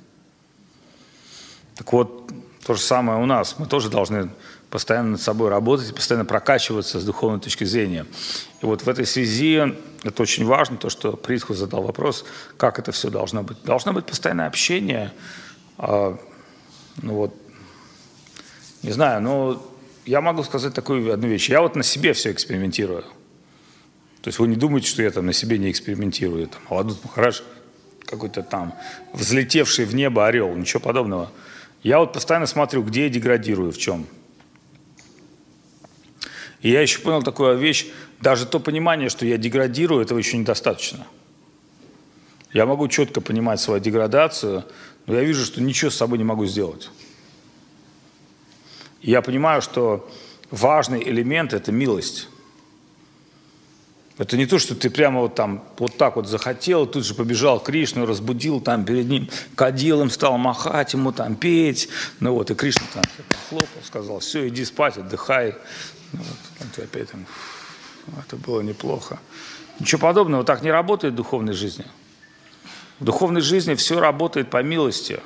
Так 1.76 1.92
вот, 1.92 2.30
то 2.70 2.74
же 2.74 2.82
самое 2.82 3.18
у 3.18 3.26
нас. 3.26 3.56
Мы 3.58 3.66
тоже 3.66 3.90
должны 3.90 4.30
постоянно 4.70 5.10
над 5.10 5.20
собой 5.20 5.48
работать, 5.48 5.92
постоянно 5.92 6.24
прокачиваться 6.24 7.00
с 7.00 7.04
духовной 7.04 7.40
точки 7.40 7.64
зрения. 7.64 8.06
И 8.62 8.64
вот 8.64 8.82
в 8.82 8.88
этой 8.88 9.06
связи 9.06 9.74
это 10.04 10.22
очень 10.22 10.44
важно, 10.44 10.76
то, 10.76 10.88
что 10.88 11.16
Притху 11.16 11.52
задал 11.52 11.82
вопрос, 11.82 12.24
как 12.56 12.78
это 12.78 12.92
все 12.92 13.10
должно 13.10 13.42
быть. 13.42 13.60
Должно 13.64 13.92
быть 13.92 14.06
постоянное 14.06 14.46
общение. 14.46 15.12
А, 15.78 16.16
ну 17.02 17.14
вот, 17.14 17.34
не 18.84 18.92
знаю, 18.92 19.20
но 19.20 19.60
я 20.06 20.20
могу 20.20 20.44
сказать 20.44 20.72
такую 20.72 21.12
одну 21.12 21.26
вещь. 21.26 21.50
Я 21.50 21.62
вот 21.62 21.74
на 21.74 21.82
себе 21.82 22.12
все 22.12 22.30
экспериментирую. 22.30 23.02
То 24.22 24.28
есть 24.28 24.38
вы 24.38 24.46
не 24.46 24.54
думаете, 24.54 24.86
что 24.86 25.02
я 25.02 25.10
там 25.10 25.26
на 25.26 25.32
себе 25.32 25.58
не 25.58 25.72
экспериментирую. 25.72 26.46
Там, 26.46 26.60
Аладут 26.68 27.04
Махарадж 27.04 27.40
какой-то 28.06 28.44
там 28.44 28.74
взлетевший 29.12 29.86
в 29.86 29.94
небо 29.96 30.28
орел, 30.28 30.54
ничего 30.54 30.78
подобного. 30.78 31.32
Я 31.83 31.99
вот 31.99 32.12
постоянно 32.12 32.47
смотрю, 32.47 32.83
где 32.83 33.05
я 33.05 33.09
деградирую, 33.09 33.72
в 33.72 33.78
чем. 33.78 34.07
И 36.61 36.70
я 36.70 36.83
еще 36.83 37.01
понял 37.01 37.22
такую 37.22 37.57
вещь, 37.57 37.87
даже 38.20 38.47
то 38.47 38.61
понимание, 38.61 39.09
что 39.09 39.24
я 39.24 39.39
деградирую, 39.39 40.03
этого 40.03 40.18
еще 40.18 40.37
недостаточно. 40.37 41.07
Я 42.53 42.66
могу 42.66 42.87
четко 42.89 43.20
понимать 43.20 43.61
свою 43.61 43.81
деградацию, 43.81 44.64
но 45.07 45.14
я 45.14 45.22
вижу, 45.22 45.45
что 45.45 45.62
ничего 45.62 45.91
с 45.91 45.97
собой 45.97 46.18
не 46.18 46.24
могу 46.24 46.45
сделать. 46.47 46.91
И 49.01 49.11
я 49.11 49.22
понимаю, 49.22 49.62
что 49.62 50.11
важный 50.51 51.03
элемент– 51.03 51.53
это 51.55 51.72
милость. 51.72 52.28
Это 54.20 54.36
не 54.36 54.44
то, 54.44 54.58
что 54.58 54.74
ты 54.74 54.90
прямо 54.90 55.22
вот 55.22 55.34
там 55.34 55.64
вот 55.78 55.96
так 55.96 56.16
вот 56.16 56.28
захотел, 56.28 56.84
тут 56.86 57.06
же 57.06 57.14
побежал 57.14 57.58
Кришну, 57.58 58.04
разбудил 58.04 58.60
там 58.60 58.84
перед 58.84 59.08
ним 59.08 59.30
кадилом, 59.54 60.10
стал 60.10 60.36
махать 60.36 60.92
ему 60.92 61.10
там, 61.10 61.36
петь. 61.36 61.88
Ну 62.20 62.34
вот, 62.34 62.50
и 62.50 62.54
Кришна 62.54 62.86
там 62.92 63.02
хлопал, 63.48 63.82
сказал, 63.82 64.18
все, 64.18 64.46
иди 64.48 64.66
спать, 64.66 64.98
отдыхай. 64.98 65.54
Ну, 66.12 66.18
вот, 66.18 66.68
ты 66.76 66.82
опять 66.82 67.10
там, 67.10 67.24
это 68.26 68.36
было 68.36 68.60
неплохо. 68.60 69.18
Ничего 69.78 70.02
подобного, 70.02 70.44
так 70.44 70.60
не 70.60 70.70
работает 70.70 71.14
в 71.14 71.16
духовной 71.16 71.54
жизни. 71.54 71.86
В 72.98 73.04
духовной 73.04 73.40
жизни 73.40 73.74
все 73.74 74.00
работает 74.00 74.50
по 74.50 74.62
милости. 74.62 75.20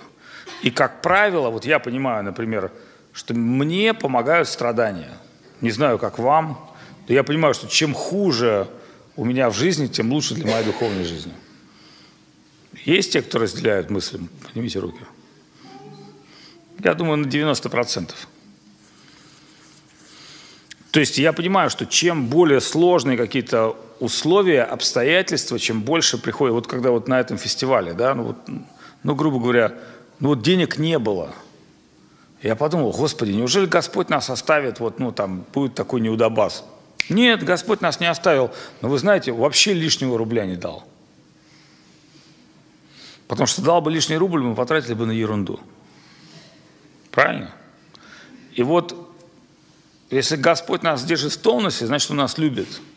И, 0.63 0.71
как 0.71 1.03
правило, 1.03 1.51
вот 1.51 1.65
я 1.65 1.81
понимаю, 1.81 2.23
например, 2.23 2.71
что 3.13 3.35
мне 3.35 3.93
помогают 3.93 4.49
страдания. 4.49 5.19
Не 5.61 5.73
знаю, 5.73 5.99
как 5.99 6.21
вам, 6.21 6.71
я 7.09 7.25
понимаю, 7.25 7.55
что 7.55 7.67
чем 7.67 7.93
хуже 7.93 8.69
у 9.17 9.25
меня 9.25 9.51
в 9.51 9.55
жизни, 9.55 9.87
тем 9.87 10.13
лучше 10.13 10.35
для 10.35 10.47
моей 10.51 10.65
духовной 10.65 11.05
жизни. 11.05 11.33
Есть 12.85 13.13
те, 13.13 13.23
кто 13.23 13.39
разделяют 13.39 13.91
мысли? 13.91 14.21
Поднимите 14.43 14.79
руки. 14.79 15.01
Я 16.83 16.95
думаю, 16.95 17.19
на 17.19 17.27
90%. 17.27 18.11
То 20.91 21.01
есть 21.01 21.19
я 21.19 21.33
понимаю, 21.33 21.71
что 21.71 21.87
чем 21.87 22.29
более 22.29 22.61
сложные 22.61 23.17
какие-то 23.17 23.77
условия, 24.01 24.63
обстоятельства, 24.63 25.59
чем 25.59 25.83
больше 25.83 26.19
приходит, 26.19 26.55
вот 26.55 26.67
когда 26.67 26.91
вот 26.91 27.09
на 27.09 27.19
этом 27.19 27.37
фестивале, 27.37 27.95
да, 27.95 28.15
ну, 28.15 28.25
вот, 28.25 28.37
ну 29.03 29.15
грубо 29.15 29.41
говоря, 29.41 29.75
ну 30.21 30.29
вот 30.29 30.43
денег 30.43 30.79
не 30.79 30.99
было. 30.99 31.35
Я 32.43 32.55
подумал, 32.55 32.93
Господи, 32.93 33.33
неужели 33.33 33.67
Господь 33.67 34.09
нас 34.09 34.31
оставит, 34.31 34.79
вот, 34.79 34.99
ну 34.99 35.11
там 35.11 35.45
будет 35.53 35.75
такой 35.75 36.01
неудобас? 36.01 36.65
Нет, 37.09 37.43
Господь 37.43 37.81
нас 37.81 38.01
не 38.01 38.07
оставил. 38.07 38.53
Но 38.81 38.89
вы 38.89 38.99
знаете, 38.99 39.33
вообще 39.33 39.73
лишнего 39.73 40.17
рубля 40.17 40.47
не 40.47 40.57
дал. 40.57 40.85
Потому 43.29 43.47
что 43.47 43.63
дал 43.63 43.81
бы 43.81 43.91
лишний 43.91 44.17
рубль, 44.17 44.43
мы 44.43 44.55
потратили 44.55 44.95
бы 44.95 45.07
на 45.07 45.13
ерунду. 45.13 45.61
Правильно? 47.11 47.51
И 48.53 48.63
вот, 48.63 49.13
если 50.11 50.37
Господь 50.37 50.83
нас 50.83 51.05
держит 51.05 51.33
в 51.33 51.39
тонусе, 51.39 51.87
значит, 51.87 52.11
Он 52.11 52.19
нас 52.19 52.39
любит– 52.39 52.69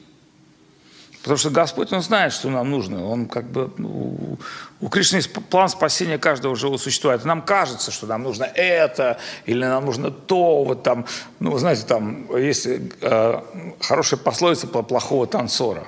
Потому 1.28 1.40
что 1.40 1.50
Господь, 1.50 1.92
Он 1.92 2.02
знает, 2.02 2.32
что 2.32 2.50
нам 2.50 2.72
нужно. 2.72 3.06
Он 3.06 3.26
как 3.26 3.52
бы, 3.52 3.70
ну, 3.76 4.38
у 4.80 4.88
Кришны 4.88 5.22
план 5.50 5.68
спасения 5.68 6.18
каждого 6.18 6.56
живого 6.56 6.78
существа. 6.78 7.14
Это 7.14 7.28
нам 7.28 7.42
кажется, 7.42 7.92
что 7.92 8.08
нам 8.08 8.24
нужно 8.24 8.46
это, 8.46 9.20
или 9.46 9.60
нам 9.60 9.86
нужно 9.86 10.10
то, 10.10 10.64
вот 10.64 10.84
там, 10.84 11.06
ну, 11.42 11.58
знаете, 11.58 11.84
там 11.86 12.34
есть 12.34 12.66
э, 12.66 13.42
хорошая 13.82 14.18
пословица 14.22 14.68
про 14.68 14.84
плохого 14.84 15.28
танцора. 15.28 15.86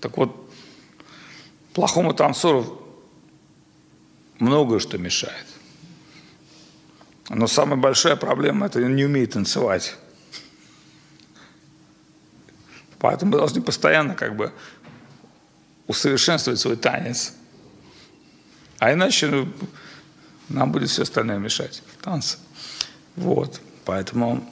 Так 0.00 0.16
вот, 0.16 0.30
плохому 1.74 2.14
танцору 2.14 2.80
многое 4.38 4.78
что 4.78 4.98
мешает. 4.98 5.46
Но 7.28 7.48
самая 7.48 7.76
большая 7.76 8.14
проблема– 8.14 8.66
это 8.68 8.80
не 8.84 9.04
умеет 9.04 9.32
танцевать. 9.32 9.96
Поэтому 12.98 13.32
мы 13.32 13.38
должны 13.38 13.62
постоянно 13.62 14.14
как 14.14 14.36
бы 14.36 14.52
усовершенствовать 15.86 16.60
свой 16.60 16.76
танец. 16.76 17.34
А 18.78 18.92
иначе 18.92 19.26
ну, 19.26 19.48
нам 20.48 20.72
будет 20.72 20.90
все 20.90 21.02
остальное 21.02 21.38
мешать 21.38 21.82
в 21.98 22.04
танце. 22.04 22.38
Вот. 23.16 23.60
Поэтому 23.84 24.48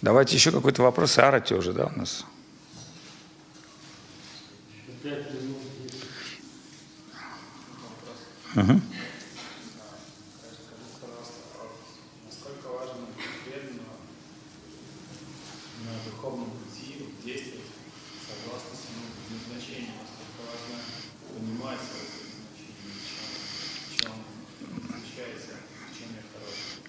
давайте 0.00 0.36
еще 0.36 0.52
какой-то 0.52 0.82
вопрос. 0.82 1.18
Арати 1.18 1.54
уже, 1.54 1.72
да, 1.72 1.86
у 1.86 1.98
нас? 1.98 2.24
Угу. 8.54 8.80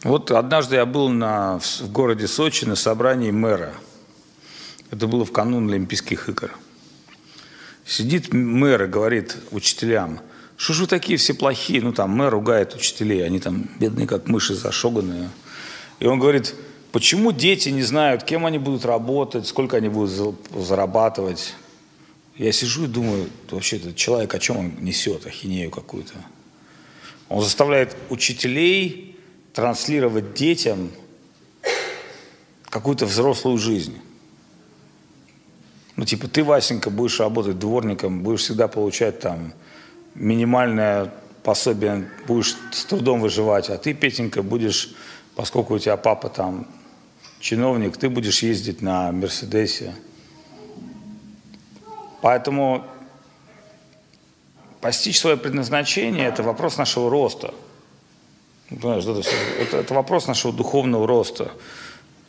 Вот 0.08 0.32
однажды 0.32 0.78
я 0.78 0.86
был 0.86 1.10
на, 1.10 1.60
в 1.60 1.92
городе 1.92 2.30
Сочи 2.30 2.64
на 2.64 2.78
собрании 2.78 3.30
мэра. 3.30 3.74
Это 4.90 5.06
было 5.06 5.26
в 5.26 5.34
канун 5.34 5.70
Олимпийских 5.70 6.30
игр. 6.30 6.58
Сидит 7.86 8.32
мэр 8.32 8.84
и 8.84 8.88
говорит 8.88 9.36
учителям, 9.52 10.22
что 10.56 10.72
же 10.72 10.84
вы 10.84 10.88
такие 10.88 11.18
все 11.18 11.34
плохие? 11.34 11.82
Ну 11.82 11.92
там 11.92 12.12
мэр 12.12 12.32
ругает 12.32 12.74
учителей, 12.74 13.26
они 13.26 13.42
там 13.42 13.70
бедные 13.82 14.08
как 14.08 14.30
мыши 14.30 14.56
зашоганные. 14.56 15.30
И 16.00 16.06
он 16.06 16.20
говорит, 16.20 16.56
почему 16.94 17.34
дети 17.34 17.68
не 17.68 17.84
знают, 17.84 18.24
кем 18.24 18.46
они 18.46 18.60
будут 18.60 18.86
работать, 18.86 19.46
сколько 19.46 19.76
они 19.76 19.90
будут 19.90 20.38
зарабатывать? 20.56 21.54
Я 22.38 22.54
сижу 22.54 22.86
и 22.86 22.88
думаю, 22.88 23.28
вообще 23.52 23.76
этот 23.76 23.98
человек 23.98 24.34
о 24.34 24.40
чем 24.40 24.58
он 24.58 24.72
несет, 24.80 25.28
ахинею 25.28 25.70
какую-то. 25.70 26.14
Он 27.28 27.44
заставляет 27.44 27.98
учителей 28.10 29.07
транслировать 29.58 30.36
детям 30.36 30.92
какую-то 32.70 33.08
взрослую 33.08 33.58
жизнь. 33.58 34.00
Ну, 35.96 36.06
типа, 36.06 36.28
ты, 36.28 36.44
Васенька, 36.44 36.92
будешь 36.92 37.20
работать 37.20 37.58
дворником, 37.58 38.22
будешь 38.22 38.42
всегда 38.42 38.68
получать 38.68 39.20
там 39.20 39.54
минимальное 40.14 41.12
пособие, 41.42 42.08
будешь 42.28 42.56
с 42.72 42.86
трудом 42.86 43.20
выживать, 43.20 43.72
а 43.72 43.80
ты, 43.80 43.96
Петенька, 43.96 44.44
будешь, 44.44 44.94
поскольку 45.36 45.74
у 45.74 45.80
тебя 45.80 45.98
папа 45.98 46.30
там 46.30 46.68
чиновник, 47.40 47.98
ты 47.98 48.10
будешь 48.10 48.44
ездить 48.44 48.84
на 48.84 49.12
Мерседесе. 49.12 49.96
Поэтому 52.22 52.86
постичь 54.82 55.20
свое 55.20 55.36
предназначение– 55.36 56.28
это 56.28 56.44
вопрос 56.44 56.78
нашего 56.78 57.10
роста– 57.10 57.56
Понимаешь, 58.70 59.06
это, 59.06 59.22
это, 59.60 59.78
это 59.78 59.94
вопрос 59.94 60.28
нашего 60.28 60.54
духовного 60.54 61.08
роста. 61.08 61.52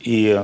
И 0.01 0.41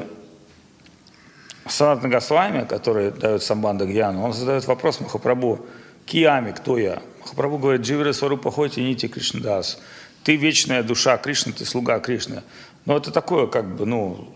Санат 1.66 2.03
Нагасвами, 2.03 2.64
который 2.64 3.11
дает 3.12 3.42
Самбанда 3.42 3.86
Гьяну, 3.86 4.24
он 4.24 4.32
задает 4.32 4.66
вопрос 4.66 5.01
Махапрабху, 5.01 5.64
Киями, 6.05 6.51
кто 6.53 6.78
я? 6.78 7.03
Махапрабху 7.20 7.59
говорит, 7.59 7.82
Дживри 7.82 8.12
Сварупа 8.12 8.51
Хоти 8.51 8.80
Нити 8.80 9.07
Кришнадас. 9.07 9.80
Ты 10.24 10.36
вечная 10.36 10.82
душа 10.82 11.16
Кришны, 11.16 11.53
ты 11.53 11.64
слуга 11.64 12.01
Кришны. 12.01 12.42
Но 12.84 12.97
это 12.97 13.11
такое, 13.11 13.47
как 13.47 13.76
бы, 13.76 13.86
ну, 13.86 14.34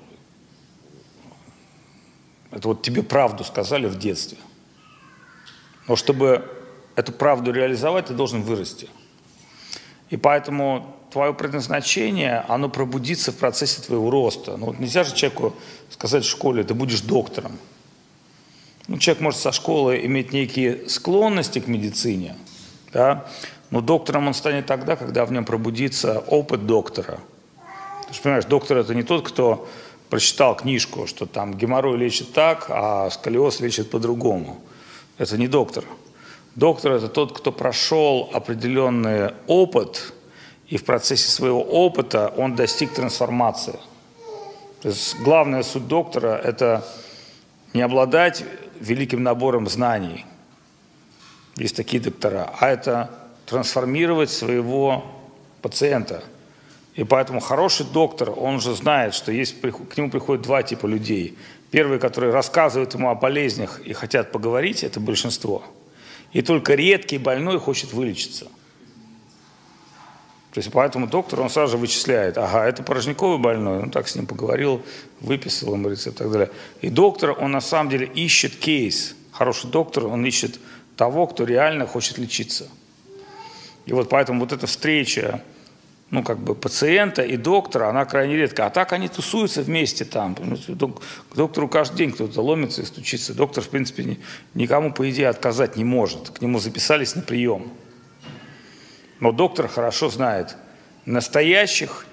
это 2.51 2.69
вот 2.69 2.83
тебе 2.83 3.03
правду 3.03 3.45
сказали 3.45 3.87
в 3.87 3.99
детстве. 3.99 4.39
Но 5.87 5.97
чтобы 5.97 6.45
эту 6.95 7.13
правду 7.13 7.53
реализовать, 7.53 8.07
ты 8.07 8.15
должен 8.15 8.43
вырасти. 8.43 8.89
И 10.11 10.17
поэтому 10.17 10.98
твое 11.11 11.33
предназначение, 11.33 12.45
оно 12.49 12.69
пробудится 12.69 13.33
в 13.33 13.37
процессе 13.37 13.81
твоего 13.81 14.11
роста. 14.11 14.57
Ну, 14.57 14.67
вот 14.67 14.79
нельзя 14.79 15.05
же 15.05 15.15
человеку 15.15 15.55
сказать 15.91 16.25
в 16.25 16.29
школе, 16.29 16.65
ты 16.65 16.75
будешь 16.75 17.01
доктором. 17.01 17.59
Ну, 18.87 18.99
человек 18.99 19.21
может 19.21 19.41
со 19.41 19.53
школы 19.53 20.05
иметь 20.05 20.33
некие 20.33 20.89
склонности 20.89 21.59
к 21.61 21.67
медицине, 21.67 22.37
да? 22.93 23.27
но 23.71 23.81
доктором 23.81 24.29
он 24.29 24.35
станет 24.35 24.67
тогда, 24.67 24.97
когда 24.97 25.25
в 25.25 25.33
нем 25.33 25.45
пробудится 25.45 26.21
опыт 26.21 26.67
доктора. 26.67 27.19
Ты 28.09 28.15
же 28.15 28.21
понимаешь, 28.23 28.47
доктор 28.47 28.79
это 28.79 28.95
не 28.95 29.03
тот, 29.03 29.29
кто 29.29 29.69
прочитал 30.09 30.57
книжку, 30.57 31.07
что 31.07 31.27
там 31.27 31.55
геморрой 31.55 31.99
лечит 31.99 32.33
так, 32.33 32.67
а 32.71 33.11
сколиоз 33.11 33.61
лечит 33.61 33.91
по-другому. 33.91 34.59
Это 35.19 35.37
не 35.37 35.49
доктор. 35.49 35.85
Доктор 36.55 36.93
это 36.93 37.09
тот, 37.09 37.37
кто 37.37 37.53
прошел 37.53 38.31
определенный 38.33 39.33
опыт– 39.47 40.15
и 40.69 40.77
в 40.77 40.85
процессе 40.85 41.29
своего 41.29 41.63
опыта 41.63 42.33
он 42.37 42.55
достиг 42.55 42.93
трансформации. 42.93 43.79
То 44.83 44.89
есть 44.89 45.17
главная 45.21 45.63
суть 45.63 45.89
доктора– 45.89 46.41
это 46.45 46.87
не 47.75 47.81
обладать 47.81 48.45
великим 48.79 49.23
набором 49.23 49.67
знаний, 49.67 50.25
есть 51.57 51.75
такие 51.75 52.01
доктора, 52.01 52.53
а 52.61 52.69
это 52.69 53.11
трансформировать 53.47 54.31
своего 54.31 55.05
пациента. 55.63 56.23
И 56.95 57.03
поэтому 57.03 57.41
хороший 57.41 57.87
доктор, 57.87 58.33
он 58.37 58.61
же 58.61 58.75
знает, 58.75 59.15
что 59.15 59.33
есть, 59.33 59.61
к 59.61 59.97
нему 59.97 60.11
приходят 60.11 60.45
два 60.45 60.63
типа 60.63 60.87
людей. 60.87 61.37
Первые, 61.71 61.99
которые 61.99 62.33
рассказывают 62.33 62.95
ему 62.95 63.09
о 63.09 63.15
болезнях 63.15 63.81
и 63.81 63.93
хотят 63.93 64.31
поговорить, 64.33 64.85
это 64.85 65.01
большинство. 65.01 65.65
И 66.33 66.43
только 66.43 66.75
редкий 66.75 67.19
больной 67.19 67.59
хочет 67.59 67.93
вылечиться– 67.93 68.49
то 70.53 70.61
есть 70.61 70.73
поэтому 70.73 71.07
доктор, 71.07 71.41
он 71.41 71.51
сразу 71.51 71.73
же 71.73 71.77
вычисляет, 71.77 72.39
ага, 72.39 72.67
это 72.67 72.83
порожниковый 72.83 73.39
больной, 73.39 73.81
он 73.83 73.91
так 73.91 74.09
с 74.09 74.17
ним 74.17 74.27
поговорил, 74.27 74.83
выписал 75.21 75.75
ему 75.75 75.91
рецепт 75.91 76.17
и 76.17 76.19
так 76.25 76.33
далее. 76.33 76.51
И 76.81 76.89
доктор, 76.89 77.37
он 77.39 77.53
на 77.53 77.61
самом 77.61 77.91
деле 77.91 78.07
ищет 78.07 78.57
кейс. 78.57 79.15
Хороший 79.31 79.71
доктор, 79.71 80.07
он 80.07 80.25
ищет 80.25 80.59
того, 80.97 81.27
кто 81.27 81.45
реально 81.45 81.87
хочет 81.87 82.19
лечиться. 82.19 82.67
И 83.85 83.93
вот 83.93 84.09
поэтому 84.09 84.41
вот 84.41 84.53
эта 84.53 84.67
встреча, 84.67 85.43
ну, 86.11 86.23
как 86.23 86.39
бы 86.39 86.55
пациента 86.55 87.23
и 87.23 87.37
доктора, 87.37 87.89
она 87.89 88.05
крайне 88.07 88.37
редко. 88.37 88.67
А 88.67 88.71
так 88.71 88.93
они 88.93 89.09
тусуются 89.09 89.63
вместе 89.63 90.05
там. 90.05 90.35
К 90.35 91.37
доктору 91.37 91.69
каждый 91.69 91.99
день 91.99 92.13
кто-то 92.13 92.41
ломится 92.41 92.83
и 92.83 92.85
стучится. 92.87 93.35
Доктор, 93.35 93.63
в 93.63 93.69
принципе, 93.69 94.19
никому, 94.55 94.93
по 94.93 95.09
идее, 95.09 95.29
отказать 95.29 95.77
не 95.77 95.85
может. 95.85 96.31
К 96.31 96.41
нему 96.41 96.59
записались 96.59 97.15
на 97.15 97.23
прием. 97.23 97.71
Но 99.21 99.33
доктор 99.33 99.69
хорошо 99.69 100.11
знает, 100.11 100.57
настоящих, 101.05 102.07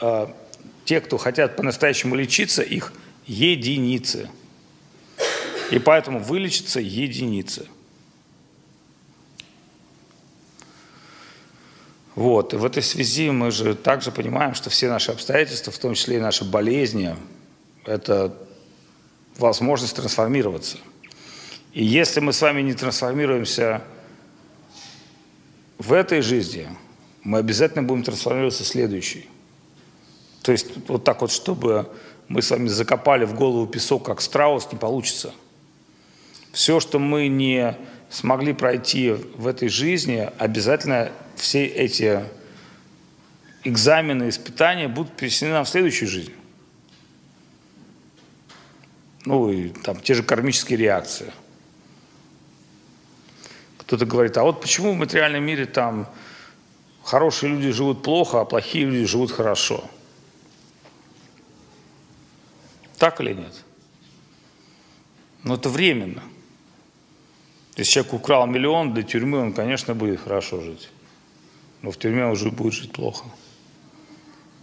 э, 0.00 0.28
те, 0.84 1.00
кто 1.00 1.18
хотят 1.18 1.56
по-настоящему 1.56 2.14
лечиться, 2.14 2.62
их 2.62 2.92
единицы. 3.26 4.30
И 5.70 5.78
поэтому 5.78 6.20
вылечатся 6.20 6.80
единицы. 6.80 7.66
Вот. 12.14 12.52
И 12.52 12.56
в 12.56 12.64
этой 12.64 12.82
связи 12.82 13.30
мы 13.30 13.50
же 13.50 13.74
также 13.74 14.10
понимаем, 14.10 14.54
что 14.54 14.70
все 14.70 14.88
наши 14.88 15.12
обстоятельства, 15.12 15.72
в 15.72 15.78
том 15.78 15.94
числе 15.94 16.16
и 16.16 16.20
наши 16.20 16.44
болезни, 16.44 17.14
это 17.84 18.36
возможность 19.36 19.94
трансформироваться. 19.94 20.78
И 21.72 21.84
если 21.84 22.20
мы 22.20 22.32
с 22.32 22.42
вами 22.42 22.60
не 22.62 22.74
трансформируемся 22.74 23.82
в 25.78 25.92
этой 25.92 26.20
жизни 26.20 26.68
мы 27.22 27.38
обязательно 27.38 27.82
будем 27.82 28.02
трансформироваться 28.02 28.64
в 28.64 28.66
следующей. 28.66 29.28
То 30.42 30.52
есть 30.52 30.66
вот 30.88 31.04
так 31.04 31.20
вот, 31.20 31.30
чтобы 31.30 31.88
мы 32.26 32.42
с 32.42 32.50
вами 32.50 32.68
закопали 32.68 33.24
в 33.24 33.34
голову 33.34 33.66
песок, 33.66 34.04
как 34.04 34.20
страус, 34.20 34.68
не 34.72 34.78
получится. 34.78 35.32
Все, 36.52 36.80
что 36.80 36.98
мы 36.98 37.28
не 37.28 37.76
смогли 38.10 38.52
пройти 38.52 39.12
в 39.12 39.46
этой 39.46 39.68
жизни, 39.68 40.30
обязательно 40.38 41.12
все 41.36 41.64
эти 41.66 42.24
экзамены, 43.64 44.28
испытания 44.28 44.88
будут 44.88 45.16
перенесены 45.16 45.52
нам 45.52 45.64
в 45.64 45.68
следующую 45.68 46.08
жизнь. 46.08 46.32
Ну 49.24 49.50
и 49.50 49.68
там 49.68 50.00
те 50.00 50.14
же 50.14 50.22
кармические 50.22 50.78
реакции. 50.78 51.32
Кто-то 53.88 54.04
говорит, 54.04 54.36
а 54.36 54.42
вот 54.42 54.60
почему 54.60 54.92
в 54.92 54.96
материальном 54.96 55.42
мире 55.42 55.64
там 55.64 56.06
хорошие 57.02 57.52
люди 57.52 57.70
живут 57.70 58.02
плохо, 58.02 58.42
а 58.42 58.44
плохие 58.44 58.84
люди 58.84 59.06
живут 59.06 59.30
хорошо? 59.30 59.82
Так 62.98 63.18
или 63.22 63.32
нет? 63.32 63.64
Но 65.42 65.54
это 65.54 65.70
временно. 65.70 66.22
Если 67.78 67.92
человек 67.92 68.12
украл 68.12 68.46
миллион 68.46 68.92
до 68.92 69.02
тюрьмы, 69.02 69.38
он, 69.38 69.54
конечно, 69.54 69.94
будет 69.94 70.20
хорошо 70.20 70.60
жить. 70.60 70.90
Но 71.80 71.90
в 71.90 71.96
тюрьме 71.96 72.26
уже 72.26 72.50
будет 72.50 72.74
жить 72.74 72.92
плохо. 72.92 73.24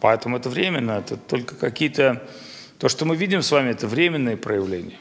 Поэтому 0.02 0.38
это 0.38 0.52
временно, 0.52 0.92
это 0.92 1.18
только 1.18 1.56
какие-то... 1.56 2.30
То, 2.78 2.90
что 2.90 3.06
мы 3.06 3.16
видим 3.16 3.42
с 3.42 3.52
вами, 3.52 3.72
это 3.72 3.88
временные 3.88 4.38
проявления. 4.38 5.00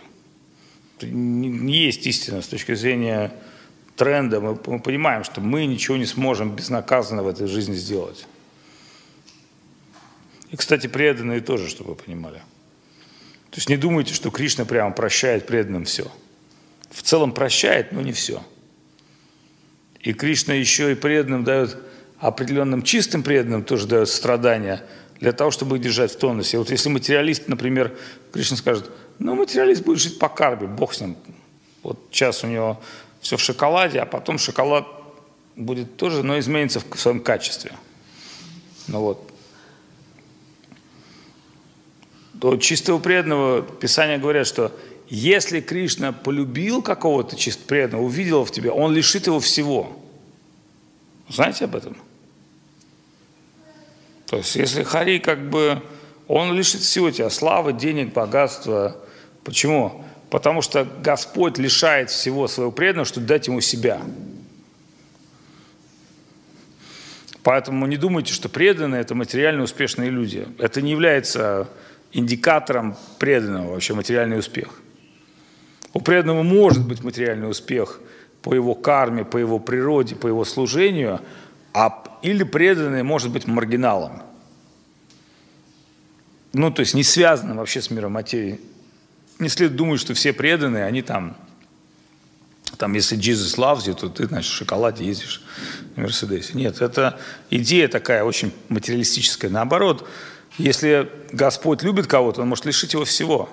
Не 1.02 1.76
есть 1.76 2.06
истина 2.06 2.40
с 2.40 2.48
точки 2.48 2.74
зрения 2.74 3.30
тренда. 3.96 4.40
Мы, 4.40 4.58
мы 4.66 4.80
понимаем, 4.80 5.24
что 5.24 5.40
мы 5.40 5.66
ничего 5.66 5.96
не 5.96 6.06
сможем 6.06 6.54
безнаказанно 6.54 7.22
в 7.22 7.28
этой 7.28 7.46
жизни 7.46 7.74
сделать. 7.74 8.26
И, 10.50 10.56
кстати, 10.56 10.86
преданные 10.86 11.40
тоже, 11.40 11.68
чтобы 11.68 11.90
вы 11.90 11.96
понимали. 11.96 12.38
То 13.50 13.58
есть 13.58 13.68
не 13.68 13.76
думайте, 13.76 14.14
что 14.14 14.30
Кришна 14.30 14.64
прямо 14.64 14.92
прощает 14.92 15.46
преданным 15.46 15.84
все. 15.84 16.10
В 16.90 17.02
целом 17.02 17.32
прощает, 17.32 17.92
но 17.92 18.00
не 18.02 18.12
все. 18.12 18.42
И 20.00 20.12
Кришна 20.12 20.54
еще 20.54 20.92
и 20.92 20.94
преданным 20.94 21.44
дает, 21.44 21.76
определенным 22.18 22.82
чистым 22.82 23.22
преданным 23.22 23.64
тоже 23.64 23.86
дает 23.86 24.08
страдания 24.08 24.84
для 25.18 25.32
того, 25.32 25.50
чтобы 25.50 25.76
их 25.76 25.82
держать 25.82 26.12
в 26.12 26.18
тонусе. 26.18 26.58
Вот 26.58 26.70
если 26.70 26.88
материалист, 26.88 27.48
например, 27.48 27.96
Кришна 28.32 28.56
скажет, 28.56 28.90
ну 29.18 29.34
материалист 29.34 29.82
будет 29.82 29.98
жить 29.98 30.18
по 30.18 30.28
карбе, 30.28 30.66
бог 30.66 30.94
с 30.94 31.00
ним. 31.00 31.16
Вот 31.82 31.98
сейчас 32.10 32.44
у 32.44 32.46
него 32.46 32.80
все 33.24 33.36
в 33.36 33.40
шоколаде, 33.40 34.00
а 34.00 34.06
потом 34.06 34.38
шоколад 34.38 34.86
будет 35.56 35.96
тоже, 35.96 36.22
но 36.22 36.38
изменится 36.38 36.80
в 36.80 37.00
своем 37.00 37.20
качестве. 37.20 37.72
Ну 38.86 39.00
вот 39.00 39.30
то 42.40 42.56
чистого 42.58 42.98
преданного 42.98 43.62
Писания 43.62 44.18
говорят, 44.18 44.46
что 44.46 44.70
если 45.08 45.60
Кришна 45.60 46.12
полюбил 46.12 46.82
какого-то 46.82 47.36
чисто 47.36 47.64
преданного, 47.64 48.02
увидел 48.02 48.44
в 48.44 48.50
тебе, 48.50 48.70
он 48.70 48.92
лишит 48.92 49.26
его 49.26 49.40
всего. 49.40 49.98
Знаете 51.30 51.64
об 51.64 51.76
этом? 51.76 51.96
То 54.26 54.36
есть, 54.36 54.56
если 54.56 54.82
Хари 54.82 55.18
как 55.18 55.48
бы, 55.48 55.82
он 56.28 56.52
лишит 56.52 56.82
всего 56.82 57.10
тебя, 57.10 57.30
славы, 57.30 57.72
денег, 57.72 58.12
богатства. 58.12 58.96
Почему? 59.44 60.03
Потому 60.34 60.62
что 60.62 60.84
Господь 61.00 61.58
лишает 61.58 62.10
всего 62.10 62.48
своего 62.48 62.72
преданного, 62.72 63.04
чтобы 63.04 63.28
дать 63.28 63.46
ему 63.46 63.60
себя. 63.60 64.02
Поэтому 67.44 67.86
не 67.86 67.96
думайте, 67.96 68.32
что 68.32 68.48
преданные– 68.48 69.00
это 69.02 69.14
материально 69.14 69.62
успешные 69.62 70.10
люди. 70.10 70.48
Это 70.58 70.82
не 70.82 70.90
является 70.90 71.68
индикатором 72.10 72.96
преданного 73.20 73.74
вообще 73.74 73.94
материальный 73.94 74.36
успех. 74.36 74.70
У 75.92 76.00
преданного 76.00 76.42
может 76.42 76.84
быть 76.84 77.04
материальный 77.04 77.48
успех 77.48 78.00
по 78.42 78.56
его 78.56 78.74
карме, 78.74 79.24
по 79.24 79.36
его 79.36 79.60
природе, 79.60 80.16
по 80.16 80.26
его 80.26 80.44
служению, 80.44 81.20
а, 81.72 82.02
или 82.22 82.42
преданный 82.42 83.04
может 83.04 83.30
быть 83.30 83.46
маргиналом. 83.46 84.20
Ну, 86.52 86.72
то 86.72 86.80
есть 86.80 86.94
не 86.94 87.04
связанным 87.04 87.58
вообще 87.58 87.80
с 87.80 87.88
миром 87.88 88.14
материи. 88.14 88.58
Не 89.44 89.50
следует 89.50 89.76
думать, 89.76 90.00
что 90.00 90.14
все 90.14 90.32
преданные, 90.32 90.86
они 90.86 91.02
там, 91.02 91.36
там, 92.78 92.94
если 92.94 93.18
Jesus 93.18 93.58
loves 93.58 93.86
you, 93.86 93.94
то 93.94 94.08
ты, 94.08 94.26
значит, 94.26 94.50
в 94.50 94.54
шоколаде 94.54 95.04
ездишь 95.04 95.42
на 95.96 96.04
Мерседесе. 96.04 96.54
Нет, 96.54 96.80
это 96.80 97.20
идея 97.50 97.88
такая 97.88 98.24
очень 98.24 98.54
материалистическая. 98.70 99.50
Наоборот, 99.50 100.08
если 100.56 101.12
Господь 101.30 101.82
любит 101.82 102.06
кого-то, 102.06 102.40
Он 102.40 102.48
может 102.48 102.64
лишить 102.64 102.94
его 102.94 103.04
всего. 103.04 103.50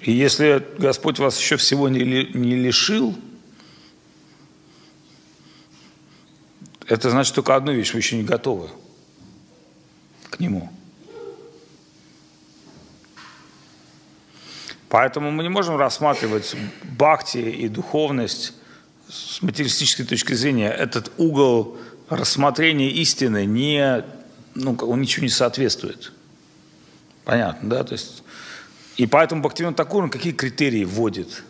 И 0.00 0.10
если 0.10 0.66
Господь 0.78 1.20
вас 1.20 1.38
еще 1.38 1.56
всего 1.56 1.88
не, 1.88 2.00
не 2.00 2.56
лишил, 2.56 3.16
это 6.88 7.10
значит 7.10 7.32
только 7.32 7.54
одну 7.54 7.70
вещь, 7.72 7.92
вы 7.92 8.00
еще 8.00 8.16
не 8.16 8.24
готовы 8.24 8.70
к 10.30 10.40
Нему. 10.40 10.68
Поэтому 14.92 15.30
мы 15.30 15.42
не 15.42 15.48
можем 15.48 15.76
рассматривать 15.76 16.54
бхакти 16.98 17.38
и 17.38 17.66
духовность 17.68 18.52
с 19.08 19.40
материалистической 19.40 20.04
точки 20.04 20.34
зрения. 20.34 20.70
Этот 20.70 21.10
угол 21.16 21.78
рассмотрение 22.10 22.90
истины 22.90 23.46
не, 23.46 24.04
ну, 24.54 24.76
он 24.82 25.00
ничего 25.00 25.24
не 25.24 25.30
соответствует. 25.30 26.12
Понятно, 27.24 27.70
да? 27.70 27.84
То 27.84 27.94
есть, 27.94 28.22
и 28.98 29.06
поэтому 29.06 29.40
Бхактивinoda 29.40 29.72
Такур, 29.72 30.10
какие 30.10 30.34
критерии 30.34 30.84
вводит? 30.84 31.42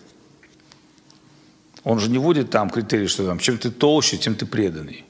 Он 1.82 1.98
же 1.98 2.10
не 2.10 2.18
вводит 2.18 2.50
там 2.50 2.70
критерии, 2.70 3.08
что 3.08 3.26
там, 3.26 3.40
чем 3.40 3.58
ты 3.58 3.72
толще, 3.72 4.18
тем 4.18 4.36
ты 4.36 4.46
преданный. 4.46 5.04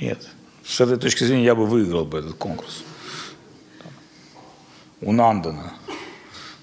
Нет. 0.00 0.26
С 0.64 0.80
этой 0.80 0.96
точки 0.96 1.24
зрения 1.24 1.44
я 1.44 1.54
бы 1.54 1.66
выиграл 1.66 2.06
бы 2.06 2.20
этот 2.20 2.36
конкурс. 2.36 2.84
У 5.02 5.12
Нандана. 5.12 5.74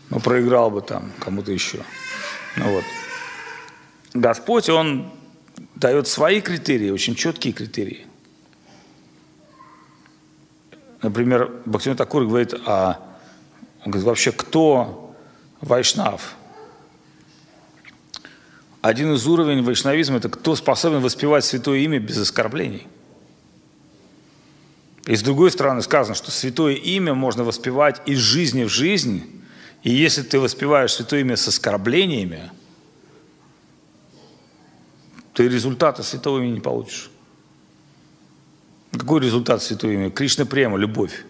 Но 0.10 0.20
проиграл 0.20 0.72
бы 0.72 0.82
там 0.82 1.12
кому-то 1.20 1.52
еще. 1.52 1.80
Ну 2.58 2.72
вот. 2.72 2.84
Господь, 4.14 4.70
Он 4.70 5.12
дает 5.76 6.08
свои 6.08 6.42
критерии, 6.42 6.90
очень 6.90 7.16
четкие 7.16 7.54
критерии. 7.54 8.06
Например, 11.02 11.52
Бхактивinoda 11.66 11.96
Такур 11.96 12.26
говорит 12.26 12.54
о, 12.66 12.96
он 13.84 13.92
говорит, 13.92 14.06
вообще 14.08 14.32
кто 14.32 15.16
вайшнав? 15.62 16.36
Один 18.82 19.14
из 19.14 19.26
уровней 19.28 19.62
вайшнавизма– 19.62 20.18
это 20.18 20.30
кто 20.30 20.56
способен 20.56 21.02
воспевать 21.02 21.44
святое 21.44 21.80
имя 21.80 22.00
без 22.00 22.18
оскорблений. 22.18 22.88
И 25.06 25.16
с 25.16 25.22
другой 25.22 25.52
стороны 25.52 25.82
сказано, 25.82 26.16
что 26.16 26.32
святое 26.32 26.74
имя 26.74 27.14
можно 27.14 27.44
воспевать 27.44 28.02
из 28.08 28.18
жизни 28.18 28.64
в 28.64 28.70
жизнь, 28.70 29.44
и 29.86 29.92
если 29.92 30.22
ты 30.22 30.38
воспеваешь 30.40 30.92
святое 30.92 31.22
имя 31.22 31.38
с 31.38 31.48
оскорблениями– 31.48 32.52
ты 35.36 35.50
результата 35.50 36.02
святого 36.02 36.40
имени 36.40 36.54
не 36.54 36.62
получишь. 36.62 37.12
Какой 38.92 39.20
результат 39.22 39.62
святого 39.62 39.92
имени? 39.92 40.10
Кришна 40.10 40.46
према, 40.46 40.78
любовь. 40.78 41.26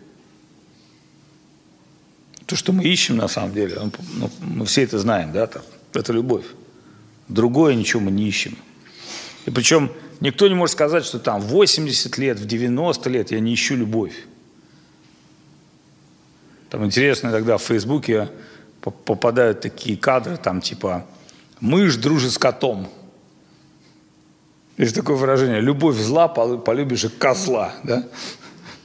То, 2.46 2.56
что 2.56 2.72
мы 2.72 2.84
ищем 2.84 3.18
на 3.18 3.28
самом 3.28 3.54
деле, 3.54 3.92
ну, 4.14 4.30
мы 4.40 4.66
все 4.68 4.84
это 4.84 5.00
знаем, 5.00 5.32
да, 5.34 5.48
там, 5.48 5.64
это 5.94 6.14
любовь. 6.14 6.46
Другое 7.28 7.74
ничего 7.74 8.04
мы 8.04 8.12
не 8.12 8.28
ищем. 8.28 8.56
И 9.48 9.50
причем 9.50 9.92
никто 10.20 10.48
не 10.48 10.54
может 10.54 10.74
сказать, 10.74 11.04
что 11.04 11.18
там 11.18 11.42
в 11.42 11.48
80 11.48 12.16
лет, 12.20 12.40
в 12.40 12.46
90 12.46 13.10
лет 13.10 13.32
я 13.32 13.40
не 13.40 13.56
ищу 13.56 13.76
любовь. 13.76 14.14
Там 16.70 16.86
интересно 16.86 17.30
иногда 17.30 17.58
в 17.58 17.64
Фейсбуке 17.64 18.30
попадают 18.82 19.62
такие 19.62 19.98
кадры, 19.98 20.38
там 20.38 20.62
типа 20.62 21.06
«мышь 21.60 21.96
дружит 21.96 22.32
с 22.32 22.38
котом». 22.38 22.88
Есть 24.78 24.94
такое 24.94 25.16
выражение, 25.16 25.62
любовь 25.62 25.96
зла, 25.96 26.28
полюбишь 26.28 27.06
и 27.06 27.10
козла, 27.10 27.74
да? 27.84 28.04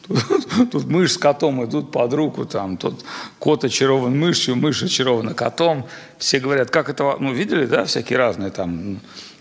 Тут, 0.07 0.71
тут 0.71 0.85
мышь 0.87 1.13
с 1.13 1.19
котом 1.19 1.65
идут 1.65 1.91
под 1.93 2.13
руку, 2.15 2.45
там, 2.45 2.77
тут 2.77 3.05
кот 3.39 3.65
очарован 3.65 4.17
мышью, 4.17 4.57
мышь 4.57 4.83
очарована 4.83 5.35
котом. 5.35 5.87
Все 6.19 6.41
говорят, 6.41 6.71
как 6.71 6.89
это, 6.89 7.17
ну, 7.19 7.33
видели, 7.33 7.67
да, 7.67 7.85
всякие 7.85 8.19
разные 8.19 8.51
там, 8.51 9.01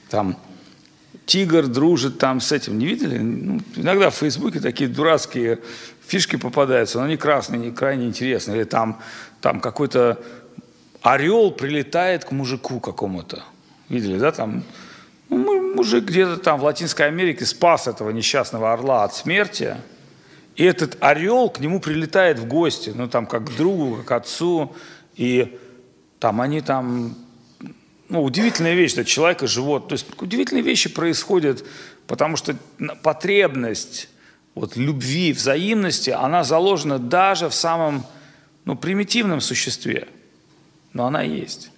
там, 0.10 0.38
тигр 1.30 1.68
дружит 1.68 2.18
там 2.18 2.42
с 2.42 2.52
этим, 2.52 2.80
не 2.80 2.88
видели? 2.88 3.20
Ну, 3.20 3.62
иногда 3.76 4.10
в 4.10 4.16
Фейсбуке 4.16 4.60
такие 4.60 4.90
дурацкие 4.90 5.60
фишки 6.08 6.38
попадаются, 6.38 6.98
но 6.98 7.06
они 7.06 7.18
красные, 7.18 7.62
они 7.62 7.72
крайне 7.72 8.08
интересные. 8.08 8.58
Или 8.58 8.64
там, 8.64 9.00
там 9.40 9.60
какой-то 9.60 10.18
орел 11.04 11.52
прилетает 11.52 12.26
к 12.26 12.32
мужику 12.32 12.80
какому-то. 12.80 13.44
Видели, 13.90 14.18
да, 14.18 14.32
там 14.32 14.64
ну, 15.30 15.76
мужик 15.76 16.06
где-то 16.06 16.38
там 16.38 16.60
в 16.60 16.64
Латинской 16.64 17.06
Америке 17.06 17.46
спас 17.46 17.88
этого 17.88 18.10
несчастного 18.10 18.74
орла 18.74 19.04
от 19.04 19.14
смерти, 19.14 19.76
и 20.56 20.64
этот 20.64 20.98
орел 21.00 21.52
к 21.52 21.60
нему 21.60 21.80
прилетает 21.80 22.40
в 22.40 22.48
гости, 22.48 22.92
ну 22.96 23.08
там 23.08 23.28
как 23.28 23.46
к 23.46 23.56
другу, 23.56 23.98
как 23.98 24.06
к 24.06 24.12
отцу, 24.12 24.76
и 25.16 25.60
Там 26.20 26.42
они 26.42 26.62
там 26.62 27.16
ну, 28.10 28.24
удивительная 28.24 28.74
вещь, 28.74 28.92
что 28.92 29.06
человек 29.06 29.44
и 29.44 29.48
живот. 29.48 29.88
То 29.88 29.94
есть 29.94 30.08
удивительные 30.20 30.64
вещи 30.64 30.90
происходят, 30.90 31.64
потому 32.08 32.36
что 32.36 32.56
потребность 33.04 34.10
вот, 34.56 34.76
любви, 34.76 35.32
взаимности, 35.32 36.10
она 36.10 36.44
заложена 36.44 36.98
даже 36.98 37.50
в 37.50 37.54
самом 37.54 38.06
ну, 38.66 38.76
примитивном 38.76 39.42
существе. 39.42 40.08
Но 40.92 41.06
она 41.06 41.22
есть. 41.22 41.72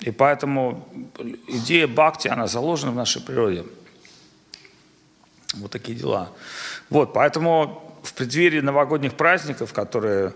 И 0.00 0.10
поэтому 0.10 0.88
идея 1.46 1.86
бхакти, 1.86 2.28
она 2.28 2.46
заложена 2.46 2.90
в 2.90 2.96
нашей 2.96 3.22
природе. 3.22 3.64
Вот 5.54 5.70
такие 5.70 5.96
дела. 5.96 6.32
Вот, 6.88 7.12
поэтому 7.12 8.00
в 8.02 8.14
преддверии 8.14 8.60
новогодних 8.60 9.14
праздников, 9.14 9.72
которые 9.74 10.32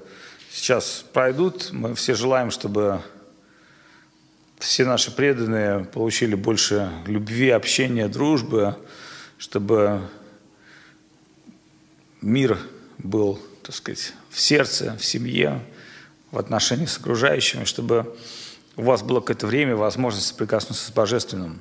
сейчас 0.52 1.04
пройдут, 1.12 1.70
мы 1.72 1.94
все 1.94 2.14
желаем, 2.14 2.50
чтобы 2.50 3.02
все 4.58 4.84
наши 4.84 5.10
преданные 5.10 5.84
получили 5.84 6.34
больше 6.34 6.90
любви, 7.06 7.50
общения, 7.50 8.08
дружбы, 8.08 8.76
чтобы 9.38 10.08
мир 12.22 12.58
был, 12.98 13.40
так 13.62 13.74
сказать, 13.74 14.12
в 14.30 14.40
сердце, 14.40 14.96
в 14.98 15.04
семье, 15.04 15.62
в 16.30 16.38
отношении 16.38 16.86
с 16.86 16.98
окружающими, 16.98 17.64
чтобы 17.64 18.16
у 18.76 18.82
вас 18.82 19.02
было 19.02 19.20
какое-то 19.20 19.46
время, 19.46 19.76
возможность 19.76 20.26
соприкоснуться 20.26 20.86
с 20.86 20.90
Божественным. 20.90 21.60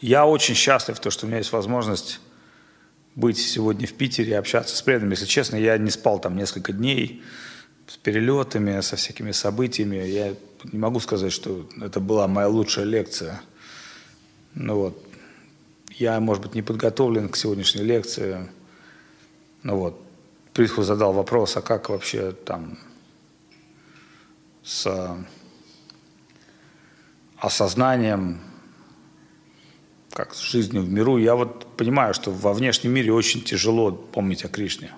Я 0.00 0.26
очень 0.26 0.54
счастлив, 0.54 0.98
то, 0.98 1.10
что 1.10 1.24
у 1.24 1.28
меня 1.28 1.38
есть 1.38 1.52
возможность 1.52 2.20
быть 3.14 3.38
сегодня 3.38 3.86
в 3.86 3.94
Питере 3.94 4.32
и 4.32 4.34
общаться 4.34 4.76
с 4.76 4.82
преданными. 4.82 5.14
Если 5.14 5.24
честно, 5.24 5.56
я 5.56 5.78
не 5.78 5.90
спал 5.90 6.18
там 6.18 6.36
несколько 6.36 6.72
дней 6.72 7.22
с 7.86 7.96
перелетами, 7.96 8.80
со 8.82 8.96
всякими 8.96 9.32
событиями. 9.32 9.96
Я 9.96 10.34
не 10.64 10.78
могу 10.78 11.00
сказать, 11.00 11.32
что 11.32 11.68
это 11.80 12.00
была 12.00 12.26
моя 12.28 12.48
лучшая 12.48 12.84
лекция. 12.84 13.40
Ну 14.54 14.76
вот, 14.76 15.04
я, 15.90 16.18
может 16.20 16.42
быть, 16.42 16.54
не 16.54 16.62
подготовлен 16.62 17.28
к 17.28 17.36
сегодняшней 17.36 17.82
лекции. 17.82 18.48
Ну 19.62 19.76
вот, 19.76 20.00
Притху 20.52 20.82
задал 20.82 21.12
вопрос, 21.12 21.56
а 21.56 21.62
как 21.62 21.90
вообще 21.90 22.32
там 22.32 22.78
с 24.62 25.16
осознанием, 27.38 28.40
как 30.10 30.34
с 30.34 30.40
жизнью 30.40 30.82
в 30.82 30.90
миру. 30.90 31.18
Я 31.18 31.34
вот 31.36 31.66
понимаю, 31.76 32.14
что 32.14 32.30
во 32.30 32.54
внешнем 32.54 32.92
мире 32.92 33.12
очень 33.12 33.42
тяжело 33.42 33.92
помнить 33.92 34.44
о 34.44 34.48
Кришне. 34.48 34.92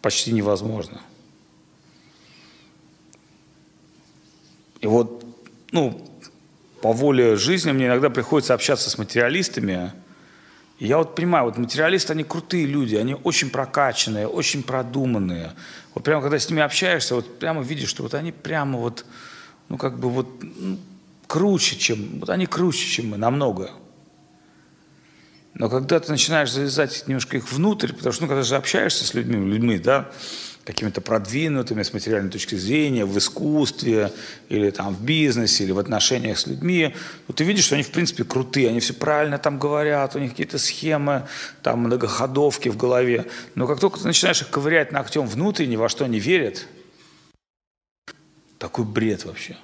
Почти 0.00 0.32
невозможно. 0.32 1.00
И 4.80 4.86
вот, 4.86 5.24
ну, 5.72 6.08
по 6.80 6.92
воле 6.92 7.36
жизни 7.36 7.72
мне 7.72 7.86
иногда 7.86 8.10
приходится 8.10 8.54
общаться 8.54 8.90
с 8.90 8.98
материалистами. 8.98 9.92
И 10.78 10.86
я 10.86 10.98
вот 10.98 11.14
понимаю, 11.14 11.46
вот 11.46 11.58
материалисты, 11.58 12.12
они 12.12 12.22
крутые 12.22 12.66
люди, 12.66 12.94
они 12.94 13.14
очень 13.14 13.50
прокачанные, 13.50 14.28
очень 14.28 14.62
продуманные. 14.62 15.52
Вот 15.94 16.04
прямо 16.04 16.22
когда 16.22 16.38
с 16.38 16.48
ними 16.48 16.62
общаешься, 16.62 17.16
вот 17.16 17.38
прямо 17.38 17.62
видишь, 17.62 17.88
что 17.88 18.04
вот 18.04 18.14
они 18.14 18.30
прямо 18.30 18.78
вот, 18.78 19.04
ну 19.68 19.76
как 19.76 19.98
бы 19.98 20.08
вот 20.08 20.28
ну, 20.40 20.78
круче, 21.26 21.76
чем, 21.76 22.20
вот 22.20 22.30
они 22.30 22.46
круче, 22.46 22.86
чем 22.86 23.10
мы, 23.10 23.16
намного. 23.16 23.72
Но 25.54 25.68
когда 25.68 25.98
ты 25.98 26.12
начинаешь 26.12 26.52
залезать 26.52 27.04
немножко 27.08 27.36
их 27.36 27.50
внутрь, 27.50 27.92
потому 27.92 28.12
что, 28.12 28.22
ну, 28.22 28.28
когда 28.28 28.42
же 28.44 28.54
общаешься 28.54 29.04
с 29.04 29.14
людьми, 29.14 29.44
людьми, 29.44 29.78
да, 29.78 30.08
какими-то 30.68 31.00
продвинутыми 31.00 31.82
с 31.82 31.94
материальной 31.94 32.30
точки 32.30 32.54
зрения 32.54 33.06
в 33.06 33.16
искусстве 33.16 34.12
или 34.50 34.68
там 34.68 34.94
в 34.94 35.02
бизнесе 35.02 35.64
или 35.64 35.72
в 35.72 35.78
отношениях 35.78 36.38
с 36.38 36.46
людьми, 36.46 36.94
ну, 37.26 37.32
ты 37.32 37.44
видишь, 37.44 37.64
что 37.64 37.74
они 37.76 37.82
в 37.82 37.90
принципе 37.90 38.22
крутые, 38.24 38.68
они 38.68 38.80
все 38.80 38.92
правильно 38.92 39.38
там 39.38 39.58
говорят, 39.58 40.14
у 40.14 40.18
них 40.18 40.32
какие-то 40.32 40.58
схемы, 40.58 41.26
там 41.62 41.78
многоходовки 41.78 42.68
в 42.68 42.76
голове. 42.76 43.24
Но 43.54 43.66
как 43.66 43.80
только 43.80 43.98
ты 43.98 44.06
начинаешь 44.06 44.42
их 44.42 44.50
ковырять 44.50 44.92
ногтем 44.92 45.26
внутренне, 45.26 45.78
во 45.78 45.88
что 45.88 46.04
они 46.04 46.20
верят, 46.20 46.66
такой 48.58 48.84
бред 48.84 49.24
вообще. 49.24 49.56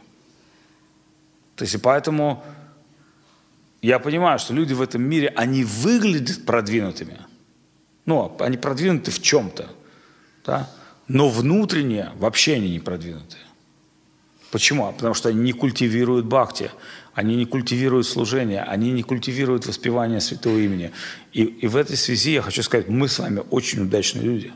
То 1.56 1.64
есть 1.64 1.74
и 1.74 1.78
поэтому 1.78 2.42
я 3.82 3.98
понимаю, 3.98 4.38
что 4.38 4.54
люди 4.54 4.72
в 4.72 4.80
этом 4.80 5.02
мире, 5.02 5.30
они 5.36 5.64
выглядят 5.64 6.46
продвинутыми. 6.46 7.18
Ну, 8.06 8.34
они 8.40 8.56
продвинуты 8.56 9.10
в 9.10 9.20
чем-то. 9.20 9.68
Да? 10.46 10.70
Но 11.08 11.28
внутренне 11.28 12.10
вообще 12.16 12.54
они 12.54 12.70
не 12.70 12.80
продвинутые. 12.80 13.42
Почему? 14.50 14.90
Потому 14.92 15.14
что 15.14 15.30
они 15.30 15.40
не 15.40 15.52
культивируют 15.52 16.26
бхакти, 16.26 16.70
они 17.12 17.36
не 17.36 17.44
культивируют 17.44 18.06
служение, 18.06 18.62
они 18.62 18.92
не 18.92 19.02
культивируют 19.02 19.66
воспевание 19.66 20.20
святого 20.20 20.58
имени. 20.58 20.92
И, 21.32 21.42
и 21.42 21.66
в 21.66 21.76
этой 21.76 21.96
связи 21.96 22.32
я 22.32 22.42
хочу 22.42 22.62
сказать, 22.62 22.88
мы 22.88 23.08
с 23.08 23.18
вами 23.18 23.42
очень 23.50 23.82
удачные 23.82 24.24
люди. 24.24 24.52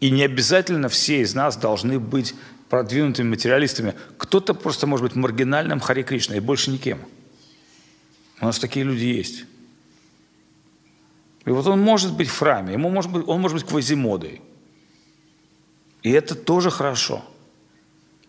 И 0.00 0.10
не 0.10 0.22
обязательно 0.22 0.88
все 0.88 1.20
из 1.20 1.34
нас 1.34 1.56
должны 1.56 1.98
быть 1.98 2.34
продвинутыми 2.68 3.30
материалистами. 3.30 3.94
Кто-то 4.18 4.54
просто 4.54 4.86
может 4.86 5.04
быть 5.04 5.16
маргинальным 5.16 5.80
Хари 5.80 6.02
Кришна 6.02 6.36
и 6.36 6.40
больше 6.40 6.70
никем. 6.70 6.98
У 8.40 8.44
нас 8.44 8.58
такие 8.58 8.84
люди 8.84 9.04
есть. 9.04 9.44
И 11.44 11.50
вот 11.50 11.66
он 11.66 11.80
может 11.80 12.16
быть 12.16 12.28
в 12.28 12.38
храме, 12.38 12.72
ему 12.74 12.90
может 12.90 13.10
быть, 13.10 13.26
он 13.26 13.40
может 13.40 13.58
быть 13.58 13.66
квазимодой. 13.66 14.42
И 16.06 16.10
это 16.12 16.36
тоже 16.36 16.70
хорошо. 16.70 17.16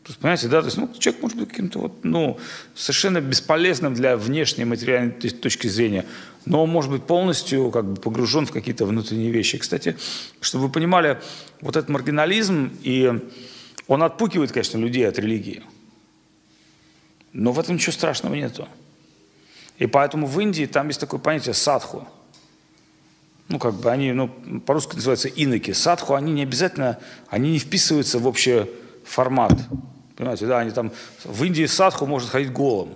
То 0.01 0.07
есть, 0.09 0.19
понимаете, 0.19 0.47
да, 0.47 0.61
то 0.61 0.65
есть, 0.65 0.77
ну, 0.77 0.91
человек 0.97 1.21
может 1.21 1.37
быть 1.37 1.49
каким-то 1.49 1.77
вот, 1.77 2.03
ну, 2.03 2.39
совершенно 2.73 3.21
бесполезным 3.21 3.93
для 3.93 4.17
внешней 4.17 4.65
материальной 4.65 5.11
точки 5.11 5.67
зрения, 5.67 6.03
но 6.45 6.63
он 6.63 6.71
может 6.71 6.89
быть 6.89 7.03
полностью 7.03 7.69
как 7.69 7.85
бы 7.85 8.01
погружен 8.01 8.47
в 8.47 8.51
какие-то 8.51 8.87
внутренние 8.87 9.29
вещи. 9.29 9.59
Кстати, 9.59 9.95
чтобы 10.41 10.65
вы 10.65 10.71
понимали, 10.71 11.21
вот 11.61 11.75
этот 11.75 11.89
маргинализм, 11.89 12.71
и 12.81 13.13
он 13.85 14.01
отпукивает, 14.01 14.51
конечно, 14.51 14.79
людей 14.79 15.07
от 15.07 15.19
религии. 15.19 15.61
Но 17.31 17.51
в 17.51 17.59
этом 17.59 17.75
ничего 17.75 17.91
страшного 17.91 18.33
нету. 18.33 18.67
И 19.77 19.85
поэтому 19.85 20.25
в 20.25 20.39
Индии 20.39 20.65
там 20.65 20.87
есть 20.87 20.99
такое 20.99 21.19
понятие 21.19 21.53
садху– 21.53 22.07
ну, 23.49 23.59
как 23.59 23.75
бы 23.75 23.91
они, 23.91 24.11
ну, 24.11 24.27
по-русски 24.65 24.95
называются 24.95 25.29
иноки. 25.29 25.71
Садху, 25.71 26.15
они 26.15 26.33
не 26.33 26.43
обязательно, 26.43 26.99
они 27.29 27.51
не 27.51 27.59
вписываются 27.59 28.19
в 28.19 28.27
общий 28.27 28.65
формат. 29.05 29.53
Понимаете, 30.15 30.47
да, 30.47 30.59
они 30.59 30.71
там, 30.71 30.91
в 31.23 31.43
Индии 31.43 31.65
садху 31.65 32.05
может 32.05 32.29
ходить 32.29 32.51
голым. 32.51 32.95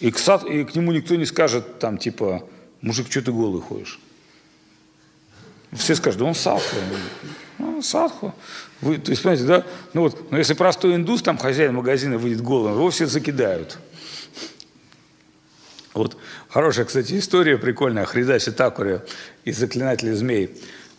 И 0.00 0.10
к, 0.10 0.18
сад, 0.18 0.44
и 0.44 0.64
к 0.64 0.74
нему 0.74 0.92
никто 0.92 1.14
не 1.14 1.26
скажет, 1.26 1.78
там, 1.78 1.98
типа, 1.98 2.48
мужик, 2.80 3.10
что 3.10 3.22
ты 3.22 3.32
голый 3.32 3.60
ходишь? 3.60 4.00
Все 5.72 5.94
скажут, 5.94 6.20
да 6.20 6.26
он 6.26 6.34
садху. 6.34 6.76
Ну, 7.58 7.82
садху. 7.82 8.34
Вы, 8.80 8.96
то 8.96 9.10
есть, 9.10 9.22
понимаете, 9.22 9.46
да? 9.46 9.66
Ну 9.92 10.02
вот, 10.02 10.30
но 10.32 10.38
если 10.38 10.54
простой 10.54 10.96
индус, 10.96 11.22
там 11.22 11.36
хозяин 11.36 11.74
магазина 11.74 12.16
выйдет 12.18 12.40
голым, 12.40 12.74
его 12.74 12.90
все 12.90 13.06
закидают. 13.06 13.78
Вот 15.92 16.16
хорошая, 16.48 16.84
кстати, 16.84 17.18
история 17.18 17.58
прикольная. 17.58 18.04
Хридаси 18.04 18.52
Такуре 18.52 19.04
из 19.44 19.58
«Заклинателя 19.58 20.14
змей». 20.14 20.56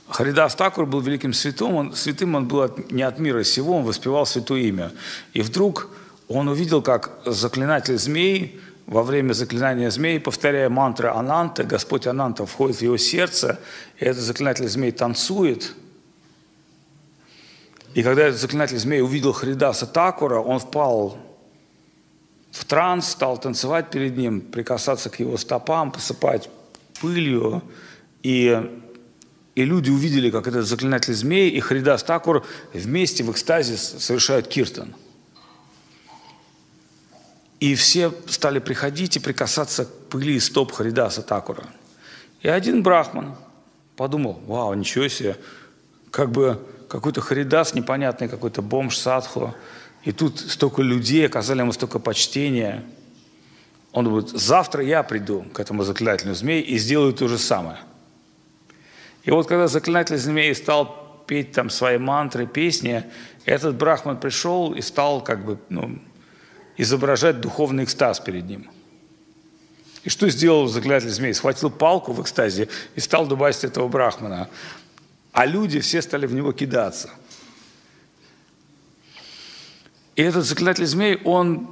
Харидас 0.10 0.56
Такур 0.56 0.86
был 0.86 1.00
великим 1.00 1.32
святым, 1.32 1.74
он, 1.76 1.94
святым 1.94 2.36
он 2.36 2.46
был 2.46 2.64
от, 2.64 2.92
не 2.92 3.02
от 3.02 3.18
мира 3.18 3.44
сего, 3.44 3.78
он 3.78 3.84
воспевал 3.84 4.26
святое 4.26 4.60
имя. 4.64 4.92
И 5.32 5.42
вдруг 5.42 5.90
он 6.28 6.50
увидел, 6.50 6.82
как 6.82 7.22
заклинатель 7.26 7.98
змей 7.98 8.60
во 8.88 9.04
время 9.04 9.32
заклинания 9.32 9.90
змей, 9.90 10.20
повторяя 10.20 10.68
мантры 10.68 11.08
Ананта, 11.08 11.64
Господь 11.64 12.08
Ананта 12.08 12.46
входит 12.46 12.78
в 12.78 12.82
его 12.82 12.98
сердце, 12.98 13.60
и 14.00 14.04
этот 14.04 14.22
заклинатель 14.22 14.68
змей 14.68 14.92
танцует. 14.92 15.74
И 17.94 18.04
когда 18.04 18.24
этот 18.24 18.42
заклинатель 18.42 18.80
змей 18.80 19.02
увидел 19.02 19.32
Харидаса 19.32 19.86
Такура, 19.86 20.40
он 20.40 20.60
впал 20.60 21.18
в 22.52 22.66
транс, 22.66 23.10
стал 23.10 23.38
танцевать 23.38 23.90
перед 23.90 24.18
ним, 24.18 24.42
прикасаться 24.42 25.10
к 25.10 25.20
его 25.20 25.38
стопам, 25.38 25.92
посыпать 25.92 26.50
пылью. 27.00 27.64
И, 28.24 28.62
и 29.56 29.66
люди 29.66 29.90
увидели, 29.90 30.30
как 30.30 30.48
этот 30.48 30.68
заклинатель 30.68 31.14
змей 31.14 31.50
и 31.50 31.60
Харидас 31.60 32.04
Такур 32.04 32.46
вместе 32.74 33.24
в 33.24 33.32
экстазе 33.32 33.78
совершают 33.78 34.48
киртан. 34.48 34.94
И 37.60 37.76
все 37.76 38.12
стали 38.28 38.60
приходить 38.60 39.16
и 39.18 39.20
прикасаться 39.20 39.86
к 39.86 39.90
пыли 40.10 40.40
стоп 40.40 40.72
Харидаса 40.72 41.22
Такура. 41.22 41.66
И 42.42 42.50
один 42.50 42.84
брахман 42.84 43.36
подумал, 43.96 44.42
вау, 44.46 44.74
ничего 44.74 45.08
себе, 45.08 45.38
как 46.10 46.32
бы 46.32 46.60
какой-то 46.90 47.22
Харидас 47.22 47.76
непонятный, 47.76 48.28
какой-то 48.28 48.62
бомж 48.62 48.98
садху– 48.98 49.56
и 50.04 50.12
тут 50.12 50.40
столько 50.40 50.82
людей 50.82 51.26
оказали 51.26 51.60
ему 51.60 51.72
столько 51.72 52.00
почтения. 52.00 52.84
Он 53.92 54.06
думает, 54.06 54.30
завтра 54.30 54.84
я 54.84 55.04
приду 55.04 55.44
к 55.54 55.60
этому 55.60 55.84
заклинателю 55.84 56.34
змей 56.34 56.62
и 56.62 56.78
сделаю 56.78 57.14
то 57.14 57.28
же 57.28 57.38
самое. 57.38 57.78
И 59.24 59.32
вот 59.32 59.48
когда 59.48 59.68
заклинатель 59.68 60.18
змей 60.18 60.56
стал 60.56 61.24
петь 61.28 61.52
там 61.52 61.70
свои 61.70 61.98
мантры, 61.98 62.48
песни, 62.48 63.04
этот 63.46 63.76
брахман 63.76 64.20
пришел 64.20 64.74
и 64.74 64.82
стал 64.82 65.24
как 65.24 65.46
бы 65.46 65.60
ну, 65.70 66.00
изображать 66.78 67.40
духовный 67.40 67.84
экстаз 67.84 68.20
перед 68.20 68.46
ним. 68.46 68.70
И 70.04 70.10
что 70.10 70.28
сделал 70.30 70.68
заклятель 70.68 71.10
змей? 71.10 71.34
Схватил 71.34 71.70
палку 71.70 72.12
в 72.12 72.22
экстазе 72.22 72.70
и 72.96 73.00
стал 73.00 73.28
дубасить 73.28 73.66
этого 73.66 73.88
брахмана. 73.88 74.50
А 75.32 75.46
люди 75.46 75.80
все 75.80 76.02
стали 76.02 76.26
в 76.26 76.34
него 76.34 76.54
кидаться. 76.54 77.12
И 80.22 80.24
этот 80.24 80.46
заклятель 80.46 80.86
змей, 80.86 81.20
он, 81.24 81.68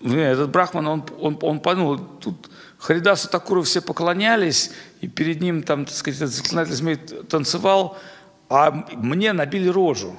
этот 0.00 0.50
брахман, 0.50 0.86
он, 0.86 1.04
он, 1.18 1.36
он 1.42 1.58
подумал, 1.58 1.98
тут 1.98 2.48
Харидасу 2.78 3.28
Такуру 3.28 3.64
все 3.64 3.80
поклонялись, 3.80 4.70
и 5.00 5.08
перед 5.08 5.40
ним 5.40 5.64
там, 5.64 5.84
так 5.84 5.96
сказать, 5.96 6.20
этот 6.20 6.32
заклинатель 6.32 6.74
змей 6.74 6.94
танцевал, 6.94 7.98
а 8.48 8.70
мне 8.92 9.32
набили 9.32 9.66
рожу. 9.68 10.16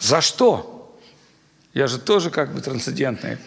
За 0.00 0.20
что? 0.20 0.98
Я 1.72 1.86
же 1.86 2.00
тоже 2.00 2.30
как 2.30 2.52
бы 2.52 2.60
трансцендентный. 2.60 3.38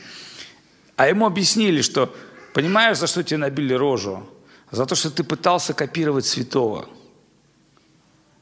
А 0.95 1.09
ему 1.09 1.25
объяснили, 1.25 1.81
что 1.81 2.15
понимаешь, 2.53 2.99
за 2.99 3.07
что 3.07 3.21
тебе 3.21 3.39
набили 3.39 3.73
рожу? 3.73 4.25
За 4.71 4.85
то, 4.85 4.95
что 4.95 5.11
ты 5.11 5.25
пытался 5.25 5.73
копировать 5.73 6.25
святого. 6.25 6.87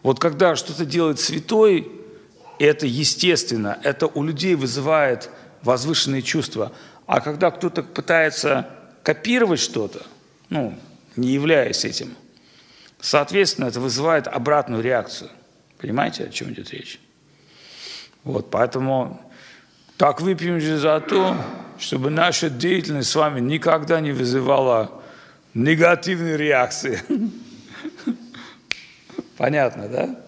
Вот 0.03 0.19
когда 0.19 0.55
что-то 0.55 0.85
делает 0.85 1.19
святой, 1.19 1.94
это 2.59 2.85
естественно, 2.85 3.79
это 3.83 4.07
у 4.07 4.23
людей 4.23 4.55
вызывает 4.55 5.29
возвышенные 5.61 6.21
чувства. 6.21 6.71
А 7.05 7.21
когда 7.21 7.51
кто-то 7.51 7.83
пытается 7.83 8.69
копировать 9.03 9.59
что-то, 9.59 10.05
ну, 10.49 10.77
не 11.15 11.29
являясь 11.29 11.85
этим, 11.85 12.15
соответственно, 12.99 13.65
это 13.65 13.79
вызывает 13.79 14.27
обратную 14.27 14.81
реакцию. 14.81 15.29
Понимаете, 15.77 16.25
о 16.25 16.29
чем 16.29 16.51
идет 16.51 16.71
речь? 16.71 16.99
Вот, 18.23 18.49
поэтому 18.49 19.21
так 19.97 20.21
выпьем 20.21 20.59
же 20.59 20.77
за 20.77 20.99
то, 20.99 21.37
чтобы 21.77 22.09
наша 22.09 22.49
деятельность 22.49 23.09
с 23.09 23.15
вами 23.15 23.39
никогда 23.39 23.99
не 23.99 24.11
вызывала 24.11 25.03
негативной 25.53 26.37
реакции. 26.37 27.01
Понятно, 29.37 29.87
да? 29.87 30.19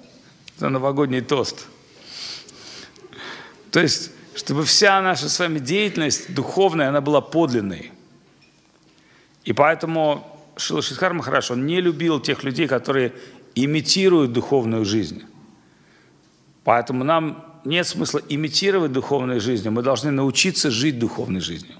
Это 0.57 0.69
новогодний 0.69 1.21
тост. 1.21 1.67
То 3.71 3.79
есть, 3.79 4.11
чтобы 4.35 4.63
вся 4.63 5.01
наша 5.01 5.29
с 5.29 5.39
вами 5.39 5.59
деятельность 5.59 6.33
духовная, 6.33 6.89
она 6.89 7.01
была 7.01 7.21
подлинной. 7.21 7.91
И 9.43 9.53
поэтому 9.53 10.25
Шила 10.57 10.81
Шидхар 10.81 11.13
Махараш, 11.13 11.51
он 11.51 11.65
не 11.65 11.81
любил 11.81 12.19
тех 12.19 12.43
людей, 12.43 12.67
которые 12.67 13.13
имитируют 13.55 14.33
духовную 14.33 14.85
жизнь. 14.85 15.23
Поэтому 16.63 17.03
нам 17.03 17.45
нет 17.63 17.87
смысла 17.87 18.21
имитировать 18.29 18.91
духовную 18.91 19.39
жизнь, 19.41 19.69
мы 19.69 19.81
должны 19.81 20.11
научиться 20.11 20.69
жить 20.71 20.99
духовной 20.99 21.41
жизнью. 21.41 21.75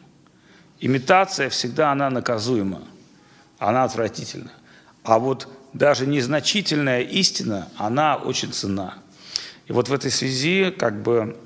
Имитация 0.80 1.50
всегда 1.50 1.92
она 1.92 2.10
наказуема, 2.10 2.82
она 3.58 3.84
отвратительна. 3.84 4.52
А 5.04 5.20
вот 5.20 5.48
даже 5.74 6.06
незначительная 6.06 7.02
истина, 7.02 7.70
она 7.78 8.16
очень 8.16 8.52
ценна. 8.52 8.96
И 9.68 9.74
вот 9.74 9.90
в 9.90 9.94
этой 9.94 10.12
связи, 10.12 10.72
как 10.72 11.02
бы, 11.02 11.38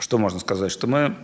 что 0.00 0.18
можно 0.18 0.40
сказать, 0.40 0.72
что 0.72 0.86
мы 0.86 1.16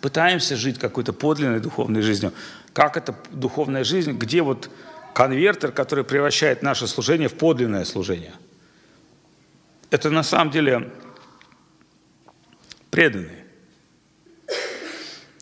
пытаемся 0.00 0.56
жить 0.56 0.78
какой-то 0.78 1.12
подлинной 1.12 1.60
духовной 1.60 2.02
жизнью. 2.02 2.32
Как 2.72 2.96
это 2.96 3.14
духовная 3.30 3.84
жизнь, 3.84 4.12
где 4.12 4.42
вот 4.42 4.70
конвертер, 5.14 5.72
который 5.72 6.04
превращает 6.04 6.62
наше 6.62 6.86
служение 6.86 7.28
в 7.28 7.34
подлинное 7.34 7.84
служение. 7.84 8.32
Это 9.90 10.08
на 10.10 10.22
самом 10.22 10.50
деле 10.50 10.90
преданные. 12.90 13.44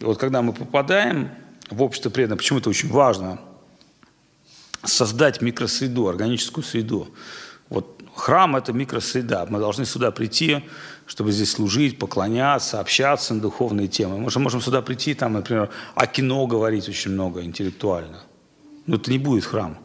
Вот 0.00 0.18
когда 0.18 0.42
мы 0.42 0.52
попадаем 0.52 1.30
в 1.68 1.82
общество 1.82 2.10
преданных, 2.10 2.38
почему 2.38 2.58
это 2.58 2.70
очень 2.70 2.88
важно, 2.88 3.38
создать 4.82 5.42
микросреду, 5.42 6.08
органическую 6.08 6.64
среду. 6.64 7.14
Вот 7.68 8.02
храм– 8.14 8.56
это 8.56 8.72
микросреда. 8.72 9.46
Мы 9.48 9.58
должны 9.58 9.84
сюда 9.84 10.10
прийти, 10.10 10.64
чтобы 11.10 11.32
здесь 11.32 11.50
служить, 11.50 11.98
поклоняться, 11.98 12.78
общаться 12.78 13.34
на 13.34 13.40
духовные 13.40 13.88
темы. 13.88 14.18
Мы 14.18 14.30
же 14.30 14.38
можем 14.38 14.60
сюда 14.60 14.80
прийти, 14.80 15.12
там, 15.14 15.32
например, 15.32 15.68
о 15.96 16.06
кино 16.06 16.46
говорить 16.46 16.88
очень 16.88 17.10
много 17.10 17.42
интеллектуально. 17.42 18.22
Но 18.86 18.94
это 18.94 19.10
не 19.10 19.18
будет 19.18 19.44
храм. 19.44 19.76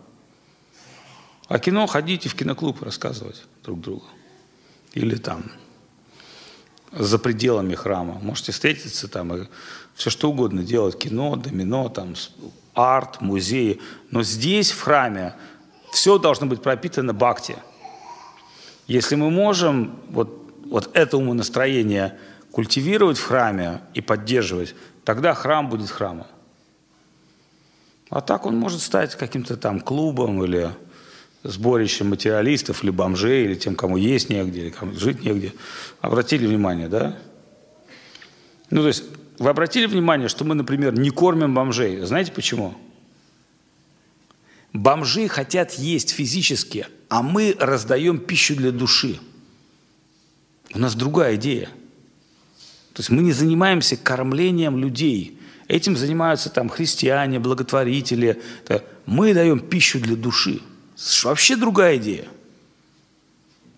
А 1.48 1.58
кино 1.58 1.88
ходите 1.88 2.30
в 2.30 2.36
киноклуб 2.36 2.84
рассказывать 2.84 3.42
друг 3.64 3.82
другу. 3.82 4.06
Или 4.94 5.16
там 5.16 5.46
за 6.92 7.18
пределами 7.18 7.74
храма. 7.74 8.20
Можете 8.22 8.52
встретиться 8.52 9.08
там 9.08 9.36
и 9.36 9.48
все 9.96 10.12
что 10.12 10.30
угодно 10.30 10.62
делать. 10.62 11.00
Кино, 11.00 11.36
домино, 11.38 11.90
там, 11.90 12.14
арт, 12.76 13.20
музеи. 13.22 13.82
Но 14.12 14.22
здесь, 14.22 14.70
в 14.70 14.80
храме, 14.80 15.36
все 15.92 16.20
должно 16.20 16.46
быть 16.46 16.62
пропитано 16.62 17.14
бхакти. 17.14 17.58
Если 18.86 19.16
мы 19.16 19.32
можем 19.32 20.00
вот 20.12 20.45
вот 20.76 20.90
это 20.94 21.16
умонастроение 21.16 22.18
культивировать 22.52 23.18
в 23.18 23.24
храме 23.24 23.80
и 23.94 24.02
поддерживать, 24.02 24.76
тогда 25.06 25.34
храм 25.34 25.70
будет 25.70 25.90
храмом. 25.90 26.28
А 28.10 28.20
так 28.20 28.46
он 28.46 28.58
может 28.58 28.82
стать 28.82 29.16
каким-то 29.16 29.56
там 29.56 29.80
клубом 29.80 30.44
или 30.44 30.70
сборищем 31.44 32.10
материалистов 32.10 32.84
или 32.84 32.92
бомжей, 32.92 33.46
или 33.46 33.56
тем, 33.56 33.76
кому 33.76 33.96
есть 33.96 34.30
негде, 34.30 34.64
или 34.64 34.70
кому 34.70 34.92
жить 34.96 35.24
негде. 35.24 35.54
Обратили 36.02 36.46
внимание, 36.46 36.90
да? 36.90 37.18
Ну, 38.70 38.82
то 38.82 38.90
есть, 38.90 39.06
вы 39.40 39.50
обратили 39.50 39.86
внимание, 39.86 40.28
что 40.28 40.44
мы, 40.44 40.56
например, 40.56 41.00
не 41.00 41.10
кормим 41.10 41.54
бомжей. 41.54 42.02
Знаете 42.02 42.34
почему? 42.34 42.76
Бомжи 44.74 45.30
хотят 45.30 45.72
есть 45.76 46.10
физически, 46.10 46.86
а 47.08 47.22
мы 47.22 47.56
раздаем 47.58 48.20
пищу 48.20 48.58
для 48.58 48.74
души. 48.74 49.20
У 50.76 50.80
нас 50.80 50.94
другая 50.94 51.36
идея. 51.36 51.70
То 52.94 53.00
есть 53.00 53.10
мы 53.10 53.24
не 53.24 53.32
занимаемся 53.32 53.96
кормлением 53.96 54.78
людей. 54.78 55.40
Этим 55.68 55.96
занимаются 55.98 56.50
там 56.50 56.70
христиане, 56.70 57.40
благотворители. 57.40 58.42
Мы 59.06 59.34
даем 59.34 59.60
пищу 59.62 60.00
для 60.00 60.16
души. 60.16 60.60
Вообще 61.24 61.56
другая 61.56 61.96
идея. 61.98 62.26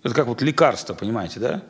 Это 0.03 0.13
как 0.13 0.27
вот 0.27 0.41
лекарство, 0.41 0.93
понимаете, 0.93 1.39
да? 1.39 1.63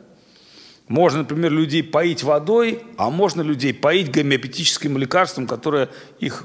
Можно, 0.88 1.20
например, 1.20 1.52
людей 1.52 1.82
поить 1.82 2.22
водой, 2.22 2.82
а 2.96 3.10
можно 3.10 3.42
людей 3.42 3.74
поить 3.74 4.10
гомеопатическим 4.10 4.96
лекарством, 4.96 5.46
которое 5.46 5.90
их... 6.18 6.44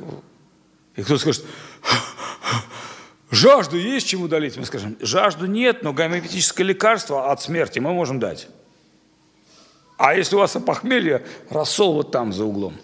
И 0.97 1.03
кто 1.03 1.17
скажет, 1.17 1.45
жажду 3.31 3.77
есть 3.77 4.07
чему 4.07 4.27
долить? 4.27 4.57
Мы 4.57 4.65
скажем, 4.65 4.97
жажду 4.99 5.45
нет, 5.45 5.83
но 5.83 5.93
гомеопатическое 5.93 6.67
лекарство 6.67 7.31
от 7.31 7.41
смерти 7.41 7.79
мы 7.79 7.93
можем 7.93 8.19
дать. 8.19 8.49
А 9.97 10.15
если 10.15 10.35
у 10.35 10.39
вас 10.39 10.57
похмелье, 10.65 11.25
рассол 11.49 11.93
вот 11.93 12.11
там 12.11 12.33
за 12.33 12.45
углом. 12.45 12.75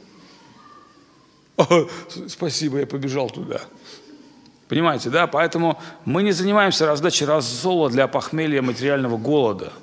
Спасибо, 2.28 2.80
я 2.80 2.88
побежал 2.88 3.30
туда. 3.30 3.62
Понимаете, 4.68 5.10
да? 5.10 5.26
Поэтому 5.28 5.82
мы 6.06 6.24
не 6.24 6.32
занимаемся 6.32 6.86
раздачей 6.86 7.26
рассола 7.26 7.90
для 7.90 8.08
похмелья 8.08 8.62
материального 8.62 9.18
голода. 9.18 9.74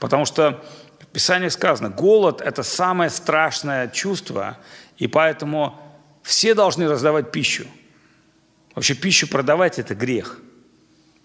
Потому 0.00 0.24
что 0.24 0.62
в 1.00 1.06
Писании 1.06 1.48
сказано, 1.48 1.88
голод– 1.88 2.40
это 2.44 2.64
самое 2.64 3.10
страшное 3.10 3.88
чувство, 3.88 4.58
и 4.98 5.06
поэтому 5.06 5.80
все 6.22 6.54
должны 6.54 6.88
раздавать 6.88 7.30
пищу. 7.30 7.66
Вообще 8.74 8.94
пищу 8.94 9.28
продавать– 9.28 9.78
это 9.80 9.94
грех 9.94 10.40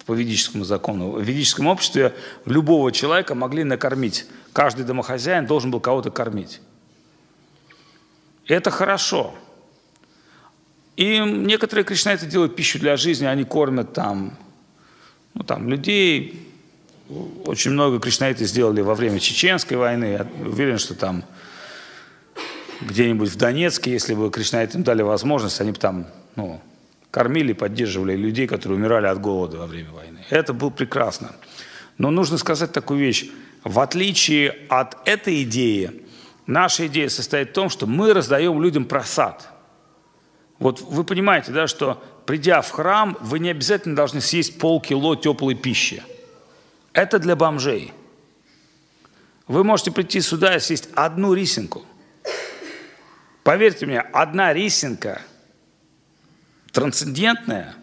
по 0.06 0.12
ведическому 0.12 0.64
закону. 0.64 1.10
В 1.10 1.22
ведическом 1.22 1.66
обществе 1.66 2.14
любого 2.44 2.92
человека 2.92 3.34
могли 3.34 3.64
накормить 3.64 4.26
Каждый 4.52 4.84
домохозяин 4.84 5.46
должен 5.46 5.70
был 5.70 5.80
кого-то 5.80 6.10
кормить. 6.10 6.60
Это 8.46 8.70
хорошо. 8.70 9.34
И 10.96 11.18
некоторые 11.18 11.84
кришнайты 11.84 12.26
делают 12.26 12.56
пищу 12.56 12.78
для 12.78 12.96
жизни, 12.96 13.26
они 13.26 13.44
кормят 13.44 13.92
там, 13.92 14.36
ну, 15.34 15.44
там 15.44 15.68
людей. 15.68 16.48
Очень 17.46 17.72
много 17.72 17.98
кришнайты 18.00 18.44
сделали 18.44 18.80
во 18.80 18.94
время 18.94 19.18
Чеченской 19.18 19.76
войны. 19.76 20.04
Я 20.04 20.26
уверен, 20.44 20.78
что 20.78 20.94
там 20.94 21.24
где-нибудь 22.80 23.30
в 23.30 23.36
Донецке, 23.36 23.92
если 23.92 24.14
бы 24.14 24.30
кришнайты 24.30 24.78
им 24.78 24.84
дали 24.84 25.02
возможность, 25.02 25.60
они 25.60 25.72
бы 25.72 25.78
там 25.78 26.06
ну, 26.36 26.60
кормили, 27.10 27.52
поддерживали 27.52 28.16
людей, 28.16 28.46
которые 28.46 28.78
умирали 28.78 29.06
от 29.06 29.20
голода 29.20 29.58
во 29.58 29.66
время 29.66 29.90
войны. 29.92 30.24
Это 30.28 30.52
было 30.52 30.70
прекрасно. 30.70 31.32
Но 31.98 32.10
нужно 32.10 32.38
сказать 32.38 32.72
такую 32.72 33.00
вещь. 33.00 33.30
В 33.64 33.80
отличие 33.80 34.56
от 34.68 34.96
этой 35.06 35.42
идеи, 35.42 36.04
наша 36.46 36.86
идея 36.86 37.08
состоит 37.08 37.50
в 37.50 37.52
том, 37.52 37.68
что 37.68 37.86
мы 37.86 38.14
раздаем 38.14 38.62
людям 38.62 38.84
просад. 38.84 39.48
Вот 40.58 40.80
вы 40.80 41.04
понимаете, 41.04 41.52
да, 41.52 41.66
что 41.66 42.02
придя 42.26 42.62
в 42.62 42.70
храм, 42.70 43.16
вы 43.20 43.38
не 43.38 43.50
обязательно 43.50 43.96
должны 43.96 44.20
съесть 44.20 44.58
полкило 44.58 45.16
теплой 45.16 45.54
пищи. 45.54 46.02
Это 46.92 47.18
для 47.18 47.36
бомжей. 47.36 47.92
Вы 49.46 49.64
можете 49.64 49.90
прийти 49.90 50.20
сюда 50.20 50.56
и 50.56 50.60
съесть 50.60 50.88
одну 50.94 51.34
рисинку. 51.34 51.84
Поверьте 53.42 53.86
мне, 53.86 54.00
одна 54.00 54.52
рисинка 54.52 55.22
трансцендентная, 56.72 57.74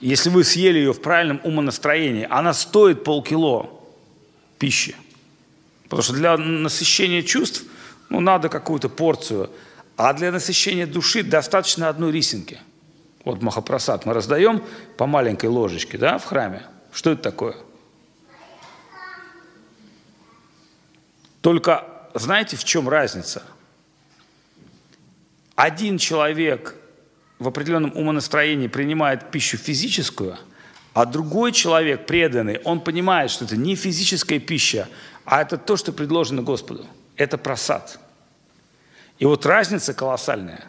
если 0.00 0.28
вы 0.28 0.44
съели 0.44 0.78
ее 0.78 0.92
в 0.92 1.00
правильном 1.00 1.40
умонастроении, 1.42 2.26
она 2.28 2.52
стоит 2.52 3.02
полкило 3.02 3.70
пищи. 4.58 4.96
Потому 5.84 6.02
что 6.02 6.12
для 6.14 6.36
насыщения 6.36 7.22
чувств 7.22 7.64
ну, 8.08 8.20
надо 8.20 8.48
какую-то 8.48 8.88
порцию, 8.88 9.50
а 9.96 10.12
для 10.12 10.32
насыщения 10.32 10.86
души 10.86 11.22
достаточно 11.22 11.88
одной 11.88 12.12
рисинки. 12.12 12.58
Вот 13.24 13.42
Махапрасад 13.42 14.06
мы 14.06 14.14
раздаем 14.14 14.62
по 14.96 15.06
маленькой 15.06 15.46
ложечке 15.46 15.98
да, 15.98 16.18
в 16.18 16.24
храме. 16.24 16.62
Что 16.92 17.12
это 17.12 17.22
такое? 17.22 17.56
Только 21.40 21.84
знаете, 22.14 22.56
в 22.56 22.64
чем 22.64 22.88
разница? 22.88 23.42
Один 25.54 25.98
человек 25.98 26.76
в 27.38 27.48
определенном 27.48 27.96
умонастроении 27.96 28.68
принимает 28.68 29.30
пищу 29.30 29.56
физическую, 29.56 30.38
а 30.96 31.04
другой 31.04 31.52
человек, 31.52 32.06
преданный, 32.06 32.58
он 32.64 32.80
понимает, 32.80 33.30
что 33.30 33.44
это 33.44 33.54
не 33.54 33.76
физическая 33.76 34.38
пища, 34.38 34.88
а 35.26 35.42
это 35.42 35.58
то, 35.58 35.76
что 35.76 35.92
предложено 35.92 36.40
Господу. 36.40 36.86
Это 37.16 37.36
просад. 37.36 38.00
И 39.18 39.26
вот 39.26 39.44
разница 39.44 39.92
колоссальная. 39.92 40.64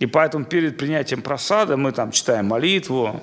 И 0.00 0.04
поэтому 0.04 0.44
перед 0.44 0.76
принятием 0.76 1.22
просада 1.22 1.78
мы 1.78 1.92
там 1.92 2.10
читаем 2.10 2.44
молитву, 2.44 3.22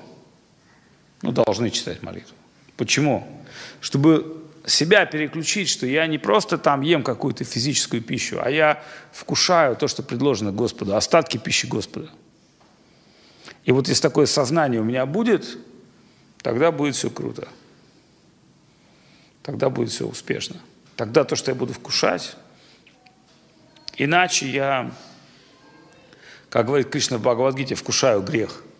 ну, 1.22 1.30
должны 1.30 1.70
читать 1.70 2.02
молитву. 2.02 2.34
Почему? 2.76 3.44
Чтобы 3.80 4.42
себя 4.66 5.06
переключить, 5.06 5.68
что 5.68 5.86
я 5.86 6.08
не 6.08 6.18
просто 6.18 6.58
там 6.58 6.80
ем 6.80 7.04
какую-то 7.04 7.44
физическую 7.44 8.02
пищу, 8.02 8.40
а 8.42 8.50
я 8.50 8.82
вкушаю 9.12 9.76
то, 9.76 9.86
что 9.86 10.02
предложено 10.02 10.50
Господу, 10.50 10.96
остатки 10.96 11.38
пищи 11.38 11.66
Господа. 11.66 12.10
И 13.64 13.72
вот 13.72 13.88
если 13.88 14.02
такое 14.02 14.26
сознание 14.26 14.80
у 14.80 14.84
меня 14.84 15.06
будет, 15.06 15.58
тогда 16.42 16.70
будет 16.70 16.94
все 16.94 17.10
круто. 17.10 17.48
Тогда 19.42 19.70
будет 19.70 19.90
все 19.90 20.06
успешно. 20.06 20.56
Тогда 20.96 21.24
то, 21.24 21.36
что 21.36 21.50
я 21.50 21.54
буду 21.54 21.72
вкушать, 21.72 22.36
иначе 23.96 24.50
я, 24.50 24.92
как 26.50 26.66
говорит 26.66 26.90
Кришна 26.90 27.18
в 27.18 27.22
Бхагавадгите, 27.22 27.74
вкушаю 27.74 28.22
грех– 28.22 28.62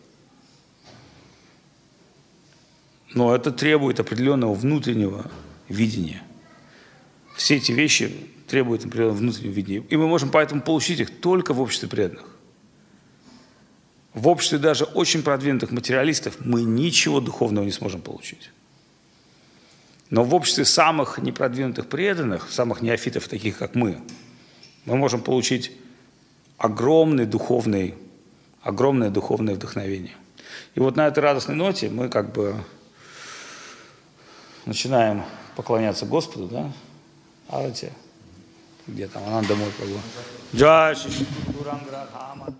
но 3.14 3.34
это 3.34 3.52
требует 3.52 4.00
определенного 4.00 4.54
внутреннего 4.54 5.30
видение. 5.68 6.22
Все 7.36 7.56
эти 7.56 7.72
вещи 7.72 8.12
требуют, 8.48 8.84
например, 8.84 9.10
внутреннего 9.10 9.52
видения. 9.52 9.86
И 9.88 9.96
мы 9.96 10.06
можем 10.06 10.30
поэтому 10.30 10.60
получить 10.60 11.00
их 11.00 11.20
только 11.20 11.54
в 11.54 11.60
обществе 11.60 11.88
преданных. 11.88 12.26
В 14.14 14.28
обществе 14.28 14.58
даже 14.58 14.84
очень 14.84 15.22
продвинутых 15.22 15.72
материалистов 15.72 16.36
мы 16.38 16.62
ничего 16.62 17.20
духовного 17.20 17.64
не 17.64 17.72
сможем 17.72 18.00
получить. 18.00 18.50
Но 20.10 20.22
в 20.22 20.32
обществе 20.34 20.64
самых 20.64 21.18
непродвинутых 21.18 21.88
преданных, 21.88 22.48
самых 22.50 22.80
неофитов, 22.80 23.26
таких 23.26 23.58
как 23.58 23.74
мы, 23.74 24.00
мы 24.84 24.96
можем 24.96 25.20
получить 25.20 25.72
огромный 26.58 27.26
духовный, 27.26 27.96
огромное 28.62 29.10
духовное 29.10 29.56
вдохновение. 29.56 30.14
И 30.76 30.80
вот 30.80 30.94
на 30.94 31.08
этой 31.08 31.18
радостной 31.18 31.56
ноте 31.56 31.88
мы 31.88 32.08
как 32.08 32.32
бы 32.32 32.54
начинаем 34.66 35.24
поклоняться 35.56 36.06
Господу, 36.06 36.46
да? 36.46 36.72
Арати, 37.48 37.90
где 38.86 39.08
там, 39.08 39.24
Ананда 39.24 39.56
мой 39.56 39.68
Прабhu. 39.70 39.98
Джай 40.54 40.94
Шиши 40.94 41.26
Гурангра 41.58 42.06
Хама. 42.12 42.54